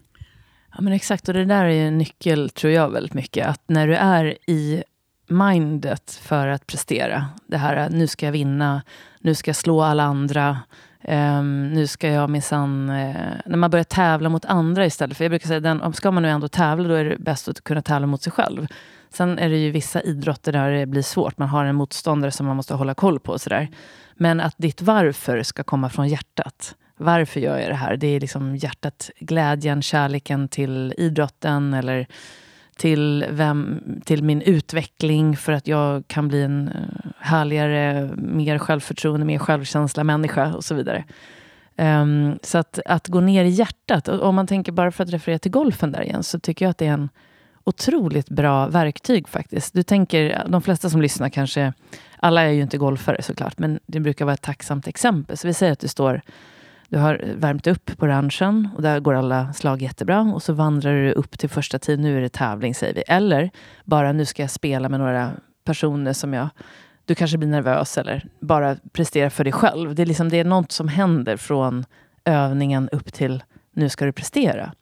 Ja, 0.75 0.81
men 0.81 0.93
exakt, 0.93 1.27
och 1.27 1.33
det 1.33 1.45
där 1.45 1.65
är 1.65 1.87
en 1.87 1.97
nyckel, 1.97 2.49
tror 2.49 2.73
jag, 2.73 2.89
väldigt 2.89 3.13
mycket. 3.13 3.47
Att 3.47 3.61
när 3.67 3.87
du 3.87 3.95
är 3.95 4.37
i 4.47 4.83
mindet 5.27 6.11
för 6.11 6.47
att 6.47 6.67
prestera, 6.67 7.25
det 7.47 7.57
här 7.57 7.75
äh, 7.77 7.89
nu 7.89 8.07
ska 8.07 8.25
jag 8.25 8.31
vinna, 8.31 8.81
nu 9.19 9.35
ska 9.35 9.49
jag 9.49 9.55
slå 9.55 9.81
alla 9.81 10.03
andra, 10.03 10.59
um, 11.07 11.73
nu 11.73 11.87
ska 11.87 12.07
jag 12.07 12.29
minsann... 12.29 12.89
Uh, 12.89 13.15
när 13.45 13.57
man 13.57 13.71
börjar 13.71 13.83
tävla 13.83 14.29
mot 14.29 14.45
andra 14.45 14.85
istället, 14.85 15.17
för 15.17 15.23
jag 15.23 15.31
brukar 15.31 15.47
säga, 15.47 15.59
den, 15.59 15.93
ska 15.93 16.11
man 16.11 16.23
nu 16.23 16.29
ändå 16.29 16.47
tävla, 16.47 16.87
då 16.87 16.93
är 16.93 17.05
det 17.05 17.17
bäst 17.17 17.47
att 17.47 17.63
kunna 17.63 17.81
tävla 17.81 18.07
mot 18.07 18.21
sig 18.21 18.31
själv. 18.31 18.67
Sen 19.09 19.39
är 19.39 19.49
det 19.49 19.57
ju 19.57 19.71
vissa 19.71 20.01
idrotter 20.01 20.51
där 20.51 20.71
det 20.71 20.85
blir 20.85 21.01
svårt. 21.01 21.37
Man 21.37 21.49
har 21.49 21.65
en 21.65 21.75
motståndare 21.75 22.31
som 22.31 22.45
man 22.45 22.55
måste 22.55 22.73
hålla 22.73 22.93
koll 22.93 23.19
på. 23.19 23.31
Och 23.31 23.41
sådär. 23.41 23.69
Men 24.15 24.39
att 24.39 24.55
ditt 24.57 24.81
varför 24.81 25.43
ska 25.43 25.63
komma 25.63 25.89
från 25.89 26.07
hjärtat. 26.07 26.75
Varför 26.99 27.39
gör 27.39 27.57
jag 27.57 27.69
det 27.69 27.75
här? 27.75 27.97
Det 27.97 28.07
är 28.07 28.19
liksom 28.19 28.55
hjärtat, 28.55 29.09
glädjen, 29.19 29.81
kärleken 29.81 30.47
till 30.47 30.93
idrotten 30.97 31.73
eller 31.73 32.07
till, 32.77 33.25
vem, 33.29 33.81
till 34.05 34.23
min 34.23 34.41
utveckling 34.41 35.37
för 35.37 35.51
att 35.51 35.67
jag 35.67 36.07
kan 36.07 36.27
bli 36.27 36.43
en 36.43 36.67
eh, 36.67 37.11
härligare, 37.19 38.09
mer 38.15 38.57
självförtroende, 38.57 39.25
mer 39.25 39.39
självkänsla 39.39 40.03
människa 40.03 40.55
och 40.55 40.63
så 40.63 40.75
vidare. 40.75 41.03
Um, 41.77 42.39
så 42.43 42.57
att, 42.57 42.79
att 42.85 43.07
gå 43.07 43.19
ner 43.19 43.45
i 43.45 43.49
hjärtat, 43.49 44.07
om 44.07 44.35
man 44.35 44.47
tänker 44.47 44.71
bara 44.71 44.91
för 44.91 45.03
att 45.03 45.13
referera 45.13 45.39
till 45.39 45.51
golfen 45.51 45.91
där 45.91 46.01
igen, 46.01 46.23
så 46.23 46.39
tycker 46.39 46.65
jag 46.65 46.69
att 46.69 46.77
det 46.77 46.87
är 46.87 46.93
en 46.93 47.09
otroligt 47.63 48.29
bra 48.29 48.67
verktyg 48.67 49.27
faktiskt. 49.27 49.73
Du 49.73 49.83
tänker, 49.83 50.43
de 50.47 50.61
flesta 50.61 50.89
som 50.89 51.01
lyssnar 51.01 51.29
kanske, 51.29 51.73
alla 52.17 52.41
är 52.41 52.51
ju 52.51 52.61
inte 52.61 52.77
golfare 52.77 53.21
såklart, 53.21 53.57
men 53.59 53.79
det 53.85 53.99
brukar 53.99 54.25
vara 54.25 54.33
ett 54.33 54.41
tacksamt 54.41 54.87
exempel. 54.87 55.37
Så 55.37 55.47
vi 55.47 55.53
säger 55.53 55.73
att 55.73 55.79
du 55.79 55.87
står 55.87 56.21
du 56.89 56.97
har 56.97 57.21
värmt 57.35 57.67
upp 57.67 57.97
på 57.97 58.07
ranchen 58.07 58.69
och 58.75 58.81
där 58.81 58.99
går 58.99 59.13
alla 59.13 59.53
slag 59.53 59.81
jättebra. 59.81 60.21
Och 60.21 60.43
så 60.43 60.53
vandrar 60.53 60.93
du 60.93 61.11
upp 61.11 61.39
till 61.39 61.49
första 61.49 61.79
tid. 61.79 61.99
Nu 61.99 62.17
är 62.17 62.21
det 62.21 62.29
tävling, 62.29 62.75
säger 62.75 62.93
vi. 62.93 63.03
Eller 63.07 63.49
bara 63.85 64.11
nu 64.11 64.25
ska 64.25 64.43
jag 64.43 64.51
spela 64.51 64.89
med 64.89 64.99
några 64.99 65.31
personer 65.63 66.13
som 66.13 66.33
jag... 66.33 66.49
Du 67.05 67.15
kanske 67.15 67.37
blir 67.37 67.49
nervös 67.49 67.97
eller 67.97 68.25
bara 68.39 68.75
prestera 68.91 69.29
för 69.29 69.43
dig 69.43 69.53
själv. 69.53 69.95
Det 69.95 70.01
är, 70.01 70.05
liksom, 70.05 70.29
det 70.29 70.39
är 70.39 70.43
något 70.43 70.71
som 70.71 70.87
händer 70.87 71.37
från 71.37 71.85
övningen 72.25 72.89
upp 72.91 73.13
till 73.13 73.43
nu 73.73 73.89
ska 73.89 74.05
du 74.05 74.11
prestera. 74.11 74.73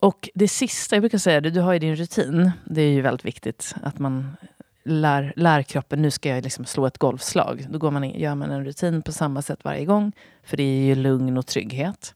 Och 0.00 0.28
det 0.34 0.48
sista, 0.48 0.96
jag 0.96 1.02
brukar 1.02 1.18
säga 1.18 1.40
det, 1.40 1.50
du 1.50 1.60
har 1.60 1.72
ju 1.72 1.78
din 1.78 1.96
rutin. 1.96 2.50
Det 2.64 2.82
är 2.82 2.90
ju 2.90 3.00
väldigt 3.00 3.24
viktigt 3.24 3.74
att 3.82 3.98
man 3.98 4.36
lär, 4.84 5.32
lär 5.36 5.62
kroppen, 5.62 6.02
nu 6.02 6.10
ska 6.10 6.28
jag 6.28 6.44
liksom 6.44 6.64
slå 6.64 6.86
ett 6.86 6.98
golfslag. 6.98 7.66
Då 7.70 7.78
går 7.78 7.90
man 7.90 8.04
in, 8.04 8.20
gör 8.20 8.34
man 8.34 8.50
en 8.50 8.64
rutin 8.64 9.02
på 9.02 9.12
samma 9.12 9.42
sätt 9.42 9.58
varje 9.62 9.84
gång. 9.84 10.12
För 10.42 10.56
det 10.56 10.62
är 10.62 10.84
ju 10.84 10.94
lugn 10.94 11.38
och 11.38 11.46
trygghet. 11.46 12.14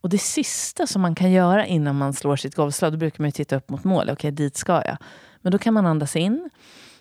Och 0.00 0.08
det 0.08 0.18
sista 0.18 0.86
som 0.86 1.02
man 1.02 1.14
kan 1.14 1.32
göra 1.32 1.66
innan 1.66 1.96
man 1.96 2.12
slår 2.12 2.36
sitt 2.36 2.54
golfslag, 2.54 2.92
då 2.92 2.98
brukar 2.98 3.24
man 3.24 3.32
titta 3.32 3.56
upp 3.56 3.68
mot 3.68 3.84
målet. 3.84 4.12
Okej, 4.12 4.30
dit 4.30 4.56
ska 4.56 4.72
jag. 4.72 4.96
Men 5.40 5.52
då 5.52 5.58
kan 5.58 5.74
man 5.74 5.86
andas 5.86 6.16
in, 6.16 6.50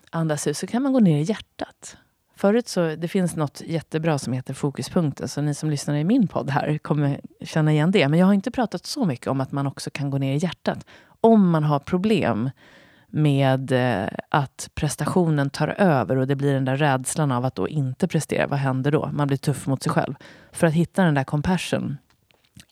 andas 0.09 0.47
ut, 0.47 0.57
så 0.57 0.67
kan 0.67 0.81
man 0.81 0.93
gå 0.93 0.99
ner 0.99 1.19
i 1.19 1.23
hjärtat. 1.23 1.97
Förut 2.35 2.67
så, 2.67 2.95
det 2.95 3.07
finns 3.07 3.35
något 3.35 3.61
jättebra 3.65 4.19
som 4.19 4.33
heter 4.33 4.53
Fokuspunkten, 4.53 5.27
så 5.27 5.41
ni 5.41 5.53
som 5.53 5.69
lyssnar 5.69 5.95
i 5.95 6.03
min 6.03 6.27
podd 6.27 6.49
här 6.49 6.77
kommer 6.77 7.21
känna 7.41 7.71
igen 7.71 7.91
det. 7.91 8.07
Men 8.07 8.19
jag 8.19 8.25
har 8.25 8.33
inte 8.33 8.51
pratat 8.51 8.85
så 8.85 9.05
mycket 9.05 9.27
om 9.27 9.41
att 9.41 9.51
man 9.51 9.67
också 9.67 9.89
kan 9.89 10.09
gå 10.09 10.17
ner 10.17 10.35
i 10.35 10.37
hjärtat. 10.37 10.85
Om 11.21 11.49
man 11.49 11.63
har 11.63 11.79
problem 11.79 12.49
med 13.09 13.71
eh, 13.71 14.09
att 14.29 14.69
prestationen 14.73 15.49
tar 15.49 15.67
över 15.67 16.17
och 16.17 16.27
det 16.27 16.35
blir 16.35 16.53
den 16.53 16.65
där 16.65 16.77
rädslan 16.77 17.31
av 17.31 17.45
att 17.45 17.55
då 17.55 17.67
inte 17.67 18.07
prestera. 18.07 18.47
Vad 18.47 18.59
händer 18.59 18.91
då? 18.91 19.09
Man 19.13 19.27
blir 19.27 19.37
tuff 19.37 19.67
mot 19.67 19.83
sig 19.83 19.91
själv. 19.91 20.15
För 20.51 20.67
att 20.67 20.73
hitta 20.73 21.03
den 21.03 21.13
där 21.13 21.23
compassion. 21.23 21.97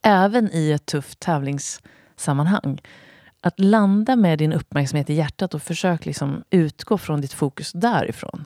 Även 0.01 0.49
i 0.53 0.71
ett 0.71 0.85
tufft 0.85 1.19
tävlingssammanhang. 1.19 2.81
Att 3.41 3.59
landa 3.59 4.15
med 4.15 4.39
din 4.39 4.53
uppmärksamhet 4.53 5.09
i 5.09 5.13
hjärtat 5.13 5.53
och 5.53 5.61
försök 5.61 6.05
liksom 6.05 6.43
utgå 6.49 6.97
från 6.97 7.21
ditt 7.21 7.33
fokus 7.33 7.71
därifrån. 7.71 8.45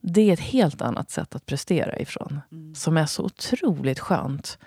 Det 0.00 0.28
är 0.28 0.32
ett 0.32 0.40
helt 0.40 0.82
annat 0.82 1.10
sätt 1.10 1.34
att 1.34 1.46
prestera 1.46 1.98
ifrån. 1.98 2.40
Mm. 2.52 2.74
Som 2.74 2.96
är 2.96 3.06
så 3.06 3.24
otroligt 3.24 4.00
skönt. 4.00 4.58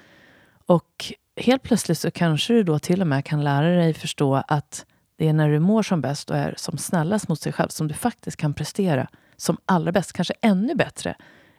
Och 0.65 1.13
helt 1.35 1.63
plötsligt 1.63 1.97
så 1.97 2.11
kanske 2.11 2.53
du 2.53 2.63
då 2.63 2.79
till 2.79 3.01
och 3.01 3.07
med 3.07 3.25
kan 3.25 3.43
lära 3.43 3.75
dig 3.75 3.93
förstå 3.93 4.43
att 4.47 4.85
det 5.17 5.27
är 5.27 5.33
när 5.33 5.49
du 5.49 5.59
mår 5.59 5.83
som 5.83 6.01
bäst 6.01 6.29
och 6.29 6.37
är 6.37 6.53
som 6.57 6.77
snällast 6.77 7.27
mot 7.27 7.41
sig 7.41 7.53
själv 7.53 7.69
som 7.69 7.87
du 7.87 7.93
faktiskt 7.93 8.37
kan 8.37 8.53
prestera 8.53 9.07
som 9.37 9.57
allra 9.65 9.91
bäst. 9.91 10.13
Kanske 10.13 10.33
ännu 10.41 10.75
bättre 10.75 11.15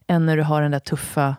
än 0.06 0.26
när 0.26 0.36
du 0.36 0.42
har 0.42 0.62
den 0.62 0.70
där 0.70 0.78
tuffa 0.78 1.36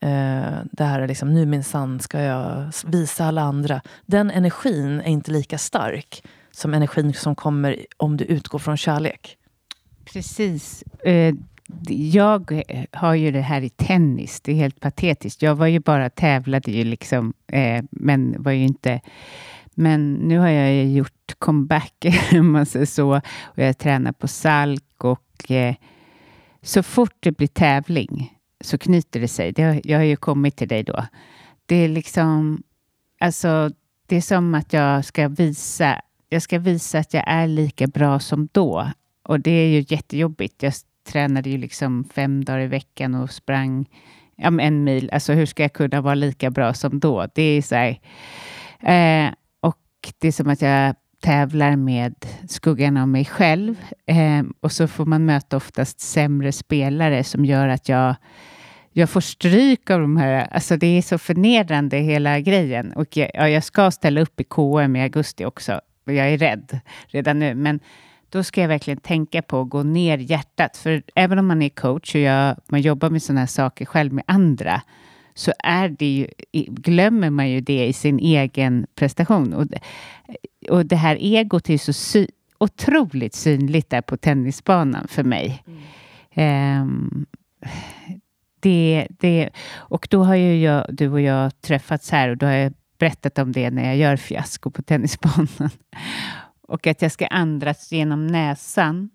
eh, 0.00 0.54
det 0.72 0.84
här 0.84 1.00
är 1.00 1.08
liksom, 1.08 1.34
nu 1.34 1.46
minsann 1.46 2.00
ska 2.00 2.20
jag 2.20 2.72
visa 2.86 3.24
alla 3.24 3.42
andra. 3.42 3.80
Den 4.06 4.30
energin 4.30 5.00
är 5.00 5.08
inte 5.08 5.30
lika 5.30 5.58
stark 5.58 6.24
som 6.50 6.74
energin 6.74 7.14
som 7.14 7.34
kommer 7.34 7.86
om 7.96 8.16
du 8.16 8.24
utgår 8.24 8.58
från 8.58 8.76
kärlek. 8.76 9.36
Precis. 10.12 10.82
Eh, 10.82 11.34
jag 11.88 12.62
har 12.92 13.14
ju 13.14 13.30
det 13.30 13.40
här 13.40 13.60
i 13.60 13.68
tennis. 13.68 14.40
Det 14.40 14.52
är 14.52 14.56
helt 14.56 14.80
patetiskt. 14.80 15.42
Jag 15.42 15.54
var 15.54 15.66
ju 15.66 15.80
bara 15.80 16.10
tävlade 16.10 16.70
ju 16.70 16.84
liksom, 16.84 17.34
eh, 17.46 17.84
men 17.90 18.42
var 18.42 18.52
ju 18.52 18.64
inte 18.64 19.00
men 19.78 20.14
nu 20.14 20.38
har 20.38 20.48
jag 20.48 20.86
gjort 20.86 21.12
comeback, 21.38 22.06
om 22.32 22.52
man 22.52 22.66
säger 22.66 22.86
så. 22.86 23.16
Och 23.16 23.58
jag 23.58 23.78
tränar 23.78 24.12
på 24.12 24.28
Salk 24.28 25.04
och 25.04 25.50
eh, 25.50 25.74
så 26.62 26.82
fort 26.82 27.16
det 27.20 27.32
blir 27.32 27.48
tävling 27.48 28.38
så 28.60 28.78
knyter 28.78 29.20
det 29.20 29.28
sig. 29.28 29.52
Det 29.52 29.62
har, 29.62 29.80
jag 29.84 29.98
har 29.98 30.04
ju 30.04 30.16
kommit 30.16 30.56
till 30.56 30.68
dig 30.68 30.82
då. 30.82 31.06
Det 31.66 31.76
är 31.76 31.88
liksom, 31.88 32.62
alltså, 33.20 33.70
det 34.06 34.16
är 34.16 34.20
som 34.20 34.54
att 34.54 34.72
jag 34.72 35.04
ska 35.04 35.28
visa, 35.28 36.00
jag 36.28 36.42
ska 36.42 36.58
visa 36.58 36.98
att 36.98 37.14
jag 37.14 37.24
är 37.26 37.46
lika 37.46 37.86
bra 37.86 38.18
som 38.18 38.48
då. 38.52 38.90
Och 39.22 39.40
det 39.40 39.50
är 39.50 39.68
ju 39.68 39.84
jättejobbigt. 39.88 40.62
Jag 40.62 40.72
tränade 41.08 41.50
ju 41.50 41.58
liksom 41.58 42.04
fem 42.14 42.44
dagar 42.44 42.60
i 42.60 42.66
veckan 42.66 43.14
och 43.14 43.30
sprang 43.30 43.88
ja, 44.36 44.60
en 44.60 44.84
mil. 44.84 45.10
Alltså 45.12 45.32
hur 45.32 45.46
ska 45.46 45.62
jag 45.62 45.72
kunna 45.72 46.00
vara 46.00 46.14
lika 46.14 46.50
bra 46.50 46.74
som 46.74 47.00
då? 47.00 47.26
Det 47.34 47.42
är 47.42 47.62
så 47.62 47.74
här, 47.74 48.00
eh, 48.80 49.32
det 50.18 50.28
är 50.28 50.32
som 50.32 50.48
att 50.48 50.62
jag 50.62 50.94
tävlar 51.20 51.76
med 51.76 52.14
skuggan 52.48 52.96
av 52.96 53.08
mig 53.08 53.24
själv. 53.24 53.80
Eh, 54.06 54.44
och 54.60 54.72
så 54.72 54.88
får 54.88 55.06
man 55.06 55.24
möta 55.24 55.56
oftast 55.56 56.00
sämre 56.00 56.52
spelare 56.52 57.24
som 57.24 57.44
gör 57.44 57.68
att 57.68 57.88
jag, 57.88 58.14
jag 58.92 59.10
får 59.10 59.20
stryk 59.20 59.90
av 59.90 60.00
de 60.00 60.16
här. 60.16 60.48
Alltså 60.50 60.76
det 60.76 60.86
är 60.86 61.02
så 61.02 61.18
förnedrande 61.18 61.96
hela 61.96 62.40
grejen. 62.40 62.92
Och 62.92 63.16
jag, 63.16 63.30
ja, 63.34 63.48
jag 63.48 63.64
ska 63.64 63.90
ställa 63.90 64.20
upp 64.20 64.40
i 64.40 64.44
KM 64.44 64.96
i 64.96 65.02
augusti 65.02 65.44
också. 65.44 65.80
Och 66.06 66.12
jag 66.12 66.28
är 66.28 66.38
rädd 66.38 66.80
redan 67.06 67.38
nu. 67.38 67.54
Men 67.54 67.80
då 68.30 68.42
ska 68.42 68.60
jag 68.60 68.68
verkligen 68.68 69.00
tänka 69.00 69.42
på 69.42 69.60
att 69.60 69.68
gå 69.68 69.82
ner 69.82 70.18
hjärtat. 70.18 70.76
För 70.76 71.02
även 71.14 71.38
om 71.38 71.46
man 71.46 71.62
är 71.62 71.68
coach 71.68 72.14
och 72.14 72.20
jag, 72.20 72.56
man 72.68 72.80
jobbar 72.80 73.10
med 73.10 73.22
sådana 73.22 73.40
här 73.40 73.46
saker 73.46 73.84
själv 73.84 74.12
med 74.12 74.24
andra, 74.26 74.82
så 75.36 75.52
är 75.58 75.88
det 75.88 76.06
ju, 76.06 76.28
glömmer 76.66 77.30
man 77.30 77.50
ju 77.50 77.60
det 77.60 77.86
i 77.86 77.92
sin 77.92 78.18
egen 78.18 78.86
prestation. 78.94 79.52
Och, 79.52 79.66
och 80.70 80.86
det 80.86 80.96
här 80.96 81.16
egot 81.16 81.70
är 81.70 81.78
så 81.78 81.92
sy, 81.92 82.26
otroligt 82.58 83.34
synligt 83.34 83.90
där 83.90 84.00
på 84.00 84.16
tennisbanan 84.16 85.08
för 85.08 85.24
mig. 85.24 85.62
Mm. 85.66 86.82
Um, 86.82 87.26
det, 88.60 89.06
det, 89.10 89.50
och 89.74 90.08
då 90.10 90.24
har 90.24 90.34
ju 90.34 90.62
jag, 90.62 90.86
du 90.88 91.08
och 91.08 91.20
jag 91.20 91.60
träffats 91.60 92.10
här 92.10 92.28
och 92.28 92.36
då 92.36 92.46
har 92.46 92.52
jag 92.52 92.72
berättat 92.98 93.38
om 93.38 93.52
det 93.52 93.70
när 93.70 93.84
jag 93.84 93.96
gör 93.96 94.16
fiasko 94.16 94.70
på 94.70 94.82
tennisbanan. 94.82 95.48
Och 96.68 96.86
att 96.86 97.02
jag 97.02 97.12
ska 97.12 97.26
andas 97.26 97.92
genom 97.92 98.26
näsan 98.26 99.10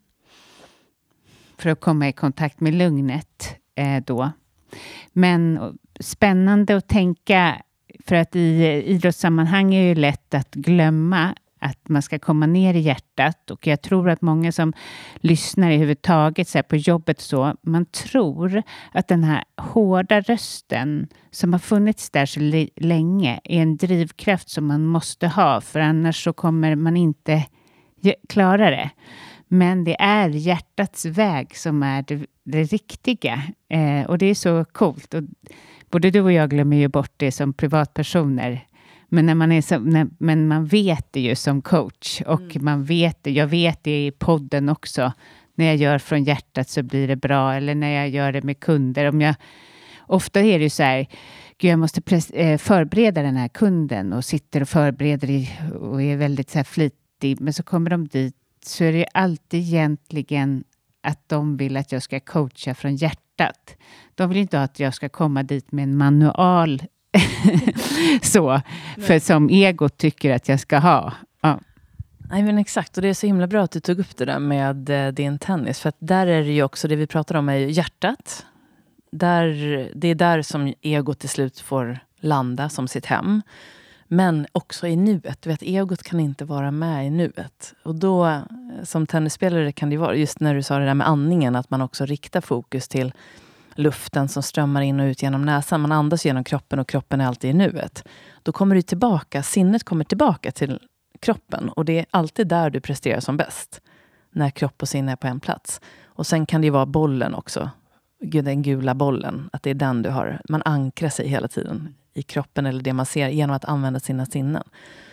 för 1.57 1.69
att 1.69 1.79
komma 1.79 2.07
i 2.07 2.13
kontakt 2.13 2.59
med 2.59 2.73
lugnet 2.73 3.55
eh, 3.75 4.03
då. 4.03 4.31
Men 5.13 5.59
spännande 6.01 6.77
att 6.77 6.87
tänka, 6.87 7.61
för 8.05 8.15
att 8.15 8.35
i 8.35 8.65
idrottssammanhang 8.85 9.73
är 9.73 9.81
det 9.81 9.87
ju 9.87 9.95
lätt 9.95 10.33
att 10.33 10.51
glömma 10.55 11.35
att 11.61 11.89
man 11.89 12.01
ska 12.01 12.19
komma 12.19 12.45
ner 12.45 12.73
i 12.73 12.79
hjärtat. 12.79 13.51
Och 13.51 13.67
jag 13.67 13.81
tror 13.81 14.09
att 14.09 14.21
många 14.21 14.51
som 14.51 14.73
lyssnar 15.15 15.71
i 15.71 15.77
huvudtaget 15.77 16.47
så 16.47 16.63
på 16.63 16.75
jobbet 16.75 17.19
så, 17.21 17.55
man 17.61 17.85
tror 17.85 18.63
att 18.91 19.07
den 19.07 19.23
här 19.23 19.43
hårda 19.57 20.21
rösten 20.21 21.07
som 21.31 21.53
har 21.53 21.59
funnits 21.59 22.09
där 22.09 22.25
så 22.25 22.39
länge 22.75 23.39
är 23.43 23.61
en 23.61 23.77
drivkraft 23.77 24.49
som 24.49 24.67
man 24.67 24.85
måste 24.85 25.27
ha, 25.27 25.61
för 25.61 25.79
annars 25.79 26.23
så 26.23 26.33
kommer 26.33 26.75
man 26.75 26.97
inte 26.97 27.45
klara 28.29 28.69
det. 28.69 28.89
Men 29.47 29.83
det 29.83 30.01
är 30.01 30.29
hjärtats 30.29 31.05
väg 31.05 31.55
som 31.55 31.83
är 31.83 32.03
det, 32.07 32.25
det 32.43 32.63
riktiga. 32.63 33.43
Eh, 33.69 34.05
och 34.05 34.17
det 34.17 34.25
är 34.25 34.35
så 34.35 34.65
coolt. 34.65 35.13
Och 35.13 35.23
både 35.91 36.11
du 36.11 36.21
och 36.21 36.31
jag 36.31 36.49
glömmer 36.49 36.77
ju 36.77 36.87
bort 36.87 37.13
det 37.17 37.31
som 37.31 37.53
privatpersoner. 37.53 38.65
Men, 39.09 39.25
när 39.25 39.35
man, 39.35 39.51
är 39.51 39.61
så, 39.61 39.79
när, 39.79 40.07
men 40.17 40.47
man 40.47 40.65
vet 40.65 41.13
det 41.13 41.19
ju 41.19 41.35
som 41.35 41.61
coach. 41.61 42.21
Och 42.21 42.41
mm. 42.41 42.65
man 42.65 42.83
vet 42.83 43.23
det, 43.23 43.31
jag 43.31 43.47
vet 43.47 43.83
det 43.83 44.05
i 44.05 44.11
podden 44.11 44.69
också. 44.69 45.13
När 45.55 45.65
jag 45.65 45.75
gör 45.75 45.97
från 45.97 46.23
hjärtat 46.23 46.69
så 46.69 46.83
blir 46.83 47.07
det 47.07 47.15
bra. 47.15 47.53
Eller 47.53 47.75
när 47.75 47.89
jag 47.89 48.09
gör 48.09 48.31
det 48.31 48.43
med 48.43 48.59
kunder. 48.59 49.05
Om 49.05 49.21
jag, 49.21 49.35
ofta 50.07 50.39
är 50.39 50.59
det 50.59 50.63
ju 50.63 50.69
så 50.69 50.83
här, 50.83 51.07
jag 51.57 51.79
måste 51.79 52.01
eh, 52.33 52.57
förbereda 52.57 53.21
den 53.21 53.35
här 53.35 53.47
kunden 53.47 54.13
och 54.13 54.25
sitter 54.25 54.61
och 54.61 54.69
förbereder 54.69 55.47
och 55.79 56.01
är 56.01 56.17
väldigt 56.17 56.49
så 56.49 56.59
här 56.59 56.63
flitig. 56.63 57.41
Men 57.41 57.53
så 57.53 57.63
kommer 57.63 57.89
de 57.89 58.07
dit 58.07 58.35
så 58.65 58.83
är 58.83 58.93
det 58.93 59.05
alltid 59.13 59.59
egentligen 59.59 60.63
att 61.01 61.29
de 61.29 61.57
vill 61.57 61.77
att 61.77 61.91
jag 61.91 62.03
ska 62.03 62.19
coacha 62.19 62.73
från 62.73 62.95
hjärtat. 62.95 63.75
De 64.15 64.29
vill 64.29 64.37
inte 64.37 64.61
att 64.61 64.79
jag 64.79 64.93
ska 64.93 65.09
komma 65.09 65.43
dit 65.43 65.71
med 65.71 65.83
en 65.83 65.97
manual 65.97 66.83
så, 68.21 68.61
för 69.07 69.19
som 69.19 69.49
egot 69.49 69.97
tycker 69.97 70.31
att 70.31 70.49
jag 70.49 70.59
ska 70.59 70.77
ha. 70.77 71.13
Ja. 71.41 71.59
Nej, 72.31 72.43
men 72.43 72.57
exakt. 72.57 72.97
Och 72.97 73.01
det 73.01 73.07
är 73.07 73.13
så 73.13 73.27
himla 73.27 73.47
bra 73.47 73.63
att 73.63 73.71
du 73.71 73.79
tog 73.79 73.99
upp 73.99 74.17
det 74.17 74.25
där 74.25 74.39
med 74.39 74.89
eh, 74.89 75.13
din 75.13 75.39
tennis. 75.39 75.79
För 75.79 75.89
att 75.89 75.97
där 75.99 76.27
är 76.27 76.43
det 76.43 76.51
ju 76.51 76.63
också, 76.63 76.87
det 76.87 76.95
vi 76.95 77.07
pratar 77.07 77.35
om 77.35 77.49
är 77.49 77.55
ju 77.55 77.71
hjärtat. 77.71 78.45
Där, 79.11 79.47
det 79.95 80.07
är 80.07 80.15
där 80.15 80.41
som 80.41 80.73
egot 80.81 81.19
till 81.19 81.29
slut 81.29 81.59
får 81.59 81.99
landa 82.19 82.69
som 82.69 82.87
sitt 82.87 83.05
hem. 83.05 83.41
Men 84.13 84.47
också 84.51 84.87
i 84.87 84.95
nuet. 84.95 85.41
Du 85.41 85.49
vet, 85.49 85.61
egot 85.61 86.03
kan 86.03 86.19
inte 86.19 86.45
vara 86.45 86.71
med 86.71 87.07
i 87.07 87.09
nuet. 87.09 87.73
Och 87.83 87.95
då, 87.95 88.27
eh, 88.27 88.41
som 88.83 89.07
tennisspelare 89.07 89.71
kan 89.71 89.89
det 89.89 89.97
vara, 89.97 90.15
just 90.15 90.39
när 90.39 90.55
du 90.55 90.63
sa 90.63 90.79
det 90.79 90.85
där 90.85 90.93
med 90.93 91.07
andningen, 91.07 91.55
att 91.55 91.69
man 91.69 91.81
också 91.81 92.05
riktar 92.05 92.41
fokus 92.41 92.87
till 92.87 93.13
luften 93.75 94.27
som 94.27 94.43
strömmar 94.43 94.81
in 94.81 94.99
och 94.99 95.03
ut 95.03 95.23
genom 95.23 95.45
näsan. 95.45 95.81
Man 95.81 95.91
andas 95.91 96.25
genom 96.25 96.43
kroppen 96.43 96.79
och 96.79 96.87
kroppen 96.87 97.21
är 97.21 97.27
alltid 97.27 97.49
i 97.49 97.53
nuet. 97.53 98.07
Då 98.43 98.51
kommer 98.51 98.75
du 98.75 98.81
tillbaka, 98.81 99.43
sinnet 99.43 99.83
kommer 99.83 100.05
tillbaka 100.05 100.51
till 100.51 100.79
kroppen. 101.19 101.69
Och 101.69 101.85
det 101.85 101.99
är 101.99 102.05
alltid 102.11 102.47
där 102.47 102.69
du 102.69 102.79
presterar 102.79 103.19
som 103.19 103.37
bäst. 103.37 103.81
När 104.31 104.49
kropp 104.49 104.81
och 104.81 104.89
sinne 104.89 105.11
är 105.11 105.15
på 105.15 105.27
en 105.27 105.39
plats. 105.39 105.81
Och 106.05 106.27
sen 106.27 106.45
kan 106.45 106.61
det 106.61 106.65
ju 106.65 106.71
vara 106.71 106.85
bollen 106.85 107.33
också. 107.33 107.69
Den 108.19 108.61
gula 108.61 108.93
bollen. 108.93 109.49
Att 109.53 109.63
det 109.63 109.69
är 109.69 109.73
den 109.73 110.01
du 110.01 110.09
har. 110.09 110.41
Man 110.49 110.61
ankrar 110.65 111.09
sig 111.09 111.27
hela 111.27 111.47
tiden 111.47 111.95
i 112.13 112.21
kroppen 112.21 112.65
eller 112.65 112.81
det 112.81 112.93
man 112.93 113.05
ser 113.05 113.29
genom 113.29 113.55
att 113.55 113.65
använda 113.65 113.99
sina 113.99 114.25
sinnen. 114.25 114.63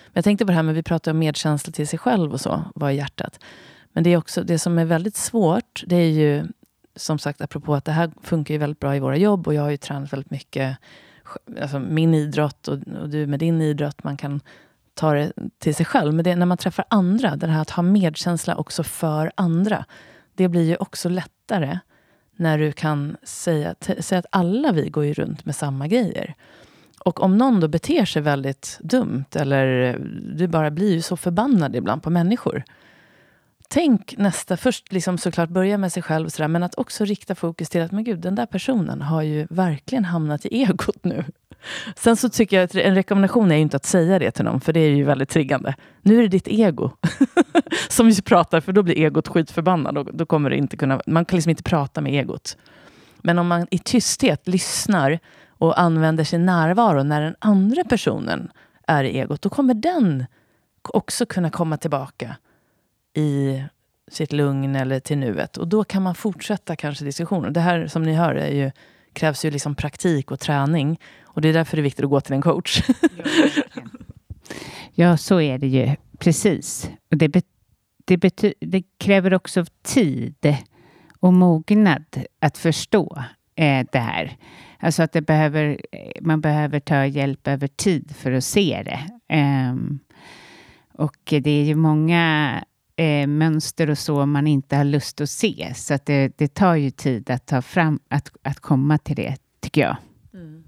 Men 0.06 0.12
jag 0.12 0.24
tänkte 0.24 0.46
på 0.46 0.50
det 0.50 0.56
här 0.56 0.62
med, 0.62 0.74
vi 0.74 0.82
pratar 0.82 1.10
om 1.10 1.18
medkänsla 1.18 1.72
till 1.72 1.88
sig 1.88 1.98
själv 1.98 2.32
och 2.32 2.40
så, 2.40 2.64
vad 2.74 2.90
är 2.90 2.94
hjärtat? 2.94 3.40
Men 3.92 4.04
det 4.04 4.10
är 4.10 4.16
också, 4.16 4.42
det 4.42 4.58
som 4.58 4.78
är 4.78 4.84
väldigt 4.84 5.16
svårt, 5.16 5.82
det 5.86 5.96
är 5.96 6.10
ju 6.10 6.46
som 6.96 7.18
sagt, 7.18 7.40
apropå 7.40 7.74
att 7.74 7.84
det 7.84 7.92
här 7.92 8.10
funkar 8.22 8.54
ju 8.54 8.58
väldigt 8.58 8.80
bra 8.80 8.96
i 8.96 9.00
våra 9.00 9.16
jobb 9.16 9.46
och 9.46 9.54
jag 9.54 9.62
har 9.62 9.70
ju 9.70 9.76
tränat 9.76 10.12
väldigt 10.12 10.30
mycket, 10.30 10.76
alltså 11.60 11.78
min 11.78 12.14
idrott 12.14 12.68
och, 12.68 12.78
och 13.02 13.08
du 13.08 13.26
med 13.26 13.40
din 13.40 13.62
idrott, 13.62 14.04
man 14.04 14.16
kan 14.16 14.40
ta 14.94 15.12
det 15.12 15.32
till 15.58 15.74
sig 15.74 15.86
själv. 15.86 16.14
Men 16.14 16.24
det 16.24 16.36
när 16.36 16.46
man 16.46 16.56
träffar 16.56 16.84
andra, 16.90 17.36
det 17.36 17.46
här 17.46 17.62
att 17.62 17.70
ha 17.70 17.82
medkänsla 17.82 18.56
också 18.56 18.82
för 18.82 19.32
andra. 19.34 19.84
Det 20.34 20.48
blir 20.48 20.62
ju 20.62 20.76
också 20.76 21.08
lättare 21.08 21.78
när 22.36 22.58
du 22.58 22.72
kan 22.72 23.16
säga, 23.22 23.74
säga 24.00 24.18
att 24.18 24.26
alla 24.32 24.72
vi 24.72 24.88
går 24.88 25.04
ju 25.04 25.14
runt 25.14 25.44
med 25.44 25.56
samma 25.56 25.86
grejer. 25.86 26.34
Och 27.08 27.22
om 27.22 27.38
någon 27.38 27.60
då 27.60 27.68
beter 27.68 28.04
sig 28.04 28.22
väldigt 28.22 28.78
dumt, 28.80 29.24
eller 29.34 29.98
du 30.36 30.46
bara 30.46 30.70
blir 30.70 30.92
ju 30.92 31.02
så 31.02 31.16
förbannad 31.16 31.76
ibland 31.76 32.02
på 32.02 32.10
människor. 32.10 32.64
Tänk 33.68 34.14
nästa, 34.18 34.56
först 34.56 34.92
liksom 34.92 35.18
såklart 35.18 35.48
börja 35.48 35.78
med 35.78 35.92
sig 35.92 36.02
själv, 36.02 36.28
sådär, 36.28 36.48
men 36.48 36.62
att 36.62 36.78
också 36.78 37.04
rikta 37.04 37.34
fokus 37.34 37.68
till 37.68 37.82
att 37.82 37.92
men 37.92 38.04
gud, 38.04 38.18
den 38.18 38.34
där 38.34 38.46
personen 38.46 39.02
har 39.02 39.22
ju 39.22 39.46
verkligen 39.50 40.04
hamnat 40.04 40.46
i 40.46 40.48
egot 40.48 41.04
nu. 41.04 41.24
Sen 41.96 42.16
så 42.16 42.28
tycker 42.28 42.56
jag 42.56 42.64
att 42.64 42.74
en 42.74 42.94
rekommendation 42.94 43.50
är 43.50 43.56
ju 43.56 43.62
inte 43.62 43.76
att 43.76 43.84
säga 43.84 44.18
det 44.18 44.30
till 44.30 44.44
någon, 44.44 44.60
för 44.60 44.72
det 44.72 44.80
är 44.80 44.90
ju 44.90 45.04
väldigt 45.04 45.28
triggande. 45.28 45.74
Nu 46.02 46.18
är 46.18 46.22
det 46.22 46.28
ditt 46.28 46.48
ego 46.48 46.90
som 47.88 48.06
vi 48.06 48.22
pratar, 48.22 48.60
för 48.60 48.72
då 48.72 48.82
blir 48.82 48.98
egot 48.98 49.28
skitförbannad. 49.28 49.98
Och 49.98 50.14
då 50.14 50.26
kommer 50.26 50.50
det 50.50 50.56
inte 50.56 50.76
kunna, 50.76 51.00
man 51.06 51.24
kan 51.24 51.36
liksom 51.36 51.50
inte 51.50 51.62
prata 51.62 52.00
med 52.00 52.12
egot. 52.12 52.56
Men 53.22 53.38
om 53.38 53.46
man 53.46 53.66
i 53.70 53.78
tysthet 53.78 54.48
lyssnar 54.48 55.18
och 55.58 55.80
använder 55.80 56.24
sin 56.24 56.46
närvaro 56.46 57.02
när 57.02 57.20
den 57.20 57.36
andra 57.38 57.84
personen 57.84 58.50
är 58.86 59.04
i 59.04 59.18
egot, 59.18 59.42
då 59.42 59.50
kommer 59.50 59.74
den 59.74 60.26
också 60.82 61.26
kunna 61.26 61.50
komma 61.50 61.76
tillbaka 61.76 62.36
i 63.14 63.62
sitt 64.10 64.32
lugn 64.32 64.76
eller 64.76 65.00
till 65.00 65.18
nuet. 65.18 65.56
Och 65.56 65.68
då 65.68 65.84
kan 65.84 66.02
man 66.02 66.14
fortsätta 66.14 66.76
kanske 66.76 67.04
diskussionen. 67.04 67.52
Det 67.52 67.60
här 67.60 67.86
som 67.86 68.02
ni 68.02 68.12
hör 68.12 68.34
är 68.34 68.50
ju, 68.50 68.70
krävs 69.12 69.44
ju 69.44 69.50
liksom 69.50 69.74
praktik 69.74 70.30
och 70.30 70.40
träning. 70.40 71.00
Och 71.22 71.40
det 71.40 71.48
är 71.48 71.52
därför 71.52 71.76
det 71.76 71.80
är 71.80 71.82
viktigt 71.82 72.04
att 72.04 72.10
gå 72.10 72.20
till 72.20 72.34
en 72.34 72.42
coach. 72.42 72.82
ja, 74.94 75.16
så 75.16 75.40
är 75.40 75.58
det 75.58 75.66
ju. 75.68 75.96
Precis. 76.18 76.90
Och 77.10 77.16
det, 77.16 77.28
be 77.28 77.42
det, 78.04 78.54
det 78.60 78.82
kräver 78.98 79.34
också 79.34 79.64
tid 79.82 80.56
och 81.20 81.32
mognad 81.32 82.24
att 82.40 82.58
förstå 82.58 83.24
eh, 83.56 83.86
det 83.92 83.98
här. 83.98 84.36
Alltså 84.80 85.02
att 85.02 85.12
det 85.12 85.20
behöver, 85.20 85.80
man 86.20 86.40
behöver 86.40 86.80
ta 86.80 87.06
hjälp 87.06 87.48
över 87.48 87.68
tid 87.68 88.16
för 88.16 88.32
att 88.32 88.44
se 88.44 88.82
det. 88.84 89.34
Um, 89.70 89.98
och 90.92 91.16
det 91.24 91.50
är 91.50 91.64
ju 91.64 91.74
många 91.74 92.64
eh, 92.96 93.26
mönster 93.26 93.90
och 93.90 93.98
så 93.98 94.26
man 94.26 94.46
inte 94.46 94.76
har 94.76 94.84
lust 94.84 95.20
att 95.20 95.30
se. 95.30 95.72
Så 95.74 95.94
att 95.94 96.06
det, 96.06 96.38
det 96.38 96.54
tar 96.54 96.74
ju 96.74 96.90
tid 96.90 97.30
att 97.30 97.46
ta 97.46 97.62
fram, 97.62 98.00
att, 98.08 98.30
att 98.42 98.60
komma 98.60 98.98
till 98.98 99.16
det, 99.16 99.36
tycker 99.60 99.80
jag. 99.80 99.96
Mm. 100.34 100.64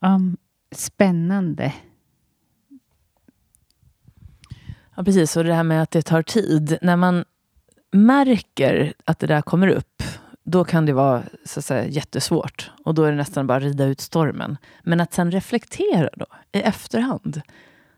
Um, 0.00 0.36
spännande. 0.72 1.72
Ja, 4.96 5.04
precis. 5.04 5.36
Och 5.36 5.44
det 5.44 5.54
här 5.54 5.62
med 5.62 5.82
att 5.82 5.90
det 5.90 6.02
tar 6.02 6.22
tid. 6.22 6.78
När 6.82 6.96
man 6.96 7.24
märker 7.92 8.94
att 9.04 9.18
det 9.18 9.26
där 9.26 9.42
kommer 9.42 9.68
upp, 9.68 9.95
då 10.48 10.64
kan 10.64 10.86
det 10.86 10.92
vara 10.92 11.22
så 11.44 11.60
att 11.60 11.64
säga, 11.64 11.86
jättesvårt. 11.86 12.70
Och 12.84 12.94
då 12.94 13.04
är 13.04 13.10
det 13.10 13.16
nästan 13.16 13.46
bara 13.46 13.56
att 13.58 13.62
rida 13.62 13.84
ut 13.84 14.00
stormen. 14.00 14.56
Men 14.82 15.00
att 15.00 15.14
sen 15.14 15.30
reflektera 15.30 16.10
då, 16.16 16.26
i 16.52 16.60
efterhand, 16.60 17.40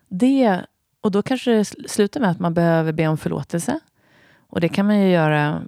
det, 0.08 0.60
och 1.00 1.10
då 1.10 1.22
kanske 1.22 1.50
det 1.50 1.64
slutar 1.64 2.20
med 2.20 2.30
att 2.30 2.38
man 2.38 2.54
behöver 2.54 2.92
be 2.92 3.08
om 3.08 3.18
förlåtelse. 3.18 3.80
Och 4.36 4.60
det 4.60 4.68
kan 4.68 4.86
man 4.86 5.00
ju 5.00 5.10
göra 5.10 5.62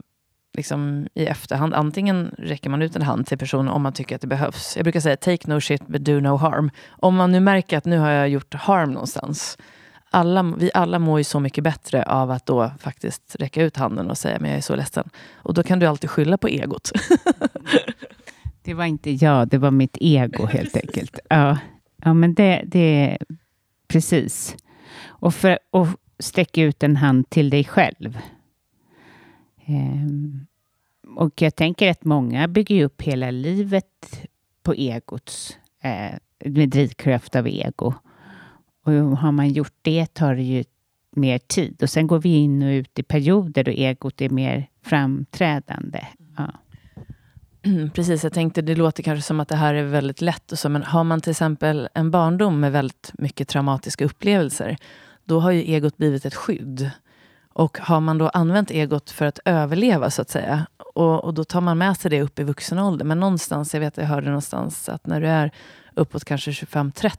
liksom, 0.52 1.08
i 1.14 1.26
efterhand. 1.26 1.74
Antingen 1.74 2.34
räcker 2.38 2.70
man 2.70 2.82
ut 2.82 2.96
en 2.96 3.02
hand 3.02 3.26
till 3.26 3.38
personen 3.38 3.68
om 3.68 3.82
man 3.82 3.92
tycker 3.92 4.14
att 4.14 4.20
det 4.20 4.26
behövs. 4.26 4.76
Jag 4.76 4.84
brukar 4.84 5.00
säga 5.00 5.16
take 5.16 5.50
no 5.50 5.60
shit 5.60 5.86
but 5.86 6.04
do 6.04 6.20
no 6.20 6.36
harm. 6.36 6.70
Om 6.88 7.16
man 7.16 7.32
nu 7.32 7.40
märker 7.40 7.78
att 7.78 7.84
nu 7.84 7.98
har 7.98 8.10
jag 8.10 8.28
gjort 8.28 8.54
harm 8.54 8.92
någonstans, 8.92 9.58
alla, 10.10 10.42
vi 10.42 10.70
alla 10.74 10.98
mår 10.98 11.20
ju 11.20 11.24
så 11.24 11.40
mycket 11.40 11.64
bättre 11.64 12.02
av 12.02 12.30
att 12.30 12.46
då 12.46 12.70
faktiskt 12.78 13.36
räcka 13.38 13.62
ut 13.62 13.76
handen 13.76 14.10
och 14.10 14.18
säga 14.18 14.38
men 14.40 14.50
jag 14.50 14.58
är 14.58 14.62
så 14.62 14.76
ledsen. 14.76 15.10
Och 15.34 15.54
då 15.54 15.62
kan 15.62 15.78
du 15.78 15.86
alltid 15.86 16.10
skylla 16.10 16.38
på 16.38 16.48
egot. 16.48 16.92
det 18.62 18.74
var 18.74 18.84
inte 18.84 19.10
jag, 19.10 19.48
det 19.48 19.58
var 19.58 19.70
mitt 19.70 19.96
ego 20.00 20.46
helt 20.52 20.76
enkelt. 20.76 21.18
Ja, 21.30 21.58
ja 21.96 22.14
men 22.14 22.34
det, 22.34 22.62
det 22.66 23.18
precis. 23.88 24.56
Och, 25.06 25.34
för, 25.34 25.58
och 25.70 25.88
sträck 26.18 26.58
ut 26.58 26.82
en 26.82 26.96
hand 26.96 27.30
till 27.30 27.50
dig 27.50 27.64
själv. 27.64 28.18
Um, 29.66 30.46
och 31.16 31.42
jag 31.42 31.56
tänker 31.56 31.90
att 31.90 32.04
många 32.04 32.48
bygger 32.48 32.84
upp 32.84 33.02
hela 33.02 33.30
livet 33.30 34.26
på 34.62 34.74
egots, 34.74 35.58
eh, 35.82 36.14
med 36.44 36.68
drivkraft 36.68 37.36
av 37.36 37.48
ego. 37.48 37.94
Och 38.84 38.92
har 38.92 39.32
man 39.32 39.48
gjort 39.48 39.74
det 39.82 40.14
tar 40.14 40.34
det 40.34 40.42
ju 40.42 40.64
mer 41.16 41.38
tid. 41.38 41.82
Och 41.82 41.90
sen 41.90 42.06
går 42.06 42.18
vi 42.18 42.28
in 42.28 42.62
och 42.62 42.68
ut 42.68 42.98
i 42.98 43.02
perioder 43.02 43.64
då 43.64 43.70
egot 43.70 44.20
är 44.20 44.28
mer 44.28 44.68
framträdande. 44.84 46.06
Ja. 46.36 46.52
Mm, 47.62 47.90
precis, 47.90 48.24
jag 48.24 48.32
tänkte 48.32 48.62
det 48.62 48.74
låter 48.74 49.02
kanske 49.02 49.22
som 49.22 49.40
att 49.40 49.48
det 49.48 49.56
här 49.56 49.74
är 49.74 49.82
väldigt 49.82 50.20
lätt 50.20 50.52
och 50.52 50.58
så, 50.58 50.68
men 50.68 50.82
har 50.82 51.04
man 51.04 51.20
till 51.20 51.30
exempel 51.30 51.88
en 51.94 52.10
barndom 52.10 52.60
med 52.60 52.72
väldigt 52.72 53.12
mycket 53.18 53.48
traumatiska 53.48 54.04
upplevelser, 54.04 54.76
då 55.24 55.40
har 55.40 55.50
ju 55.50 55.60
egot 55.60 55.96
blivit 55.96 56.24
ett 56.24 56.34
skydd. 56.34 56.90
Och 57.52 57.78
har 57.78 58.00
man 58.00 58.18
då 58.18 58.28
använt 58.28 58.70
egot 58.70 59.10
för 59.10 59.26
att 59.26 59.38
överleva, 59.44 60.10
så 60.10 60.22
att 60.22 60.30
säga, 60.30 60.66
och, 60.94 61.24
och 61.24 61.34
då 61.34 61.44
tar 61.44 61.60
man 61.60 61.78
med 61.78 61.96
sig 61.96 62.10
det 62.10 62.22
upp 62.22 62.38
i 62.38 62.42
vuxen 62.42 62.78
ålder. 62.78 63.04
Men 63.04 63.20
någonstans, 63.20 63.74
jag 63.74 63.80
vet 63.80 63.96
jag 63.96 64.04
hörde 64.04 64.26
någonstans 64.26 64.88
att 64.88 65.06
när 65.06 65.20
du 65.20 65.26
är 65.26 65.50
uppåt 65.94 66.24
kanske 66.24 66.50
25-30, 66.50 67.12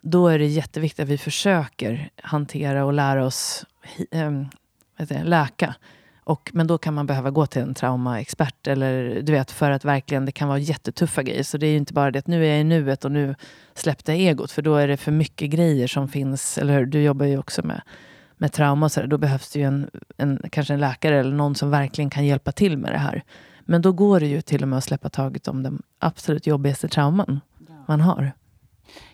då 0.00 0.28
är 0.28 0.38
det 0.38 0.46
jätteviktigt 0.46 1.02
att 1.02 1.08
vi 1.08 1.18
försöker 1.18 2.10
hantera 2.22 2.84
och 2.84 2.92
lära 2.92 3.26
oss 3.26 3.66
ähm, 4.10 4.46
läka. 5.08 5.74
Och, 6.24 6.50
men 6.54 6.66
då 6.66 6.78
kan 6.78 6.94
man 6.94 7.06
behöva 7.06 7.30
gå 7.30 7.46
till 7.46 7.62
en 7.62 7.74
traumaexpert. 7.74 8.66
Eller, 8.66 9.22
du 9.22 9.32
vet, 9.32 9.50
för 9.50 9.70
att 9.70 9.84
verkligen, 9.84 10.24
det 10.24 10.32
kan 10.32 10.48
vara 10.48 10.58
jättetuffa 10.58 11.22
grejer. 11.22 11.42
Så 11.42 11.58
det 11.58 11.66
är 11.66 11.70
ju 11.70 11.76
inte 11.76 11.92
bara 11.92 12.10
det 12.10 12.18
att 12.18 12.26
nu 12.26 12.44
är 12.46 12.50
jag 12.50 12.60
i 12.60 12.64
nuet 12.64 13.04
och 13.04 13.12
nu 13.12 13.34
släppte 13.74 14.12
jag 14.12 14.20
egot. 14.20 14.52
För 14.52 14.62
då 14.62 14.76
är 14.76 14.88
det 14.88 14.96
för 14.96 15.12
mycket 15.12 15.50
grejer 15.50 15.86
som 15.86 16.08
finns. 16.08 16.58
Eller 16.58 16.78
hur? 16.78 16.86
Du 16.86 17.02
jobbar 17.02 17.26
ju 17.26 17.38
också 17.38 17.66
med, 17.66 17.80
med 18.36 18.52
trauma. 18.52 18.86
Och 18.86 18.92
så 18.92 19.00
där. 19.00 19.06
Då 19.06 19.18
behövs 19.18 19.52
det 19.52 19.58
ju 19.58 19.64
en, 19.64 19.90
en, 20.16 20.42
kanske 20.50 20.74
en 20.74 20.80
läkare 20.80 21.20
eller 21.20 21.36
någon 21.36 21.54
som 21.54 21.70
verkligen 21.70 22.10
kan 22.10 22.26
hjälpa 22.26 22.52
till 22.52 22.78
med 22.78 22.92
det 22.92 22.98
här. 22.98 23.22
Men 23.60 23.82
då 23.82 23.92
går 23.92 24.20
det 24.20 24.26
ju 24.26 24.40
till 24.40 24.62
och 24.62 24.68
med 24.68 24.76
att 24.76 24.84
släppa 24.84 25.08
taget 25.08 25.48
om 25.48 25.62
den 25.62 25.82
absolut 25.98 26.46
jobbigaste 26.46 26.88
trauman 26.88 27.40
man 27.86 28.00
har. 28.00 28.32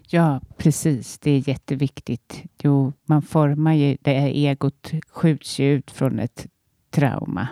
Ja, 0.09 0.41
precis. 0.57 1.19
Det 1.19 1.31
är 1.31 1.49
jätteviktigt. 1.49 2.43
Jo, 2.63 2.93
man 3.05 3.23
formar 3.23 3.73
ju, 3.73 3.97
det 4.01 4.21
här 4.21 4.29
egot 4.29 4.93
skjuts 5.09 5.59
ju 5.59 5.73
ut 5.73 5.91
från 5.91 6.19
ett 6.19 6.47
trauma. 6.91 7.49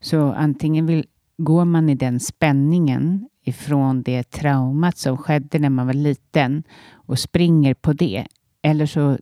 Så 0.00 0.32
antingen 0.32 0.86
vill, 0.86 1.06
går 1.36 1.64
man 1.64 1.88
i 1.88 1.94
den 1.94 2.20
spänningen 2.20 3.28
ifrån 3.44 4.02
det 4.02 4.30
traumat 4.30 4.98
som 4.98 5.16
skedde 5.16 5.58
när 5.58 5.70
man 5.70 5.86
var 5.86 5.94
liten 5.94 6.62
och 6.92 7.18
springer 7.18 7.74
på 7.74 7.92
det. 7.92 8.26
Eller 8.62 8.86
så 8.86 9.18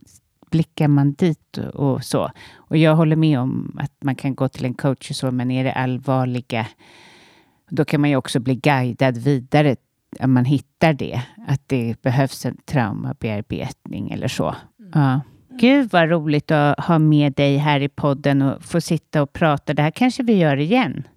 blickar 0.51 0.87
man 0.87 1.13
dit 1.13 1.57
och 1.57 2.03
så. 2.03 2.31
Och 2.55 2.77
jag 2.77 2.95
håller 2.95 3.15
med 3.15 3.39
om 3.39 3.77
att 3.79 3.93
man 4.03 4.15
kan 4.15 4.35
gå 4.35 4.49
till 4.49 4.65
en 4.65 4.73
coach 4.73 5.09
och 5.09 5.15
så, 5.15 5.31
men 5.31 5.51
är 5.51 5.63
det 5.63 5.73
allvarliga, 5.73 6.67
då 7.69 7.85
kan 7.85 8.01
man 8.01 8.09
ju 8.09 8.15
också 8.15 8.39
bli 8.39 8.55
guidad 8.55 9.17
vidare 9.17 9.75
man 10.27 10.45
hittar 10.45 10.93
det, 10.93 11.21
att 11.47 11.61
det 11.67 12.01
behövs 12.01 12.45
en 12.45 12.57
traumabearbetning 12.65 14.11
eller 14.11 14.27
så. 14.27 14.55
Mm. 14.79 14.91
Ja. 14.93 15.21
Gud 15.59 15.89
vad 15.91 16.09
roligt 16.09 16.51
att 16.51 16.79
ha 16.79 16.99
med 16.99 17.33
dig 17.33 17.57
här 17.57 17.79
i 17.79 17.89
podden 17.89 18.41
och 18.41 18.63
få 18.63 18.81
sitta 18.81 19.21
och 19.21 19.33
prata. 19.33 19.73
Det 19.73 19.81
här 19.81 19.91
kanske 19.91 20.23
vi 20.23 20.33
gör 20.33 20.57
igen. 20.57 21.07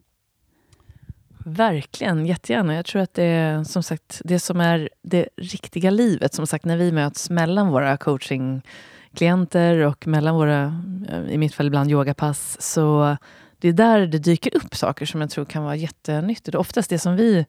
Verkligen, 1.45 2.27
jättegärna. 2.27 2.75
Jag 2.75 2.85
tror 2.85 3.03
att 3.03 3.15
det 3.15 3.25
är 3.25 3.65
som 3.65 3.83
sagt 3.83 4.23
det 4.25 4.39
som 4.39 4.61
är 4.61 4.89
det 5.03 5.29
riktiga 5.37 5.91
livet. 5.91 6.35
Som 6.35 6.47
sagt, 6.47 6.65
när 6.65 6.77
vi 6.77 6.93
möts 6.93 7.31
mellan 7.31 7.69
våra 7.69 7.97
coachingklienter 7.97 9.79
och 9.79 10.07
mellan 10.07 10.35
våra, 10.35 10.83
i 11.31 11.39
mitt 11.39 11.55
fall 11.55 11.67
ibland 11.67 11.91
yogapass, 11.91 12.57
så 12.61 13.17
det 13.59 13.69
är 13.69 13.73
där 13.73 14.07
det 14.07 14.19
dyker 14.19 14.57
upp 14.57 14.75
saker 14.75 15.07
som 15.07 15.21
jag 15.21 15.31
tror 15.31 15.45
kan 15.45 15.63
vara 15.63 15.77
jättenyttigt. 15.77 16.57
Oftast 16.57 16.91
det 16.91 16.99
som 16.99 17.17
vi 17.17 17.47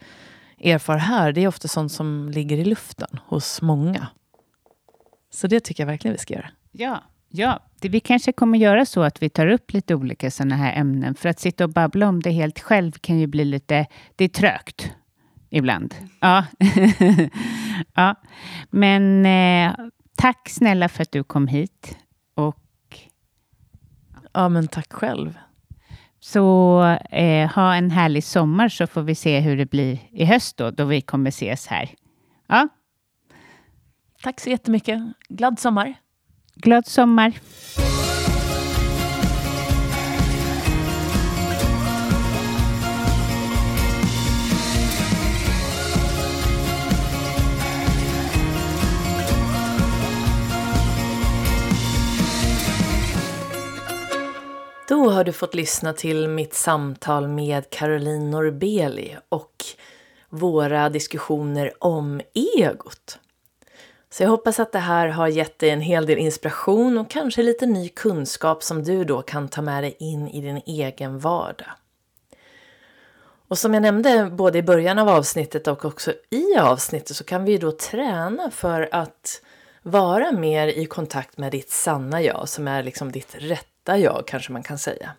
erfar 0.61 0.97
här, 0.97 1.31
det 1.31 1.41
är 1.41 1.47
ofta 1.47 1.67
sånt 1.67 1.91
som 1.91 2.29
ligger 2.33 2.57
i 2.57 2.65
luften 2.65 3.19
hos 3.25 3.61
många. 3.61 4.07
Så 5.31 5.47
det 5.47 5.59
tycker 5.59 5.83
jag 5.83 5.87
verkligen 5.87 6.13
vi 6.13 6.17
ska 6.17 6.33
göra. 6.33 6.49
Ja, 6.71 7.03
ja. 7.29 7.59
Det, 7.81 7.89
vi 7.89 7.99
kanske 7.99 8.31
kommer 8.31 8.57
göra 8.57 8.85
så 8.85 9.01
att 9.01 9.21
vi 9.21 9.29
tar 9.29 9.47
upp 9.47 9.73
lite 9.73 9.95
olika 9.95 10.31
sådana 10.31 10.55
här 10.55 10.73
ämnen. 10.73 11.15
För 11.15 11.29
att 11.29 11.39
sitta 11.39 11.63
och 11.63 11.69
babbla 11.69 12.07
om 12.07 12.19
det 12.19 12.31
helt 12.31 12.59
själv 12.59 12.91
kan 12.91 13.19
ju 13.19 13.27
bli 13.27 13.45
lite, 13.45 13.85
det 14.15 14.23
är 14.23 14.29
trögt 14.29 14.91
ibland. 15.49 15.95
Ja. 16.19 16.45
ja. 17.93 18.15
Men 18.69 19.25
eh, 19.25 19.75
tack 20.17 20.49
snälla 20.49 20.89
för 20.89 21.01
att 21.01 21.11
du 21.11 21.23
kom 21.23 21.47
hit. 21.47 21.97
Och... 22.35 22.57
Ja, 24.33 24.49
men 24.49 24.67
tack 24.67 24.93
själv. 24.93 25.37
Så 26.19 26.83
eh, 27.11 27.49
ha 27.49 27.75
en 27.75 27.91
härlig 27.91 28.23
sommar 28.23 28.69
så 28.69 28.87
får 28.87 29.01
vi 29.01 29.15
se 29.15 29.39
hur 29.39 29.57
det 29.57 29.65
blir 29.65 29.99
i 30.11 30.25
höst 30.25 30.57
då, 30.57 30.71
då 30.71 30.85
vi 30.85 31.01
kommer 31.01 31.29
ses 31.29 31.67
här. 31.67 31.89
Ja. 32.47 32.67
Tack 34.23 34.39
så 34.39 34.49
jättemycket. 34.49 35.01
Glad 35.29 35.59
sommar. 35.59 35.93
Glad 36.55 36.87
sommar. 36.87 37.33
Då 54.89 55.09
har 55.09 55.23
du 55.23 55.31
fått 55.31 55.55
lyssna 55.55 55.93
till 55.93 56.27
mitt 56.27 56.53
samtal 56.53 57.27
med 57.27 57.69
Caroline 57.69 58.31
Norbeli 58.31 59.17
och 59.29 59.65
våra 60.29 60.89
diskussioner 60.89 61.73
om 61.79 62.21
egot. 62.57 63.19
Så 64.09 64.23
jag 64.23 64.29
hoppas 64.29 64.59
att 64.59 64.71
det 64.71 64.79
här 64.79 65.07
har 65.07 65.27
gett 65.27 65.59
dig 65.59 65.69
en 65.69 65.81
hel 65.81 66.05
del 66.05 66.17
inspiration 66.17 66.97
och 66.97 67.09
kanske 67.09 67.43
lite 67.43 67.65
ny 67.65 67.89
kunskap 67.89 68.63
som 68.63 68.83
du 68.83 69.03
då 69.03 69.21
kan 69.21 69.47
ta 69.47 69.61
med 69.61 69.83
dig 69.83 69.95
in 69.99 70.27
i 70.27 70.41
din 70.41 70.61
egen 70.65 71.19
vardag. 71.19 71.71
Och 73.47 73.57
som 73.57 73.73
jag 73.73 73.81
nämnde 73.81 74.29
både 74.31 74.57
i 74.57 74.63
början 74.63 74.99
av 74.99 75.09
avsnittet 75.09 75.67
och 75.67 75.85
också 75.85 76.13
i 76.29 76.55
avsnittet 76.55 77.15
så 77.15 77.23
kan 77.23 77.45
vi 77.45 77.57
då 77.57 77.71
träna 77.71 78.51
för 78.51 78.89
att 78.91 79.41
vara 79.81 80.31
mer 80.31 80.67
i 80.67 80.85
kontakt 80.85 81.37
med 81.37 81.51
ditt 81.51 81.69
sanna 81.69 82.21
jag, 82.21 82.49
som 82.49 82.67
är 82.67 82.83
liksom 82.83 83.11
ditt 83.11 83.35
rätta 83.79 83.97
jag 83.97 84.27
kanske 84.27 84.51
man 84.51 84.63
kan 84.63 84.77
säga. 84.77 85.11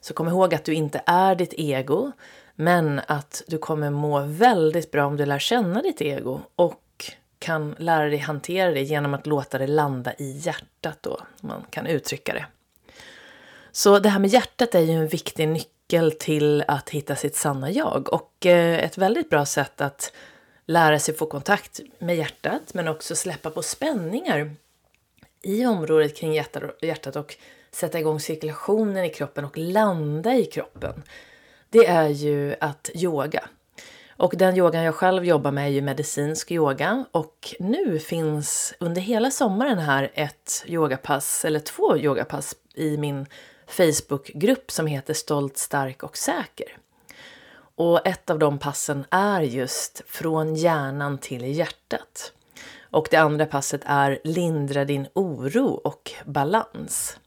Så 0.00 0.14
kom 0.14 0.28
ihåg 0.28 0.54
att 0.54 0.64
du 0.64 0.74
inte 0.74 1.02
är 1.06 1.34
ditt 1.34 1.54
ego, 1.56 2.12
men 2.54 3.00
att 3.06 3.42
du 3.46 3.58
kommer 3.58 3.90
må 3.90 4.20
väldigt 4.20 4.90
bra 4.90 5.06
om 5.06 5.16
du 5.16 5.26
lär 5.26 5.38
känna 5.38 5.82
ditt 5.82 6.00
ego 6.00 6.40
och 6.56 6.80
kan 7.38 7.74
lära 7.78 8.08
dig 8.08 8.18
hantera 8.18 8.70
det 8.70 8.82
genom 8.82 9.14
att 9.14 9.26
låta 9.26 9.58
det 9.58 9.66
landa 9.66 10.12
i 10.18 10.30
hjärtat 10.38 10.98
då, 11.00 11.20
man 11.40 11.64
kan 11.70 11.86
uttrycka 11.86 12.34
det. 12.34 12.46
Så 13.72 13.98
det 13.98 14.08
här 14.08 14.18
med 14.18 14.30
hjärtat 14.30 14.74
är 14.74 14.80
ju 14.80 14.92
en 14.92 15.08
viktig 15.08 15.48
nyckel 15.48 16.12
till 16.12 16.64
att 16.68 16.90
hitta 16.90 17.16
sitt 17.16 17.36
sanna 17.36 17.70
jag 17.70 18.12
och 18.12 18.46
eh, 18.46 18.84
ett 18.84 18.98
väldigt 18.98 19.30
bra 19.30 19.46
sätt 19.46 19.80
att 19.80 20.12
lära 20.66 20.98
sig 20.98 21.14
få 21.14 21.26
kontakt 21.26 21.80
med 21.98 22.16
hjärtat 22.16 22.74
men 22.74 22.88
också 22.88 23.16
släppa 23.16 23.50
på 23.50 23.62
spänningar 23.62 24.50
i 25.42 25.66
området 25.66 26.16
kring 26.16 26.32
hjärtat 26.80 27.16
och 27.16 27.36
sätta 27.74 27.98
igång 27.98 28.20
cirkulationen 28.20 29.04
i 29.04 29.10
kroppen 29.10 29.44
och 29.44 29.58
landa 29.58 30.34
i 30.34 30.44
kroppen. 30.44 31.02
Det 31.70 31.86
är 31.86 32.08
ju 32.08 32.54
att 32.60 32.90
yoga. 32.94 33.48
Och 34.16 34.34
den 34.36 34.56
yogan 34.56 34.82
jag 34.82 34.94
själv 34.94 35.24
jobbar 35.24 35.50
med 35.52 35.64
är 35.64 35.70
ju 35.70 35.82
medicinsk 35.82 36.52
yoga 36.52 37.04
och 37.10 37.54
nu 37.58 37.98
finns 37.98 38.74
under 38.80 39.00
hela 39.00 39.30
sommaren 39.30 39.78
här 39.78 40.10
ett 40.14 40.64
yogapass, 40.66 41.44
eller 41.44 41.60
två 41.60 41.96
yogapass 41.96 42.54
i 42.74 42.96
min 42.96 43.26
Facebookgrupp 43.66 44.70
som 44.70 44.86
heter 44.86 45.14
Stolt, 45.14 45.56
stark 45.56 46.02
och 46.02 46.16
säker. 46.16 46.76
Och 47.76 48.06
ett 48.06 48.30
av 48.30 48.38
de 48.38 48.58
passen 48.58 49.04
är 49.10 49.40
just 49.40 50.02
från 50.06 50.54
hjärnan 50.54 51.18
till 51.18 51.44
hjärtat. 51.44 52.32
Och 52.80 53.08
det 53.10 53.16
andra 53.16 53.46
passet 53.46 53.80
är 53.84 54.18
lindra 54.24 54.84
din 54.84 55.06
oro 55.14 55.66
och 55.66 56.12
balans. 56.24 57.18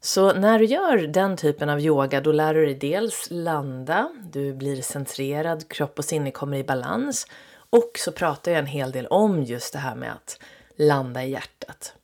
Så 0.00 0.32
när 0.32 0.58
du 0.58 0.64
gör 0.64 0.96
den 0.96 1.36
typen 1.36 1.68
av 1.68 1.80
yoga 1.80 2.20
då 2.20 2.32
lär 2.32 2.54
du 2.54 2.66
dig 2.66 2.74
dels 2.74 3.26
landa, 3.30 4.10
du 4.32 4.54
blir 4.54 4.82
centrerad, 4.82 5.68
kropp 5.68 5.98
och 5.98 6.04
sinne 6.04 6.30
kommer 6.30 6.56
i 6.56 6.64
balans 6.64 7.26
och 7.70 7.90
så 7.98 8.12
pratar 8.12 8.52
jag 8.52 8.58
en 8.58 8.66
hel 8.66 8.92
del 8.92 9.06
om 9.06 9.42
just 9.42 9.72
det 9.72 9.78
här 9.78 9.94
med 9.94 10.12
att 10.12 10.38
landa 10.76 11.24
i 11.24 11.30
hjärtat. 11.30 11.94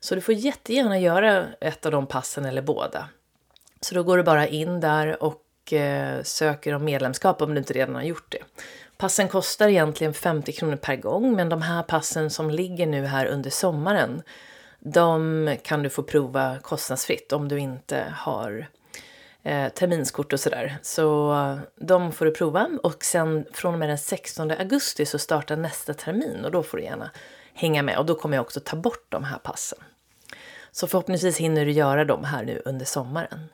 Så 0.00 0.14
du 0.14 0.20
får 0.20 0.34
jättegärna 0.34 0.98
göra 0.98 1.46
ett 1.60 1.86
av 1.86 1.92
de 1.92 2.06
passen 2.06 2.44
eller 2.44 2.62
båda. 2.62 3.08
Så 3.80 3.94
då 3.94 4.02
går 4.02 4.16
du 4.16 4.22
bara 4.22 4.46
in 4.46 4.80
där 4.80 5.22
och 5.22 5.72
eh, 5.72 6.22
söker 6.22 6.74
om 6.74 6.84
medlemskap 6.84 7.42
om 7.42 7.54
du 7.54 7.58
inte 7.58 7.72
redan 7.72 7.94
har 7.94 8.02
gjort 8.02 8.32
det. 8.32 8.62
Passen 8.96 9.28
kostar 9.28 9.68
egentligen 9.68 10.14
50 10.14 10.52
kronor 10.52 10.76
per 10.76 10.96
gång 10.96 11.36
men 11.36 11.48
de 11.48 11.62
här 11.62 11.82
passen 11.82 12.30
som 12.30 12.50
ligger 12.50 12.86
nu 12.86 13.06
här 13.06 13.26
under 13.26 13.50
sommaren 13.50 14.22
de 14.92 15.56
kan 15.62 15.82
du 15.82 15.90
få 15.90 16.02
prova 16.02 16.58
kostnadsfritt 16.58 17.32
om 17.32 17.48
du 17.48 17.58
inte 17.58 18.14
har 18.16 18.68
eh, 19.42 19.68
terminskort 19.68 20.32
och 20.32 20.40
sådär. 20.40 20.78
Så 20.82 21.32
eh, 21.32 21.58
de 21.76 22.12
får 22.12 22.24
du 22.24 22.30
prova 22.30 22.68
och 22.82 23.04
sen 23.04 23.44
från 23.52 23.72
och 23.74 23.78
med 23.78 23.88
den 23.88 23.98
16 23.98 24.50
augusti 24.50 25.06
så 25.06 25.18
startar 25.18 25.56
nästa 25.56 25.94
termin 25.94 26.44
och 26.44 26.50
då 26.50 26.62
får 26.62 26.78
du 26.78 26.84
gärna 26.84 27.10
hänga 27.54 27.82
med 27.82 27.98
och 27.98 28.06
då 28.06 28.14
kommer 28.14 28.36
jag 28.36 28.44
också 28.44 28.60
ta 28.60 28.76
bort 28.76 29.06
de 29.08 29.24
här 29.24 29.38
passen. 29.38 29.78
Så 30.70 30.86
förhoppningsvis 30.86 31.36
hinner 31.36 31.64
du 31.64 31.72
göra 31.72 32.04
dem 32.04 32.24
här 32.24 32.44
nu 32.44 32.62
under 32.64 32.84
sommaren. 32.84 33.48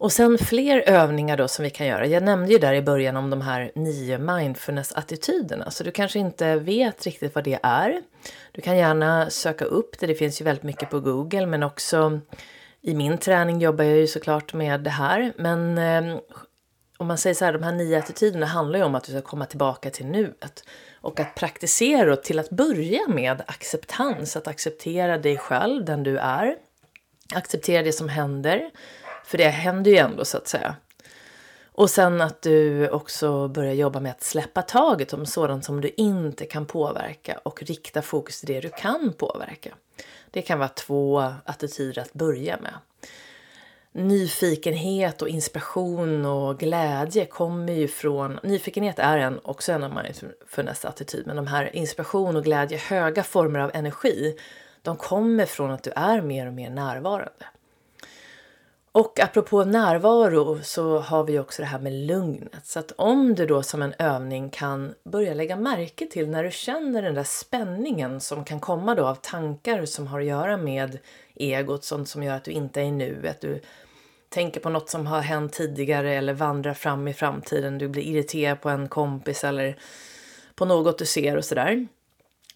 Och 0.00 0.12
sen 0.12 0.38
fler 0.38 0.82
övningar 0.86 1.36
då 1.36 1.48
som 1.48 1.62
vi 1.62 1.70
kan 1.70 1.86
göra. 1.86 2.06
Jag 2.06 2.22
nämnde 2.22 2.52
ju 2.52 2.58
där 2.58 2.74
i 2.74 2.82
början 2.82 3.16
om 3.16 3.30
de 3.30 3.40
här 3.40 3.72
nio 3.74 4.18
mindfulness-attityderna, 4.18 5.70
så 5.70 5.84
du 5.84 5.90
kanske 5.90 6.18
inte 6.18 6.56
vet 6.56 7.06
riktigt 7.06 7.34
vad 7.34 7.44
det 7.44 7.58
är. 7.62 8.02
Du 8.52 8.60
kan 8.60 8.76
gärna 8.76 9.30
söka 9.30 9.64
upp 9.64 9.98
det, 9.98 10.06
det 10.06 10.14
finns 10.14 10.40
ju 10.40 10.44
väldigt 10.44 10.62
mycket 10.62 10.90
på 10.90 11.00
Google, 11.00 11.46
men 11.46 11.62
också 11.62 12.20
i 12.80 12.94
min 12.94 13.18
träning 13.18 13.60
jobbar 13.60 13.84
jag 13.84 13.96
ju 13.96 14.06
såklart 14.06 14.54
med 14.54 14.80
det 14.80 14.90
här. 14.90 15.32
Men 15.36 15.78
eh, 15.78 16.18
om 16.98 17.06
man 17.06 17.18
säger 17.18 17.34
så 17.34 17.44
här, 17.44 17.52
de 17.52 17.62
här 17.62 17.72
nio 17.72 17.98
attityderna 17.98 18.46
handlar 18.46 18.78
ju 18.78 18.84
om 18.84 18.94
att 18.94 19.04
du 19.04 19.12
ska 19.12 19.20
komma 19.20 19.46
tillbaka 19.46 19.90
till 19.90 20.06
nuet. 20.06 20.64
Och 21.00 21.20
att 21.20 21.34
praktisera 21.34 22.12
och 22.12 22.22
till 22.22 22.38
att 22.38 22.50
börja 22.50 23.08
med 23.08 23.42
acceptans, 23.46 24.36
att 24.36 24.48
acceptera 24.48 25.18
dig 25.18 25.36
själv, 25.36 25.84
den 25.84 26.02
du 26.02 26.18
är. 26.18 26.56
Acceptera 27.34 27.82
det 27.82 27.92
som 27.92 28.08
händer, 28.08 28.70
för 29.28 29.38
det 29.38 29.48
händer 29.48 29.90
ju 29.90 29.96
ändå 29.96 30.24
så 30.24 30.36
att 30.36 30.48
säga. 30.48 30.76
Och 31.64 31.90
sen 31.90 32.20
att 32.20 32.42
du 32.42 32.88
också 32.88 33.48
börjar 33.48 33.72
jobba 33.72 34.00
med 34.00 34.10
att 34.10 34.22
släppa 34.22 34.62
taget 34.62 35.12
om 35.12 35.26
sådant 35.26 35.64
som 35.64 35.80
du 35.80 35.90
inte 35.96 36.44
kan 36.44 36.66
påverka 36.66 37.40
och 37.42 37.62
rikta 37.62 38.02
fokus 38.02 38.40
till 38.40 38.54
det 38.54 38.60
du 38.60 38.68
kan 38.68 39.12
påverka. 39.12 39.74
Det 40.30 40.42
kan 40.42 40.58
vara 40.58 40.68
två 40.68 41.32
attityder 41.44 42.02
att 42.02 42.12
börja 42.12 42.58
med. 42.60 42.74
Nyfikenhet 43.92 45.22
och 45.22 45.28
inspiration 45.28 46.24
och 46.24 46.58
glädje 46.58 47.26
kommer 47.26 47.72
ju 47.72 47.88
från... 47.88 48.38
Nyfikenhet 48.42 48.98
är 48.98 49.18
en, 49.18 49.40
också 49.42 49.72
en 49.72 49.84
av 49.84 49.94
mindfulness 50.04 50.84
attityd, 50.84 51.26
men 51.26 51.36
de 51.36 51.46
här 51.46 51.76
inspiration 51.76 52.36
och 52.36 52.44
glädje, 52.44 52.78
höga 52.78 53.22
former 53.22 53.60
av 53.60 53.70
energi, 53.74 54.36
de 54.82 54.96
kommer 54.96 55.46
från 55.46 55.70
att 55.70 55.82
du 55.82 55.90
är 55.96 56.20
mer 56.20 56.46
och 56.46 56.52
mer 56.52 56.70
närvarande. 56.70 57.46
Och 58.98 59.20
apropå 59.20 59.64
närvaro 59.64 60.58
så 60.62 60.98
har 60.98 61.24
vi 61.24 61.38
också 61.38 61.62
det 61.62 61.68
här 61.68 61.78
med 61.78 61.92
lugnet. 61.92 62.66
Så 62.66 62.78
att 62.78 62.92
om 62.96 63.34
du 63.34 63.46
då 63.46 63.62
som 63.62 63.82
en 63.82 63.94
övning 63.98 64.50
kan 64.50 64.94
börja 65.04 65.34
lägga 65.34 65.56
märke 65.56 66.06
till 66.06 66.28
när 66.28 66.44
du 66.44 66.50
känner 66.50 67.02
den 67.02 67.14
där 67.14 67.24
spänningen 67.24 68.20
som 68.20 68.44
kan 68.44 68.60
komma 68.60 68.94
då 68.94 69.06
av 69.06 69.14
tankar 69.14 69.84
som 69.84 70.06
har 70.06 70.20
att 70.20 70.26
göra 70.26 70.56
med 70.56 70.98
egot, 71.34 71.84
sånt 71.84 72.08
som 72.08 72.22
gör 72.22 72.36
att 72.36 72.44
du 72.44 72.50
inte 72.50 72.80
är 72.80 72.84
i 72.84 72.90
nuet, 72.90 73.40
du 73.40 73.60
tänker 74.28 74.60
på 74.60 74.70
något 74.70 74.90
som 74.90 75.06
har 75.06 75.20
hänt 75.20 75.52
tidigare 75.52 76.14
eller 76.14 76.32
vandrar 76.32 76.74
fram 76.74 77.08
i 77.08 77.14
framtiden, 77.14 77.78
du 77.78 77.88
blir 77.88 78.02
irriterad 78.02 78.60
på 78.60 78.68
en 78.68 78.88
kompis 78.88 79.44
eller 79.44 79.78
på 80.54 80.64
något 80.64 80.98
du 80.98 81.06
ser 81.06 81.36
och 81.36 81.44
sådär. 81.44 81.86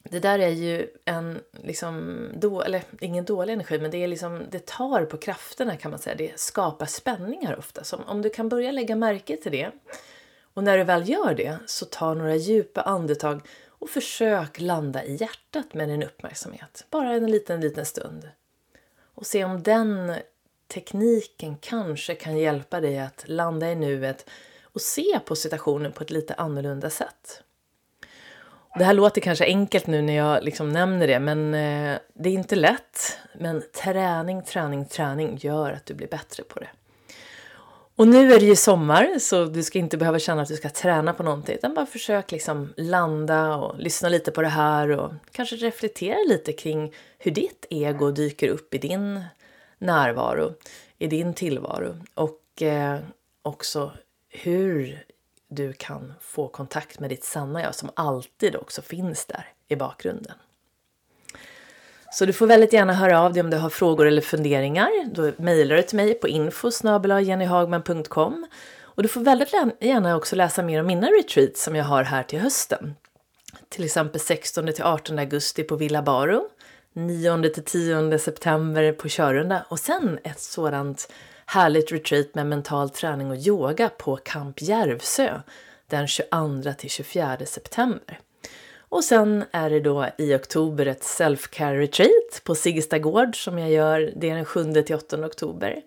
Det 0.03 0.21
där 0.21 0.39
är 0.39 0.49
ju 0.49 0.89
en, 1.05 1.41
liksom, 1.53 2.27
då, 2.35 2.63
eller 2.63 2.83
ingen 3.01 3.25
dålig 3.25 3.53
energi, 3.53 3.79
men 3.79 3.91
det, 3.91 3.99
är 3.99 4.09
liksom, 4.09 4.43
det 4.51 4.67
tar 4.67 5.05
på 5.05 5.17
krafterna 5.17 5.77
kan 5.77 5.91
man 5.91 6.01
säga. 6.01 6.17
Det 6.17 6.41
skapar 6.41 6.87
spänningar 6.87 7.59
ofta. 7.59 7.85
Så 7.85 7.97
om 7.97 8.23
du 8.23 8.31
kan 8.31 8.49
börja 8.49 8.73
lägga 8.73 8.97
märke 8.97 9.37
till 9.37 9.53
det 9.53 9.71
och 10.55 10.65
när 10.65 10.79
du 10.79 10.85
väl 10.85 11.09
gör 11.09 11.35
det 11.35 11.59
så 11.67 11.85
ta 11.85 12.15
några 12.15 12.37
djupa 12.37 12.81
andetag 12.81 13.41
och 13.69 13.91
försök 13.91 14.61
landa 14.61 15.05
i 15.05 15.17
hjärtat 15.17 15.75
med 15.75 15.89
din 15.89 16.03
uppmärksamhet. 16.03 16.87
Bara 16.91 17.13
en 17.13 17.31
liten, 17.31 17.61
liten 17.61 17.87
stund. 17.87 18.29
Och 19.15 19.27
se 19.27 19.45
om 19.45 19.63
den 19.63 20.15
tekniken 20.69 21.57
kanske 21.57 22.15
kan 22.15 22.39
hjälpa 22.39 22.81
dig 22.81 22.99
att 22.99 23.25
landa 23.27 23.71
i 23.71 23.75
nuet 23.75 24.27
och 24.63 24.81
se 24.81 25.21
på 25.25 25.37
situationen 25.37 25.93
på 25.93 26.03
ett 26.03 26.11
lite 26.11 26.35
annorlunda 26.35 26.91
sätt. 26.91 27.43
Det 28.75 28.85
här 28.85 28.95
låter 28.95 29.21
kanske 29.21 29.45
enkelt 29.45 29.87
nu 29.87 30.03
när 30.03 30.17
jag 30.17 30.45
liksom 30.45 30.73
nämner 30.73 31.07
det, 31.07 31.19
men 31.19 31.55
eh, 31.55 31.99
det 32.15 32.29
är 32.29 32.33
inte 32.33 32.57
lätt. 32.57 33.19
Men 33.39 33.63
träning, 33.85 34.43
träning, 34.43 34.87
träning 34.87 35.37
gör 35.41 35.73
att 35.73 35.87
du 35.87 35.95
blir 35.95 36.09
bättre 36.09 36.43
på 36.43 36.61
det. 36.61 36.69
Och 37.97 38.09
nu 38.09 38.33
är 38.33 38.41
det 38.41 38.47
ju 38.47 38.57
sommar, 38.57 39.19
så 39.19 39.45
du 39.45 39.63
ska 39.63 39.79
inte 39.79 39.97
behöva 39.97 40.19
känna 40.19 40.43
att 40.43 40.49
du 40.49 40.57
ska 40.57 40.69
träna 40.69 41.15
på 41.15 41.23
någonting, 41.23 41.55
utan 41.55 41.75
bara 41.75 41.87
försök 41.87 42.33
liksom 42.33 42.73
landa 42.77 43.57
och 43.57 43.79
lyssna 43.79 44.09
lite 44.09 44.31
på 44.31 44.43
det 44.43 44.49
här 44.49 44.91
och 44.91 45.13
kanske 45.33 45.57
reflektera 45.57 46.19
lite 46.29 46.53
kring 46.53 46.93
hur 47.19 47.31
ditt 47.31 47.67
ego 47.71 48.11
dyker 48.11 48.49
upp 48.49 48.75
i 48.75 48.79
din 48.79 49.25
närvaro, 49.79 50.53
i 50.99 51.07
din 51.07 51.35
tillvaro 51.35 51.97
och 52.15 52.63
eh, 52.63 52.99
också 53.43 53.93
hur 54.29 55.05
du 55.55 55.73
kan 55.73 56.15
få 56.21 56.49
kontakt 56.49 57.01
med 57.01 57.11
ditt 57.11 57.25
sanna 57.25 57.63
jag 57.63 57.75
som 57.75 57.91
alltid 57.95 58.57
också 58.57 58.83
finns 58.83 59.27
där 59.27 59.49
i 59.69 59.77
bakgrunden. 59.77 60.35
Så 62.13 62.25
du 62.25 62.33
får 62.33 62.47
väldigt 62.47 62.73
gärna 62.73 62.93
höra 62.93 63.21
av 63.21 63.33
dig 63.33 63.43
om 63.43 63.51
du 63.51 63.57
har 63.57 63.71
frågor 63.71 64.07
eller 64.07 64.23
funderingar. 64.23 64.91
Då 65.15 65.33
mejlar 65.37 65.77
du 65.77 65.83
till 65.83 65.97
mig 65.97 66.15
på 66.15 66.29
info 66.29 66.71
jennyhagman.com 67.21 68.47
och 68.81 69.03
du 69.03 69.09
får 69.09 69.21
väldigt 69.21 69.53
gärna 69.81 70.17
också 70.17 70.37
läsa 70.37 70.63
mer 70.63 70.81
om 70.81 70.87
mina 70.87 71.07
retreats 71.07 71.63
som 71.63 71.77
jag 71.77 71.85
har 71.85 72.03
här 72.03 72.23
till 72.23 72.39
hösten. 72.39 72.95
Till 73.69 73.85
exempel 73.85 74.21
16 74.21 74.73
till 74.73 74.85
18 74.85 75.19
augusti 75.19 75.63
på 75.63 75.77
Villa 75.77 76.03
Baro, 76.03 76.49
9 76.93 77.49
till 77.49 77.65
10 77.65 78.19
september 78.19 78.93
på 78.93 79.09
Körunda 79.09 79.65
och 79.69 79.79
sen 79.79 80.19
ett 80.25 80.41
sådant 80.41 81.09
härligt 81.47 81.93
retreat 81.93 82.35
med 82.35 82.47
mental 82.47 82.91
träning 82.91 83.31
och 83.31 83.37
yoga 83.37 83.89
på 83.89 84.17
Camp 84.17 84.63
Järvsö 84.63 85.41
den 85.87 86.09
22 86.09 86.73
till 86.79 86.91
24 86.91 87.39
september. 87.47 88.21
Och 88.79 89.05
sen 89.05 89.45
är 89.53 89.71
det 89.71 89.81
då 89.81 90.07
i 90.19 90.35
oktober 90.35 90.87
ett 90.87 91.03
self-care 91.03 91.79
retreat 91.79 92.45
på 92.45 92.55
Siggesta 92.55 92.99
gård 92.99 93.45
som 93.45 93.59
jag 93.59 93.71
gör, 93.71 94.13
det 94.17 94.31
är 94.31 94.35
den 94.35 94.45
7 94.45 94.73
till 94.73 94.95
8 94.95 95.27
oktober. 95.27 95.83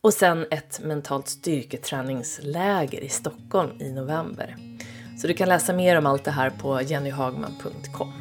Och 0.00 0.14
sen 0.14 0.46
ett 0.50 0.80
mentalt 0.82 1.28
styrketräningsläger 1.28 3.00
i 3.00 3.08
Stockholm 3.08 3.80
i 3.80 3.92
november. 3.92 4.56
Så 5.20 5.26
du 5.26 5.34
kan 5.34 5.48
läsa 5.48 5.72
mer 5.72 5.96
om 5.96 6.06
allt 6.06 6.24
det 6.24 6.30
här 6.30 6.50
på 6.50 6.82
jennyhagman.com. 6.82 8.12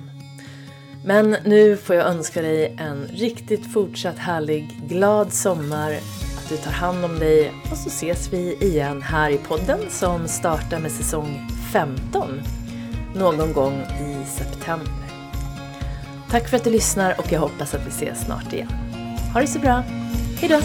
Men 1.06 1.36
nu 1.46 1.78
får 1.78 1.96
jag 1.96 2.08
önska 2.08 2.42
dig 2.42 2.76
en 2.80 3.08
riktigt 3.08 3.74
fortsatt 3.74 4.18
härlig, 4.18 4.82
glad 4.90 5.34
sommar 5.34 6.00
du 6.50 6.58
tar 6.58 6.72
hand 6.72 7.06
om 7.06 7.20
dig 7.20 7.54
och 7.72 7.78
så 7.78 7.90
ses 7.90 8.34
vi 8.34 8.58
igen 8.60 9.02
här 9.02 9.30
i 9.30 9.38
podden 9.38 9.80
som 9.90 10.28
startar 10.28 10.80
med 10.80 10.92
säsong 10.92 11.48
15 11.74 12.42
någon 13.16 13.54
gång 13.54 13.82
i 13.82 14.26
september. 14.26 14.94
Tack 16.30 16.50
för 16.50 16.58
att 16.58 16.64
du 16.64 16.70
lyssnar 16.70 17.20
och 17.20 17.32
jag 17.32 17.40
hoppas 17.40 17.74
att 17.74 17.86
vi 17.86 17.90
ses 17.90 18.26
snart 18.26 18.54
igen. 18.54 18.72
Ha 19.34 19.42
det 19.42 19.48
så 19.48 19.60
bra. 19.60 19.84
Hejdå! 20.40 20.60